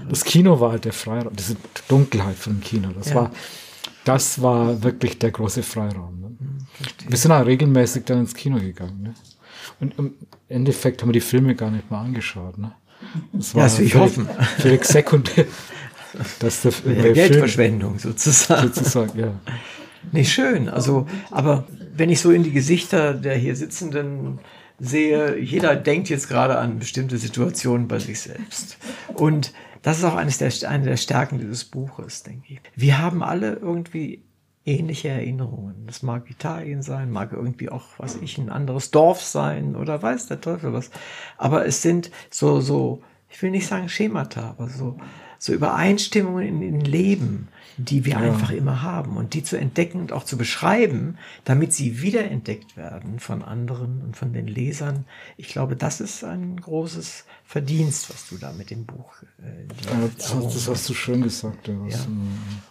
Das 0.09 0.23
Kino 0.23 0.59
war 0.59 0.71
halt 0.71 0.85
der 0.85 0.93
Freiraum, 0.93 1.35
diese 1.35 1.57
Dunkelheit 1.87 2.35
von 2.37 2.53
dem 2.53 2.61
Kino. 2.61 2.89
Das 2.97 3.09
Ja. 3.09 3.15
war, 3.15 3.31
das 4.05 4.41
war 4.41 4.81
wirklich 4.83 5.19
der 5.19 5.31
große 5.31 5.63
Freiraum. 5.63 6.19
Ne? 6.21 6.31
Wir 7.07 7.17
sind 7.17 7.31
auch 7.31 7.45
regelmäßig 7.45 8.05
dann 8.05 8.19
ins 8.19 8.33
Kino 8.33 8.57
gegangen. 8.59 9.01
Ne? 9.03 9.13
Und 9.79 9.97
im 9.97 10.13
Endeffekt 10.47 11.01
haben 11.01 11.09
wir 11.09 11.13
die 11.13 11.21
Filme 11.21 11.55
gar 11.55 11.71
nicht 11.71 11.91
mal 11.91 12.01
angeschaut. 12.01 12.57
Ne? 12.57 12.71
Das 13.33 13.53
Ja, 13.53 13.63
das 13.63 13.79
will 13.79 13.85
ich 13.85 13.95
hoffen. 13.95 14.27
Völlig 14.59 14.85
sekundär. 14.85 15.45
Dass 16.39 16.61
der, 16.61 16.71
Ja, 16.71 16.93
der 16.93 17.01
Film 17.01 17.13
Geldverschwendung 17.13 17.99
sozusagen. 17.99 18.71
sozusagen, 18.73 19.19
ja. 19.19 19.33
Nicht 20.13 20.31
schön. 20.31 20.69
Also, 20.69 21.07
aber 21.29 21.65
wenn 21.93 22.09
ich 22.09 22.21
so 22.21 22.31
in 22.31 22.43
die 22.43 22.51
Gesichter 22.51 23.13
der 23.13 23.35
hier 23.35 23.55
Sitzenden 23.55 24.39
sehe, 24.79 25.37
jeder 25.37 25.75
denkt 25.75 26.09
jetzt 26.09 26.29
gerade 26.29 26.57
an 26.57 26.79
bestimmte 26.79 27.17
Situationen 27.17 27.87
bei 27.87 27.99
sich 27.99 28.19
selbst. 28.21 28.77
Und 29.13 29.53
das 29.81 29.99
ist 29.99 30.03
auch 30.03 30.15
eines 30.15 30.37
der, 30.37 30.51
eine 30.69 30.85
der 30.85 30.97
Stärken 30.97 31.37
dieses 31.37 31.65
Buches, 31.65 32.23
denke 32.23 32.53
ich. 32.53 32.61
Wir 32.75 32.97
haben 32.97 33.21
alle 33.21 33.53
irgendwie 33.53 34.24
ähnliche 34.65 35.09
Erinnerungen. 35.09 35.85
Das 35.85 36.01
mag 36.01 36.29
Italien 36.29 36.81
sein, 36.81 37.11
mag 37.11 37.31
irgendwie 37.31 37.69
auch, 37.69 37.83
was 37.97 38.15
ich, 38.15 38.37
ein 38.37 38.49
anderes 38.49 38.91
Dorf 38.91 39.21
sein 39.21 39.75
oder 39.75 40.01
weiß 40.01 40.27
der 40.27 40.41
Teufel 40.41 40.73
was. 40.73 40.89
Aber 41.37 41.65
es 41.65 41.81
sind 41.81 42.11
so, 42.31 42.59
so, 42.59 43.01
ich 43.29 43.41
will 43.41 43.51
nicht 43.51 43.67
sagen 43.67 43.89
Schemata, 43.89 44.49
aber 44.49 44.67
so, 44.69 44.97
so 45.37 45.53
Übereinstimmungen 45.53 46.47
in, 46.47 46.61
in 46.61 46.81
Leben, 46.81 47.47
die 47.77 48.05
wir 48.05 48.17
einfach 48.17 48.51
immer 48.51 48.81
haben 48.81 49.17
und 49.17 49.33
die 49.33 49.43
zu 49.43 49.57
entdecken 49.57 49.99
und 49.99 50.11
auch 50.13 50.23
zu 50.23 50.37
beschreiben, 50.37 51.17
damit 51.43 51.73
sie 51.73 52.01
wiederentdeckt 52.01 52.77
werden 52.77 53.19
von 53.19 53.41
anderen 53.43 54.01
und 54.01 54.15
von 54.15 54.31
den 54.33 54.47
Lesern. 54.47 55.05
Ich 55.37 55.47
glaube, 55.49 55.75
das 55.75 55.99
ist 56.01 56.23
ein 56.23 56.55
großes 56.61 57.25
Verdienst, 57.45 58.09
was 58.09 58.29
du 58.29 58.37
da 58.37 58.51
mit 58.53 58.69
dem 58.71 58.85
Buch. 58.85 59.13
Äh, 59.39 59.63
Ja, 59.89 60.09
das, 60.17 60.33
hast- 60.33 60.55
das 60.55 60.67
hast 60.69 60.89
du 60.89 60.93
schön 60.93 61.21
gesagt. 61.21 61.67
Ja. 61.67 61.73
Ja. 61.73 61.89
Das, 61.89 62.07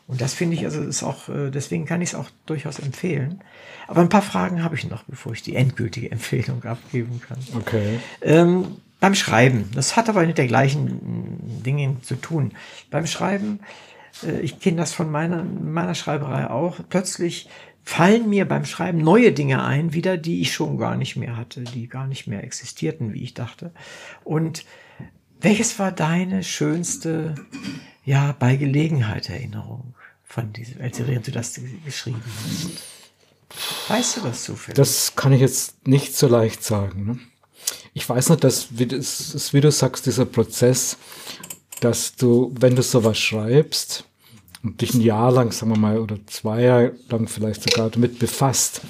und 0.06 0.20
das 0.20 0.34
finde 0.34 0.56
ich, 0.56 0.64
also 0.64 0.80
ist 0.82 1.02
auch, 1.02 1.28
äh, 1.28 1.50
deswegen 1.50 1.84
kann 1.86 2.00
ich 2.02 2.10
es 2.10 2.14
auch 2.14 2.30
durchaus 2.46 2.78
empfehlen. 2.78 3.40
Aber 3.86 4.00
ein 4.00 4.08
paar 4.08 4.22
Fragen 4.22 4.62
habe 4.64 4.74
ich 4.74 4.88
noch, 4.88 5.02
bevor 5.04 5.32
ich 5.32 5.42
die 5.42 5.54
endgültige 5.56 6.10
Empfehlung 6.10 6.64
abgeben 6.64 7.20
kann. 7.20 7.38
Okay. 7.56 8.00
Ähm, 8.22 8.76
beim 9.00 9.14
Schreiben, 9.14 9.70
das 9.74 9.96
hat 9.96 10.08
aber 10.08 10.24
mit 10.26 10.38
der 10.38 10.46
gleichen 10.46 11.62
Dingen 11.62 12.02
zu 12.02 12.14
tun. 12.16 12.52
Beim 12.90 13.06
Schreiben, 13.06 13.60
ich 14.42 14.60
kenne 14.60 14.76
das 14.78 14.92
von 14.92 15.10
meiner, 15.10 15.42
meiner 15.42 15.94
Schreiberei 15.94 16.48
auch, 16.48 16.78
plötzlich 16.88 17.48
fallen 17.82 18.30
mir 18.30 18.46
beim 18.46 18.64
Schreiben 18.64 18.98
neue 18.98 19.32
Dinge 19.32 19.62
ein, 19.62 19.92
wieder, 19.92 20.16
die 20.16 20.40
ich 20.40 20.52
schon 20.52 20.78
gar 20.78 20.96
nicht 20.96 21.16
mehr 21.16 21.36
hatte, 21.36 21.62
die 21.62 21.88
gar 21.88 22.06
nicht 22.06 22.26
mehr 22.26 22.42
existierten, 22.42 23.12
wie 23.12 23.22
ich 23.22 23.34
dachte. 23.34 23.72
Und 24.24 24.64
welches 25.40 25.78
war 25.78 25.92
deine 25.92 26.42
schönste, 26.42 27.34
ja, 28.04 28.34
bei 28.38 28.56
Gelegenheit 28.56 29.28
Erinnerung 29.28 29.94
von 30.24 30.52
diesem, 30.52 30.80
als 30.80 30.96
du 30.96 31.30
das 31.30 31.60
geschrieben 31.84 32.22
hast? 32.24 33.90
Weißt 33.90 34.16
du 34.16 34.20
das 34.22 34.44
zufällig? 34.44 34.76
Das 34.76 35.14
kann 35.14 35.32
ich 35.32 35.40
jetzt 35.40 35.86
nicht 35.86 36.16
so 36.16 36.26
leicht 36.26 36.64
sagen. 36.64 37.04
Ne? 37.04 37.18
Ich 37.92 38.08
weiß 38.08 38.30
nicht, 38.30 38.42
dass, 38.42 38.78
wie, 38.78 38.86
das 38.86 39.52
wie 39.52 39.60
du 39.60 39.70
sagst, 39.70 40.06
dieser 40.06 40.24
Prozess, 40.24 40.96
dass 41.84 42.16
du, 42.16 42.54
wenn 42.58 42.74
du 42.74 42.82
sowas 42.82 43.18
schreibst 43.18 44.04
und 44.62 44.80
dich 44.80 44.94
ein 44.94 45.02
Jahr 45.02 45.30
lang, 45.30 45.52
sagen 45.52 45.72
wir 45.72 45.78
mal, 45.78 45.98
oder 45.98 46.16
zwei 46.26 46.62
Jahre 46.62 46.92
lang 47.10 47.28
vielleicht 47.28 47.62
sogar 47.62 47.90
damit 47.90 48.18
befasst, 48.18 48.80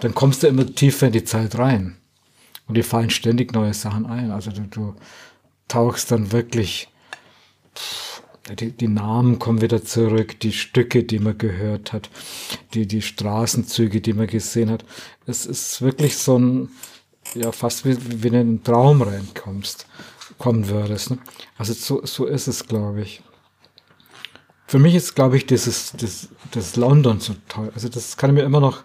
dann 0.00 0.14
kommst 0.14 0.42
du 0.42 0.48
immer 0.48 0.66
tiefer 0.66 1.06
in 1.06 1.14
die 1.14 1.24
Zeit 1.24 1.56
rein. 1.56 1.96
Und 2.66 2.76
dir 2.76 2.84
fallen 2.84 3.08
ständig 3.08 3.52
neue 3.54 3.72
Sachen 3.72 4.04
ein. 4.04 4.30
Also 4.30 4.50
du, 4.50 4.62
du 4.62 4.94
tauchst 5.68 6.10
dann 6.10 6.32
wirklich, 6.32 6.88
die, 8.58 8.72
die 8.72 8.88
Namen 8.88 9.38
kommen 9.38 9.62
wieder 9.62 9.82
zurück, 9.82 10.38
die 10.40 10.52
Stücke, 10.52 11.02
die 11.04 11.20
man 11.20 11.38
gehört 11.38 11.94
hat, 11.94 12.10
die, 12.74 12.86
die 12.86 13.00
Straßenzüge, 13.02 14.02
die 14.02 14.12
man 14.12 14.26
gesehen 14.26 14.70
hat. 14.70 14.84
Es 15.26 15.46
ist 15.46 15.80
wirklich 15.80 16.18
so 16.18 16.38
ein, 16.38 16.68
ja, 17.34 17.52
fast 17.52 17.86
wie, 17.86 17.96
wie 18.22 18.28
in 18.28 18.34
einen 18.34 18.64
Traum 18.64 19.00
reinkommst, 19.00 19.86
kommen 20.44 20.68
würdest. 20.68 21.10
Ne? 21.10 21.18
Also 21.56 21.72
so, 21.72 22.04
so 22.04 22.26
ist 22.26 22.48
es, 22.48 22.68
glaube 22.68 23.00
ich. 23.00 23.22
Für 24.66 24.78
mich 24.78 24.94
ist, 24.94 25.14
glaube 25.14 25.38
ich, 25.38 25.46
dieses, 25.46 25.92
das, 25.92 26.28
das 26.50 26.76
London 26.76 27.18
so 27.18 27.34
toll. 27.48 27.72
Also 27.74 27.88
das 27.88 28.18
kann 28.18 28.28
ich 28.28 28.34
mir 28.34 28.42
immer 28.42 28.60
noch, 28.60 28.82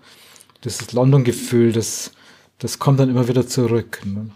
dieses 0.64 0.94
London-Gefühl, 0.94 1.74
das, 1.74 2.14
das 2.60 2.80
kommt 2.80 3.02
dann 3.02 3.10
immer 3.10 3.28
wieder 3.28 3.46
zurück. 3.46 4.00
Ne? 4.06 4.30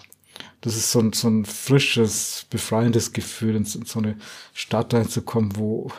Das 0.59 0.75
ist 0.75 0.91
so 0.91 0.99
ein, 0.99 1.13
so 1.13 1.29
ein 1.29 1.45
frisches, 1.45 2.45
befreiendes 2.49 3.13
Gefühl, 3.13 3.55
in, 3.55 3.63
in 3.63 3.85
so 3.85 3.99
eine 3.99 4.17
Stadt 4.53 4.93
reinzukommen, 4.93 5.55
wo, 5.55 5.91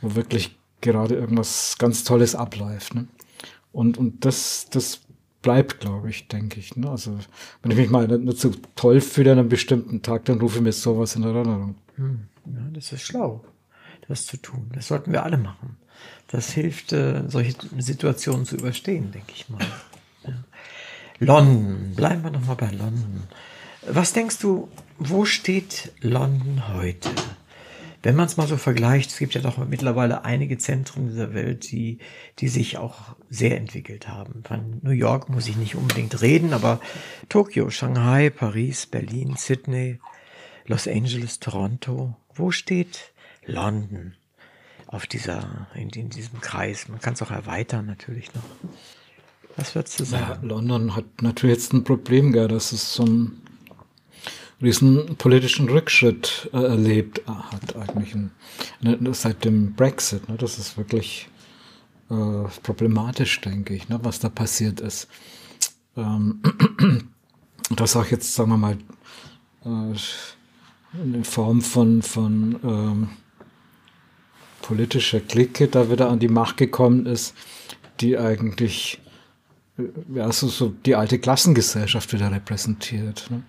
wo 0.00 0.16
wirklich 0.16 0.58
gerade 0.80 1.14
irgendwas 1.14 1.76
ganz 1.78 2.02
Tolles 2.02 2.34
abläuft. 2.34 2.96
Ne? 2.96 3.06
Und, 3.70 3.98
und 3.98 4.24
das, 4.24 4.66
das 4.68 5.00
bleibt, 5.42 5.80
glaube 5.80 6.10
ich, 6.10 6.28
denke 6.28 6.60
ich. 6.60 6.76
Ne? 6.76 6.90
Also, 6.90 7.18
wenn 7.62 7.70
ich 7.70 7.76
mich 7.76 7.90
mal 7.90 8.06
nicht, 8.06 8.38
so 8.38 8.52
toll 8.76 9.00
fühle 9.00 9.32
an 9.32 9.38
einem 9.38 9.48
bestimmten 9.48 10.02
Tag, 10.02 10.24
dann 10.26 10.40
rufe 10.40 10.58
ich 10.58 10.62
mir 10.62 10.72
sowas 10.72 11.16
in 11.16 11.22
Erinnerung. 11.22 11.74
Hm. 11.96 12.20
Ja, 12.46 12.60
das 12.72 12.92
ist 12.92 13.02
schlau, 13.02 13.44
das 14.08 14.26
zu 14.26 14.36
tun. 14.36 14.70
Das 14.74 14.88
sollten 14.88 15.12
wir 15.12 15.24
alle 15.24 15.38
machen. 15.38 15.76
Das 16.28 16.52
hilft, 16.52 16.92
äh, 16.92 17.24
solche 17.28 17.54
Situationen 17.78 18.46
zu 18.46 18.56
überstehen, 18.56 19.12
denke 19.12 19.32
ich 19.34 19.48
mal. 19.48 19.64
Ja. 20.24 20.32
London, 21.18 21.92
bleiben 21.94 22.22
wir 22.22 22.30
nochmal 22.30 22.56
bei 22.56 22.70
London. 22.70 23.24
Was 23.86 24.12
denkst 24.12 24.38
du, 24.38 24.68
wo 24.98 25.24
steht 25.24 25.92
London 26.00 26.62
heute? 26.68 27.10
Wenn 28.02 28.16
man 28.16 28.26
es 28.26 28.38
mal 28.38 28.46
so 28.46 28.56
vergleicht, 28.56 29.10
es 29.10 29.18
gibt 29.18 29.34
ja 29.34 29.42
doch 29.42 29.58
mittlerweile 29.58 30.24
einige 30.24 30.56
Zentren 30.56 31.08
dieser 31.08 31.34
Welt, 31.34 31.70
die, 31.70 31.98
die 32.38 32.48
sich 32.48 32.78
auch 32.78 33.14
sehr 33.28 33.58
entwickelt 33.58 34.08
haben. 34.08 34.42
Von 34.44 34.80
New 34.82 34.90
York 34.90 35.28
muss 35.28 35.48
ich 35.48 35.56
nicht 35.56 35.74
unbedingt 35.74 36.22
reden, 36.22 36.54
aber 36.54 36.80
Tokio, 37.28 37.68
Shanghai, 37.68 38.30
Paris, 38.30 38.86
Berlin, 38.86 39.34
Sydney, 39.36 40.00
Los 40.66 40.88
Angeles, 40.88 41.40
Toronto. 41.40 42.16
Wo 42.34 42.50
steht 42.50 43.12
London 43.44 44.14
auf 44.86 45.06
dieser, 45.06 45.66
in, 45.74 45.90
in 45.90 46.08
diesem 46.08 46.40
Kreis? 46.40 46.88
Man 46.88 47.00
kann 47.00 47.12
es 47.14 47.22
auch 47.22 47.30
erweitern 47.30 47.84
natürlich 47.84 48.32
noch. 48.34 48.44
Was 49.56 49.74
würdest 49.74 50.00
du 50.00 50.04
sagen? 50.04 50.38
Ja, 50.42 50.48
London 50.48 50.96
hat 50.96 51.04
natürlich 51.20 51.56
jetzt 51.56 51.74
ein 51.74 51.84
Problem, 51.84 52.32
gell, 52.32 52.48
dass 52.48 52.72
es 52.72 52.94
so 52.94 53.04
ein 53.04 53.42
riesen 54.62 55.16
politischen 55.16 55.68
Rückschritt 55.68 56.50
äh, 56.52 56.58
erlebt 56.58 57.20
äh, 57.20 57.30
hat 57.30 57.76
eigentlich 57.76 58.14
ein, 58.14 58.30
ne, 58.80 59.14
seit 59.14 59.44
dem 59.44 59.74
Brexit. 59.74 60.28
Ne, 60.28 60.36
das 60.36 60.58
ist 60.58 60.76
wirklich 60.76 61.28
äh, 62.10 62.44
problematisch, 62.62 63.40
denke 63.40 63.74
ich, 63.74 63.88
ne, 63.88 63.98
was 64.02 64.20
da 64.20 64.28
passiert 64.28 64.80
ist. 64.80 65.08
Ähm, 65.96 66.42
das 67.70 67.96
auch 67.96 68.06
jetzt, 68.06 68.34
sagen 68.34 68.50
wir 68.50 68.56
mal, 68.56 68.78
äh, 69.64 69.96
in 71.02 71.24
Form 71.24 71.62
von, 71.62 72.02
von 72.02 72.58
ähm, 72.64 73.08
politischer 74.62 75.20
Clique 75.20 75.68
da 75.68 75.90
wieder 75.90 76.10
an 76.10 76.18
die 76.18 76.28
Macht 76.28 76.56
gekommen 76.56 77.06
ist, 77.06 77.34
die 78.00 78.18
eigentlich 78.18 79.00
äh, 79.78 79.84
ja, 80.14 80.30
so, 80.32 80.48
so 80.48 80.74
die 80.84 80.96
alte 80.96 81.18
Klassengesellschaft 81.18 82.12
wieder 82.12 82.30
repräsentiert. 82.30 83.30
Ne? 83.30 83.42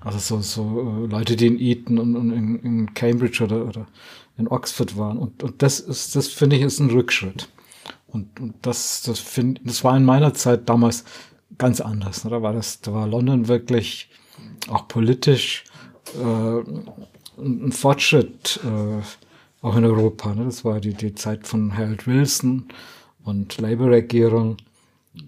Also 0.00 0.18
so, 0.18 0.40
so 0.40 1.04
äh, 1.04 1.06
Leute, 1.10 1.36
die 1.36 1.46
in 1.46 1.58
Eton 1.58 1.98
und, 1.98 2.16
und 2.16 2.30
in, 2.32 2.56
in, 2.62 2.94
Cambridge 2.94 3.42
oder, 3.42 3.66
oder 3.66 3.86
in 4.36 4.48
Oxford 4.48 4.96
waren. 4.96 5.18
Und, 5.18 5.42
und 5.42 5.62
das 5.62 5.80
ist, 5.80 6.14
das 6.14 6.28
finde 6.28 6.56
ich, 6.56 6.62
ist 6.62 6.78
ein 6.78 6.90
Rückschritt. 6.90 7.48
Und, 8.06 8.40
und 8.40 8.54
das, 8.62 9.02
das 9.02 9.18
finde, 9.18 9.60
das 9.64 9.82
war 9.84 9.96
in 9.96 10.04
meiner 10.04 10.34
Zeit 10.34 10.68
damals 10.68 11.04
ganz 11.58 11.80
anders. 11.80 12.24
Ne? 12.24 12.30
Da 12.30 12.42
war 12.42 12.52
das, 12.52 12.80
da 12.80 12.94
war 12.94 13.06
London 13.06 13.48
wirklich 13.48 14.08
auch 14.68 14.86
politisch 14.88 15.64
äh, 16.14 16.62
ein 17.40 17.72
Fortschritt, 17.72 18.60
äh, 18.64 19.02
auch 19.64 19.76
in 19.76 19.84
Europa. 19.84 20.34
Ne? 20.34 20.44
Das 20.44 20.64
war 20.64 20.80
die, 20.80 20.94
die 20.94 21.14
Zeit 21.14 21.46
von 21.46 21.76
Harold 21.76 22.06
Wilson 22.06 22.68
und 23.24 23.58
Labour-Regierung. 23.58 24.56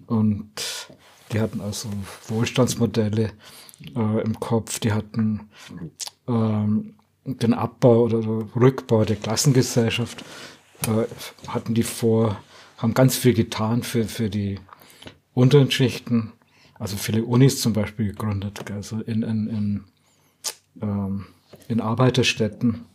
Und 0.07 0.87
die 1.31 1.39
hatten 1.39 1.61
also 1.61 1.89
Wohlstandsmodelle 2.29 3.31
äh, 3.95 4.21
im 4.21 4.39
Kopf. 4.39 4.79
Die 4.79 4.93
hatten 4.93 5.49
ähm, 6.27 6.95
den 7.25 7.53
Abbau 7.53 8.03
oder 8.03 8.19
Rückbau 8.55 9.05
der 9.05 9.15
Klassengesellschaft, 9.15 10.23
äh, 10.87 11.05
hatten 11.47 11.73
die 11.73 11.83
vor, 11.83 12.37
haben 12.77 12.93
ganz 12.93 13.15
viel 13.15 13.33
getan 13.33 13.83
für, 13.83 14.05
für 14.05 14.29
die 14.29 14.59
unteren 15.33 15.71
Schichten. 15.71 16.33
Also 16.75 16.97
viele 16.97 17.23
Unis 17.23 17.61
zum 17.61 17.73
Beispiel 17.73 18.07
gegründet, 18.07 18.71
also 18.71 19.01
in, 19.01 19.21
in, 19.21 19.47
in, 19.47 19.83
ähm, 20.81 21.27
in 21.67 21.79
Arbeiterstädten. 21.79 22.85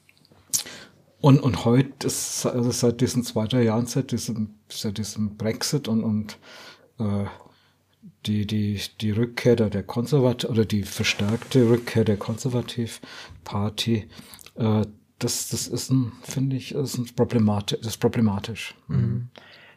Und, 1.21 1.41
und 1.41 1.65
heute, 1.65 2.07
ist, 2.07 2.47
also 2.47 2.71
seit 2.71 3.01
diesen 3.01 3.23
zwei, 3.23 3.47
drei 3.47 3.63
Jahren, 3.63 3.87
seit 3.87 4.11
diesem, 4.13 4.57
seit 4.69 4.99
diesem 4.99 5.37
Brexit 5.37 5.89
und, 5.89 6.03
und 6.03 6.39
äh, 6.99 7.27
die, 8.27 8.47
die, 8.47 8.81
die 9.01 9.11
Rückkehr 9.11 9.57
der 9.57 9.83
Konservativ 9.83 10.51
oder 10.51 10.65
die 10.65 10.83
verstärkte 10.83 11.69
Rückkehr 11.69 12.05
der 12.05 12.17
Konservativparty, 12.17 14.09
äh, 14.57 14.83
das, 15.19 15.49
das 15.49 15.67
ist 15.69 15.91
ein, 15.91 16.13
finde 16.23 16.57
ich, 16.57 16.73
ist 16.75 16.99
ein 16.99 17.07
problematisch, 17.15 17.79
das 17.79 17.93
ist 17.93 17.99
problematisch. 17.99 18.75
Mhm. 18.89 19.29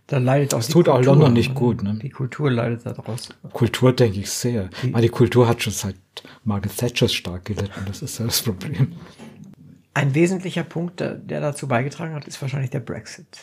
Da 0.08 0.18
leidet 0.18 0.56
auch 0.56 0.58
das 0.58 0.70
tut 0.70 0.86
Kultur, 0.86 0.94
auch 0.96 1.06
London 1.06 1.34
nicht 1.34 1.54
gut. 1.54 1.84
Ne? 1.84 2.00
Die 2.02 2.10
Kultur 2.10 2.50
leidet 2.50 2.84
daraus. 2.84 3.30
Kultur 3.54 3.94
denke 3.94 4.20
ich 4.20 4.32
sehr. 4.32 4.70
Die, 4.82 4.90
Meine, 4.90 5.04
die 5.04 5.10
Kultur 5.10 5.48
hat 5.48 5.62
schon 5.62 5.72
seit 5.72 5.96
Margaret 6.44 6.76
Thatcher 6.76 7.08
stark 7.08 7.46
gelitten. 7.46 7.86
Das 7.86 8.02
ist 8.02 8.18
ja 8.18 8.26
das 8.26 8.42
Problem. 8.42 8.94
Ein 9.94 10.16
wesentlicher 10.16 10.64
Punkt, 10.64 11.00
der, 11.00 11.14
der 11.14 11.42
dazu 11.42 11.68
beigetragen 11.68 12.16
hat, 12.16 12.28
ist 12.28 12.42
wahrscheinlich 12.42 12.72
der 12.72 12.80
Brexit. 12.80 13.38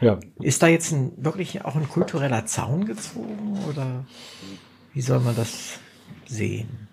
Ja. 0.00 0.18
Ist 0.40 0.62
da 0.62 0.68
jetzt 0.68 0.92
ein, 0.92 1.12
wirklich 1.16 1.64
auch 1.64 1.74
ein 1.74 1.88
kultureller 1.88 2.46
Zaun 2.46 2.86
gezogen 2.86 3.58
oder 3.68 4.04
wie 4.94 5.00
soll 5.00 5.20
man 5.20 5.34
das 5.34 5.78
sehen? 6.26 6.88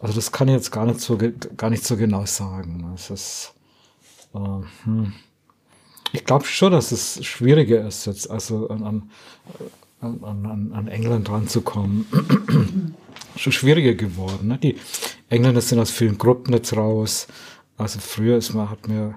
Also 0.00 0.14
das 0.14 0.32
kann 0.32 0.48
ich 0.48 0.54
jetzt 0.54 0.72
gar 0.72 0.84
nicht 0.84 1.00
so, 1.00 1.16
gar 1.56 1.70
nicht 1.70 1.84
so 1.84 1.96
genau 1.96 2.26
sagen. 2.26 2.92
Es 2.94 3.10
ist, 3.10 3.54
äh, 4.34 4.38
hm. 4.84 5.12
Ich 6.14 6.26
glaube 6.26 6.44
schon, 6.44 6.72
dass 6.72 6.92
es 6.92 7.24
schwieriger 7.24 7.86
ist, 7.86 8.04
jetzt 8.04 8.30
also 8.30 8.68
an, 8.68 9.10
an, 10.00 10.24
an, 10.24 10.72
an 10.74 10.88
England 10.88 11.30
ranzukommen. 11.30 12.06
schon 13.36 13.52
schwieriger 13.52 13.94
geworden. 13.94 14.48
Ne? 14.48 14.58
Die 14.58 14.76
Engländer 15.30 15.60
sind 15.60 15.78
aus 15.78 15.90
vielen 15.90 16.18
Gruppen 16.18 16.52
jetzt 16.52 16.76
raus. 16.76 17.26
Also 17.78 17.98
früher 18.00 18.36
ist 18.36 18.52
man, 18.52 18.68
hat 18.68 18.88
mir 18.88 19.16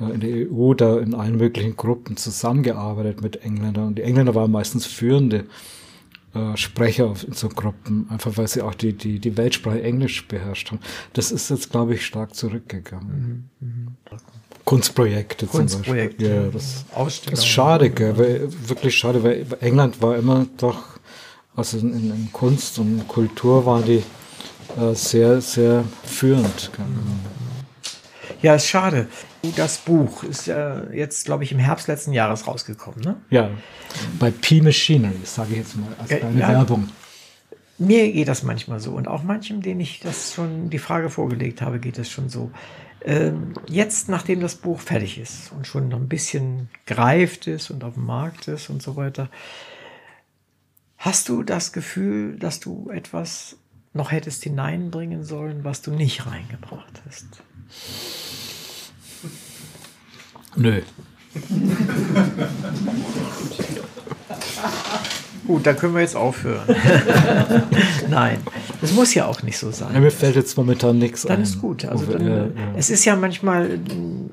in 0.00 0.20
der 0.20 0.50
EU 0.50 0.74
da 0.74 0.98
in 0.98 1.14
allen 1.14 1.36
möglichen 1.36 1.76
Gruppen 1.76 2.16
zusammengearbeitet 2.16 3.22
mit 3.22 3.42
Engländern. 3.42 3.88
Und 3.88 3.98
die 3.98 4.02
Engländer 4.02 4.34
waren 4.34 4.50
meistens 4.50 4.86
führende 4.86 5.44
äh, 6.34 6.56
Sprecher 6.56 7.14
in 7.26 7.32
so 7.32 7.48
Gruppen, 7.48 8.06
einfach 8.10 8.36
weil 8.36 8.46
sie 8.48 8.62
auch 8.62 8.74
die, 8.74 8.92
die, 8.92 9.18
die 9.18 9.36
Weltsprache 9.36 9.82
Englisch 9.82 10.28
beherrscht 10.28 10.70
haben. 10.70 10.80
Das 11.14 11.32
ist 11.32 11.48
jetzt, 11.50 11.70
glaube 11.70 11.94
ich, 11.94 12.04
stark 12.04 12.34
zurückgegangen. 12.34 13.48
Mhm, 13.60 13.68
mh. 13.68 13.92
Kunstprojekte, 14.64 15.46
Kunstprojekte 15.46 16.24
zum 16.24 16.26
Beispiel. 16.26 16.44
Ja, 16.44 16.50
das, 16.50 16.84
das 17.24 17.38
ist 17.38 17.46
schade, 17.46 17.88
gell, 17.88 18.18
weil, 18.18 18.48
wirklich 18.68 18.96
schade, 18.96 19.22
weil 19.22 19.46
England 19.60 20.02
war 20.02 20.16
immer 20.16 20.44
doch, 20.56 20.98
also 21.54 21.78
in, 21.78 21.92
in 21.92 22.28
Kunst 22.32 22.80
und 22.80 23.06
Kultur 23.06 23.64
waren 23.64 23.84
die 23.84 24.02
äh, 24.76 24.92
sehr, 24.94 25.40
sehr 25.40 25.84
führend. 26.02 26.72
Gell. 26.76 26.84
Ja, 28.46 28.54
ist 28.54 28.68
schade. 28.68 29.08
Das 29.56 29.78
Buch 29.78 30.22
ist 30.22 30.46
äh, 30.46 30.94
jetzt, 30.94 31.24
glaube 31.24 31.42
ich, 31.42 31.50
im 31.50 31.58
Herbst 31.58 31.88
letzten 31.88 32.12
Jahres 32.12 32.46
rausgekommen, 32.46 33.00
ne? 33.00 33.16
Ja, 33.28 33.50
bei 34.20 34.30
P 34.30 34.60
Machinery, 34.60 35.18
sage 35.24 35.50
ich 35.50 35.58
jetzt 35.58 35.76
mal, 35.76 35.88
als 35.98 36.10
ja, 36.10 36.18
eine 36.18 36.38
ja. 36.38 36.48
Werbung. 36.50 36.88
mir 37.78 38.12
geht 38.12 38.28
das 38.28 38.44
manchmal 38.44 38.78
so 38.78 38.92
und 38.92 39.08
auch 39.08 39.24
manchem, 39.24 39.62
den 39.62 39.80
ich 39.80 39.98
das 39.98 40.32
schon 40.32 40.70
die 40.70 40.78
Frage 40.78 41.10
vorgelegt 41.10 41.60
habe, 41.60 41.80
geht 41.80 41.98
es 41.98 42.08
schon 42.08 42.28
so. 42.28 42.52
Ähm, 43.04 43.54
jetzt, 43.66 44.08
nachdem 44.08 44.40
das 44.40 44.54
Buch 44.54 44.78
fertig 44.78 45.18
ist 45.18 45.50
und 45.50 45.66
schon 45.66 45.88
noch 45.88 45.98
ein 45.98 46.06
bisschen 46.06 46.68
greift 46.86 47.48
ist 47.48 47.70
und 47.70 47.82
auf 47.82 47.94
dem 47.94 48.06
Markt 48.06 48.46
ist 48.46 48.70
und 48.70 48.80
so 48.80 48.94
weiter, 48.94 49.28
hast 50.98 51.28
du 51.28 51.42
das 51.42 51.72
Gefühl, 51.72 52.38
dass 52.38 52.60
du 52.60 52.90
etwas 52.90 53.56
noch 53.92 54.12
hättest 54.12 54.44
hineinbringen 54.44 55.24
sollen, 55.24 55.64
was 55.64 55.82
du 55.82 55.90
nicht 55.90 56.26
reingebracht 56.26 57.02
hast? 57.08 57.42
Nö. 60.56 60.82
Gut, 65.46 65.66
dann 65.66 65.76
können 65.76 65.94
wir 65.94 66.00
jetzt 66.00 66.16
aufhören. 66.16 66.64
Nein, 68.08 68.38
das 68.80 68.92
muss 68.92 69.14
ja 69.14 69.26
auch 69.26 69.42
nicht 69.42 69.58
so 69.58 69.70
sein. 69.70 69.94
Ja, 69.94 70.00
mir 70.00 70.10
fällt 70.10 70.36
jetzt 70.36 70.56
momentan 70.56 70.98
nichts 70.98 71.22
Dann 71.22 71.36
ein. 71.38 71.42
ist 71.42 71.60
gut. 71.60 71.84
Also 71.84 72.06
dann, 72.06 72.26
Ja, 72.26 72.36
ja. 72.46 72.50
Es 72.76 72.90
ist 72.90 73.04
ja 73.04 73.16
manchmal, 73.16 73.78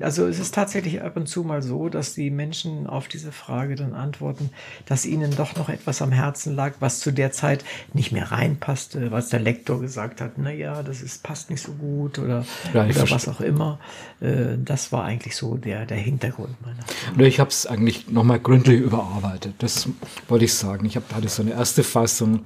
also 0.00 0.26
es 0.26 0.38
ist 0.38 0.54
tatsächlich 0.54 1.02
ab 1.02 1.16
und 1.16 1.28
zu 1.28 1.42
mal 1.44 1.62
so, 1.62 1.88
dass 1.88 2.14
die 2.14 2.30
Menschen 2.30 2.86
auf 2.86 3.08
diese 3.08 3.32
Frage 3.32 3.74
dann 3.76 3.94
antworten, 3.94 4.50
dass 4.86 5.06
ihnen 5.06 5.34
doch 5.36 5.54
noch 5.56 5.68
etwas 5.68 6.02
am 6.02 6.12
Herzen 6.12 6.54
lag, 6.56 6.74
was 6.80 7.00
zu 7.00 7.12
der 7.12 7.32
Zeit 7.32 7.64
nicht 7.92 8.12
mehr 8.12 8.30
reinpasste, 8.32 9.10
was 9.10 9.28
der 9.28 9.40
Lektor 9.40 9.80
gesagt 9.80 10.20
hat, 10.20 10.38
naja, 10.38 10.82
das 10.82 11.00
ist, 11.00 11.22
passt 11.22 11.50
nicht 11.50 11.62
so 11.62 11.72
gut 11.72 12.18
oder, 12.18 12.44
oder 12.72 13.10
was 13.10 13.28
auch 13.28 13.40
immer. 13.40 13.78
Äh, 14.20 14.56
Das 14.64 14.92
war 14.92 15.04
eigentlich 15.04 15.36
so 15.36 15.56
der, 15.56 15.86
der 15.86 15.96
Hintergrund 15.98 16.60
meiner 16.62 16.82
Frage. 16.82 17.26
Ich 17.26 17.40
habe 17.40 17.50
es 17.50 17.66
eigentlich 17.66 18.08
nochmal 18.10 18.38
gründlich 18.40 18.80
überarbeitet. 18.80 19.54
Das 19.58 19.88
wollte 20.28 20.44
ich 20.44 20.54
sagen. 20.54 20.86
Ich 20.86 20.96
hab, 21.08 21.16
hatte 21.16 21.28
so 21.28 21.42
eine 21.42 21.52
erste 21.52 21.82
Fassung 21.82 22.44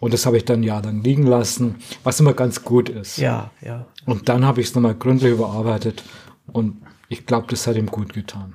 und 0.00 0.14
das 0.14 0.26
habe 0.26 0.36
ich 0.36 0.44
dann 0.44 0.62
Jahr 0.62 0.82
lang 0.82 1.02
liegen 1.02 1.26
lassen, 1.26 1.76
was 2.04 2.20
immer 2.20 2.34
ganz 2.34 2.62
gut 2.62 2.88
ist. 2.88 3.18
Ja, 3.18 3.50
ja. 3.60 3.86
Und 4.06 4.28
dann 4.28 4.44
habe 4.44 4.60
ich 4.60 4.68
es 4.68 4.74
nochmal 4.74 4.94
gründlich 4.94 5.32
überarbeitet 5.32 6.04
und 6.52 6.82
ich 7.08 7.26
glaube, 7.26 7.46
das 7.48 7.66
hat 7.66 7.76
ihm 7.76 7.86
gut 7.86 8.12
getan. 8.12 8.54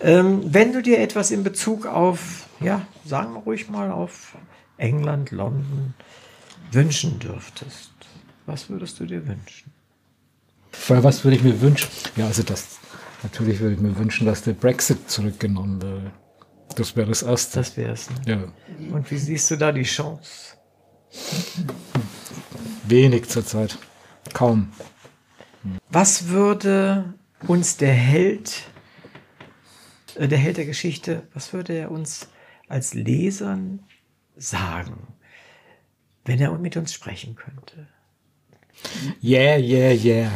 Ähm, 0.00 0.42
wenn 0.44 0.72
du 0.72 0.82
dir 0.82 1.00
etwas 1.00 1.30
in 1.30 1.42
Bezug 1.42 1.86
auf, 1.86 2.48
ja, 2.60 2.82
sagen 3.04 3.34
wir 3.34 3.40
ruhig 3.40 3.68
mal 3.68 3.90
auf 3.90 4.36
England, 4.76 5.30
London 5.30 5.94
wünschen 6.70 7.18
dürftest, 7.18 7.90
was 8.46 8.68
würdest 8.68 9.00
du 9.00 9.06
dir 9.06 9.26
wünschen? 9.26 9.72
Weil 10.88 11.02
was 11.02 11.24
würde 11.24 11.36
ich 11.36 11.42
mir 11.42 11.60
wünschen? 11.60 11.88
Ja, 12.16 12.26
also 12.26 12.42
das, 12.42 12.78
natürlich 13.22 13.60
würde 13.60 13.74
ich 13.74 13.80
mir 13.80 13.96
wünschen, 13.98 14.26
dass 14.26 14.42
der 14.42 14.52
Brexit 14.52 15.10
zurückgenommen 15.10 15.82
würde. 15.82 16.12
Das 16.76 16.94
wäre 16.94 17.08
das 17.08 17.22
Erste. 17.22 17.58
Das 17.58 17.76
wär's. 17.76 18.08
Ne? 18.10 18.52
ja, 18.78 18.92
Und 18.94 19.10
wie 19.10 19.18
siehst 19.18 19.50
du 19.50 19.56
da 19.56 19.72
die 19.72 19.82
Chance? 19.82 20.56
wenig 22.84 23.28
zurzeit. 23.28 23.78
Kaum. 24.32 24.72
Was 25.88 26.28
würde 26.28 27.14
uns 27.46 27.76
der 27.76 27.92
Held, 27.92 28.64
äh, 30.14 30.28
der 30.28 30.38
Held 30.38 30.56
der 30.56 30.66
Geschichte, 30.66 31.26
was 31.34 31.52
würde 31.52 31.72
er 31.72 31.90
uns 31.90 32.28
als 32.68 32.94
Lesern 32.94 33.80
sagen, 34.36 35.08
wenn 36.24 36.40
er 36.40 36.56
mit 36.58 36.76
uns 36.76 36.92
sprechen 36.92 37.34
könnte? 37.34 37.88
Yeah, 39.20 39.56
yeah, 39.56 39.92
yeah. 39.92 40.30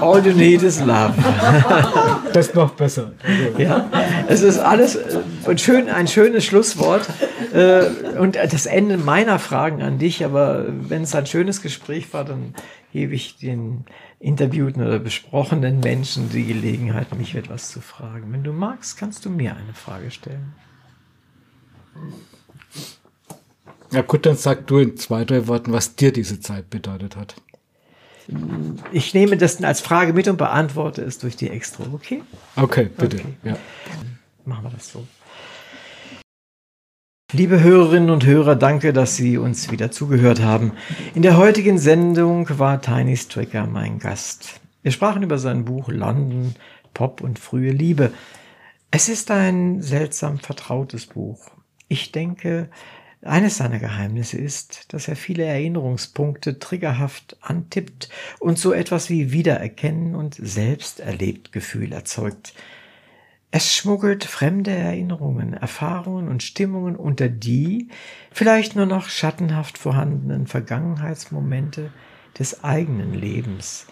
All 0.00 0.24
you 0.24 0.32
need 0.32 0.62
is 0.62 0.80
love. 0.80 1.14
Das 2.32 2.48
ist 2.48 2.54
noch 2.54 2.70
besser. 2.70 3.12
Ja, 3.58 3.90
es 4.26 4.40
ist 4.40 4.58
alles 4.58 4.96
äh, 4.96 5.18
und 5.44 5.60
schön, 5.60 5.90
ein 5.90 6.08
schönes 6.08 6.46
Schlusswort 6.46 7.06
äh, 7.52 7.84
und 8.18 8.36
das 8.36 8.64
Ende 8.64 8.96
meiner 8.96 9.38
Fragen 9.38 9.82
an 9.82 9.98
dich. 9.98 10.24
Aber 10.24 10.64
wenn 10.68 11.02
es 11.02 11.14
ein 11.14 11.26
schönes 11.26 11.60
Gespräch 11.60 12.10
war, 12.14 12.24
dann 12.24 12.54
gebe 12.92 13.14
ich 13.14 13.36
den 13.36 13.84
interviewten 14.18 14.82
oder 14.82 14.98
besprochenen 14.98 15.80
Menschen 15.80 16.30
die 16.30 16.46
Gelegenheit, 16.46 17.14
mich 17.14 17.34
etwas 17.34 17.70
zu 17.70 17.82
fragen. 17.82 18.32
Wenn 18.32 18.44
du 18.44 18.52
magst, 18.52 18.96
kannst 18.96 19.26
du 19.26 19.30
mir 19.30 19.50
eine 19.50 19.74
Frage 19.74 20.10
stellen. 20.10 20.54
Ja 23.92 24.00
gut, 24.02 24.24
dann 24.24 24.36
sag 24.36 24.66
du 24.66 24.78
in 24.78 24.96
zwei, 24.96 25.24
drei 25.24 25.46
Worten, 25.46 25.72
was 25.72 25.96
dir 25.96 26.12
diese 26.12 26.40
Zeit 26.40 26.70
bedeutet 26.70 27.16
hat. 27.16 27.34
Ich 28.92 29.12
nehme 29.14 29.36
das 29.36 29.62
als 29.62 29.80
Frage 29.80 30.12
mit 30.12 30.28
und 30.28 30.38
beantworte 30.38 31.02
es 31.02 31.18
durch 31.18 31.36
die 31.36 31.50
Extra. 31.50 31.84
Okay? 31.92 32.22
Okay, 32.56 32.88
bitte. 32.96 33.18
Okay. 33.18 33.34
Ja. 33.44 33.56
Machen 34.44 34.64
wir 34.64 34.70
das 34.70 34.90
so. 34.90 35.06
Liebe 37.34 37.60
Hörerinnen 37.60 38.10
und 38.10 38.26
Hörer, 38.26 38.56
danke, 38.56 38.92
dass 38.92 39.16
Sie 39.16 39.38
uns 39.38 39.70
wieder 39.70 39.90
zugehört 39.90 40.42
haben. 40.42 40.72
In 41.14 41.22
der 41.22 41.36
heutigen 41.36 41.78
Sendung 41.78 42.46
war 42.58 42.80
Tiny 42.80 43.16
Stricker 43.16 43.66
mein 43.66 43.98
Gast. 43.98 44.60
Wir 44.82 44.92
sprachen 44.92 45.22
über 45.22 45.38
sein 45.38 45.64
Buch 45.64 45.88
London, 45.88 46.54
Pop 46.92 47.20
und 47.20 47.38
frühe 47.38 47.72
Liebe. 47.72 48.12
Es 48.90 49.08
ist 49.08 49.30
ein 49.30 49.80
seltsam 49.80 50.38
vertrautes 50.38 51.06
Buch. 51.06 51.50
Ich 51.88 52.12
denke, 52.12 52.68
eines 53.22 53.56
seiner 53.56 53.78
Geheimnisse 53.78 54.36
ist, 54.38 54.92
dass 54.92 55.08
er 55.08 55.16
viele 55.16 55.44
Erinnerungspunkte 55.44 56.58
triggerhaft 56.58 57.36
antippt 57.40 58.08
und 58.40 58.58
so 58.58 58.72
etwas 58.72 59.10
wie 59.10 59.32
Wiedererkennen 59.32 60.14
und 60.14 60.34
Selbsterlebtgefühl 60.34 61.92
erzeugt. 61.92 62.54
Es 63.52 63.74
schmuggelt 63.74 64.24
fremde 64.24 64.70
Erinnerungen, 64.70 65.52
Erfahrungen 65.52 66.28
und 66.28 66.42
Stimmungen 66.42 66.96
unter 66.96 67.28
die 67.28 67.88
vielleicht 68.32 68.76
nur 68.76 68.86
noch 68.86 69.08
schattenhaft 69.08 69.76
vorhandenen 69.78 70.46
Vergangenheitsmomente 70.46 71.92
des 72.38 72.64
eigenen 72.64 73.12
Lebens. 73.12 73.86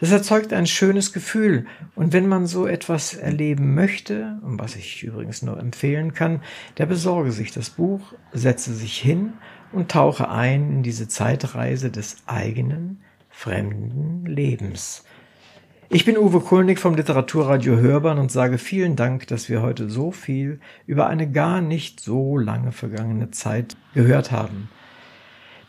Das 0.00 0.12
erzeugt 0.12 0.54
ein 0.54 0.66
schönes 0.66 1.12
Gefühl 1.12 1.66
und 1.94 2.14
wenn 2.14 2.26
man 2.26 2.46
so 2.46 2.66
etwas 2.66 3.12
erleben 3.12 3.74
möchte, 3.74 4.38
was 4.42 4.74
ich 4.74 5.02
übrigens 5.02 5.42
nur 5.42 5.60
empfehlen 5.60 6.14
kann, 6.14 6.40
der 6.78 6.86
besorge 6.86 7.32
sich 7.32 7.52
das 7.52 7.68
Buch, 7.68 8.14
setze 8.32 8.72
sich 8.72 8.98
hin 8.98 9.34
und 9.72 9.90
tauche 9.90 10.30
ein 10.30 10.70
in 10.70 10.82
diese 10.82 11.06
Zeitreise 11.06 11.90
des 11.90 12.16
eigenen, 12.26 13.02
fremden 13.28 14.24
Lebens. 14.24 15.04
Ich 15.90 16.06
bin 16.06 16.16
Uwe 16.16 16.40
Kulnig 16.40 16.78
vom 16.78 16.94
Literaturradio 16.94 17.76
Hörbahn 17.76 18.18
und 18.18 18.32
sage 18.32 18.56
vielen 18.56 18.96
Dank, 18.96 19.26
dass 19.26 19.50
wir 19.50 19.60
heute 19.60 19.90
so 19.90 20.12
viel 20.12 20.60
über 20.86 21.08
eine 21.08 21.30
gar 21.30 21.60
nicht 21.60 22.00
so 22.00 22.38
lange 22.38 22.72
vergangene 22.72 23.32
Zeit 23.32 23.76
gehört 23.92 24.30
haben. 24.30 24.70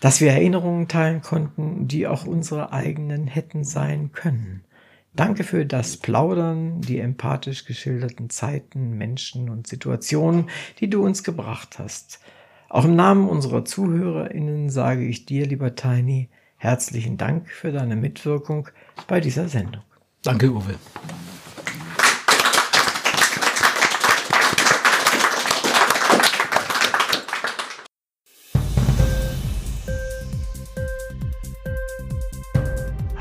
Dass 0.01 0.19
wir 0.19 0.31
Erinnerungen 0.31 0.89
teilen 0.89 1.21
konnten, 1.21 1.87
die 1.87 2.07
auch 2.07 2.25
unsere 2.25 2.73
eigenen 2.73 3.27
hätten 3.27 3.63
sein 3.63 4.11
können. 4.11 4.65
Danke 5.13 5.43
für 5.43 5.65
das 5.65 5.97
Plaudern, 5.97 6.81
die 6.81 6.99
empathisch 6.99 7.65
geschilderten 7.65 8.29
Zeiten, 8.29 8.97
Menschen 8.97 9.49
und 9.49 9.67
Situationen, 9.67 10.49
die 10.79 10.89
du 10.89 11.05
uns 11.05 11.23
gebracht 11.23 11.79
hast. 11.79 12.19
Auch 12.67 12.85
im 12.85 12.95
Namen 12.95 13.29
unserer 13.29 13.63
ZuhörerInnen 13.63 14.69
sage 14.69 15.05
ich 15.05 15.25
dir, 15.25 15.45
lieber 15.45 15.75
Tiny, 15.75 16.29
herzlichen 16.57 17.17
Dank 17.17 17.49
für 17.49 17.71
deine 17.71 17.95
Mitwirkung 17.95 18.69
bei 19.07 19.19
dieser 19.19 19.49
Sendung. 19.49 19.83
Danke, 20.23 20.51
Uwe. 20.51 20.75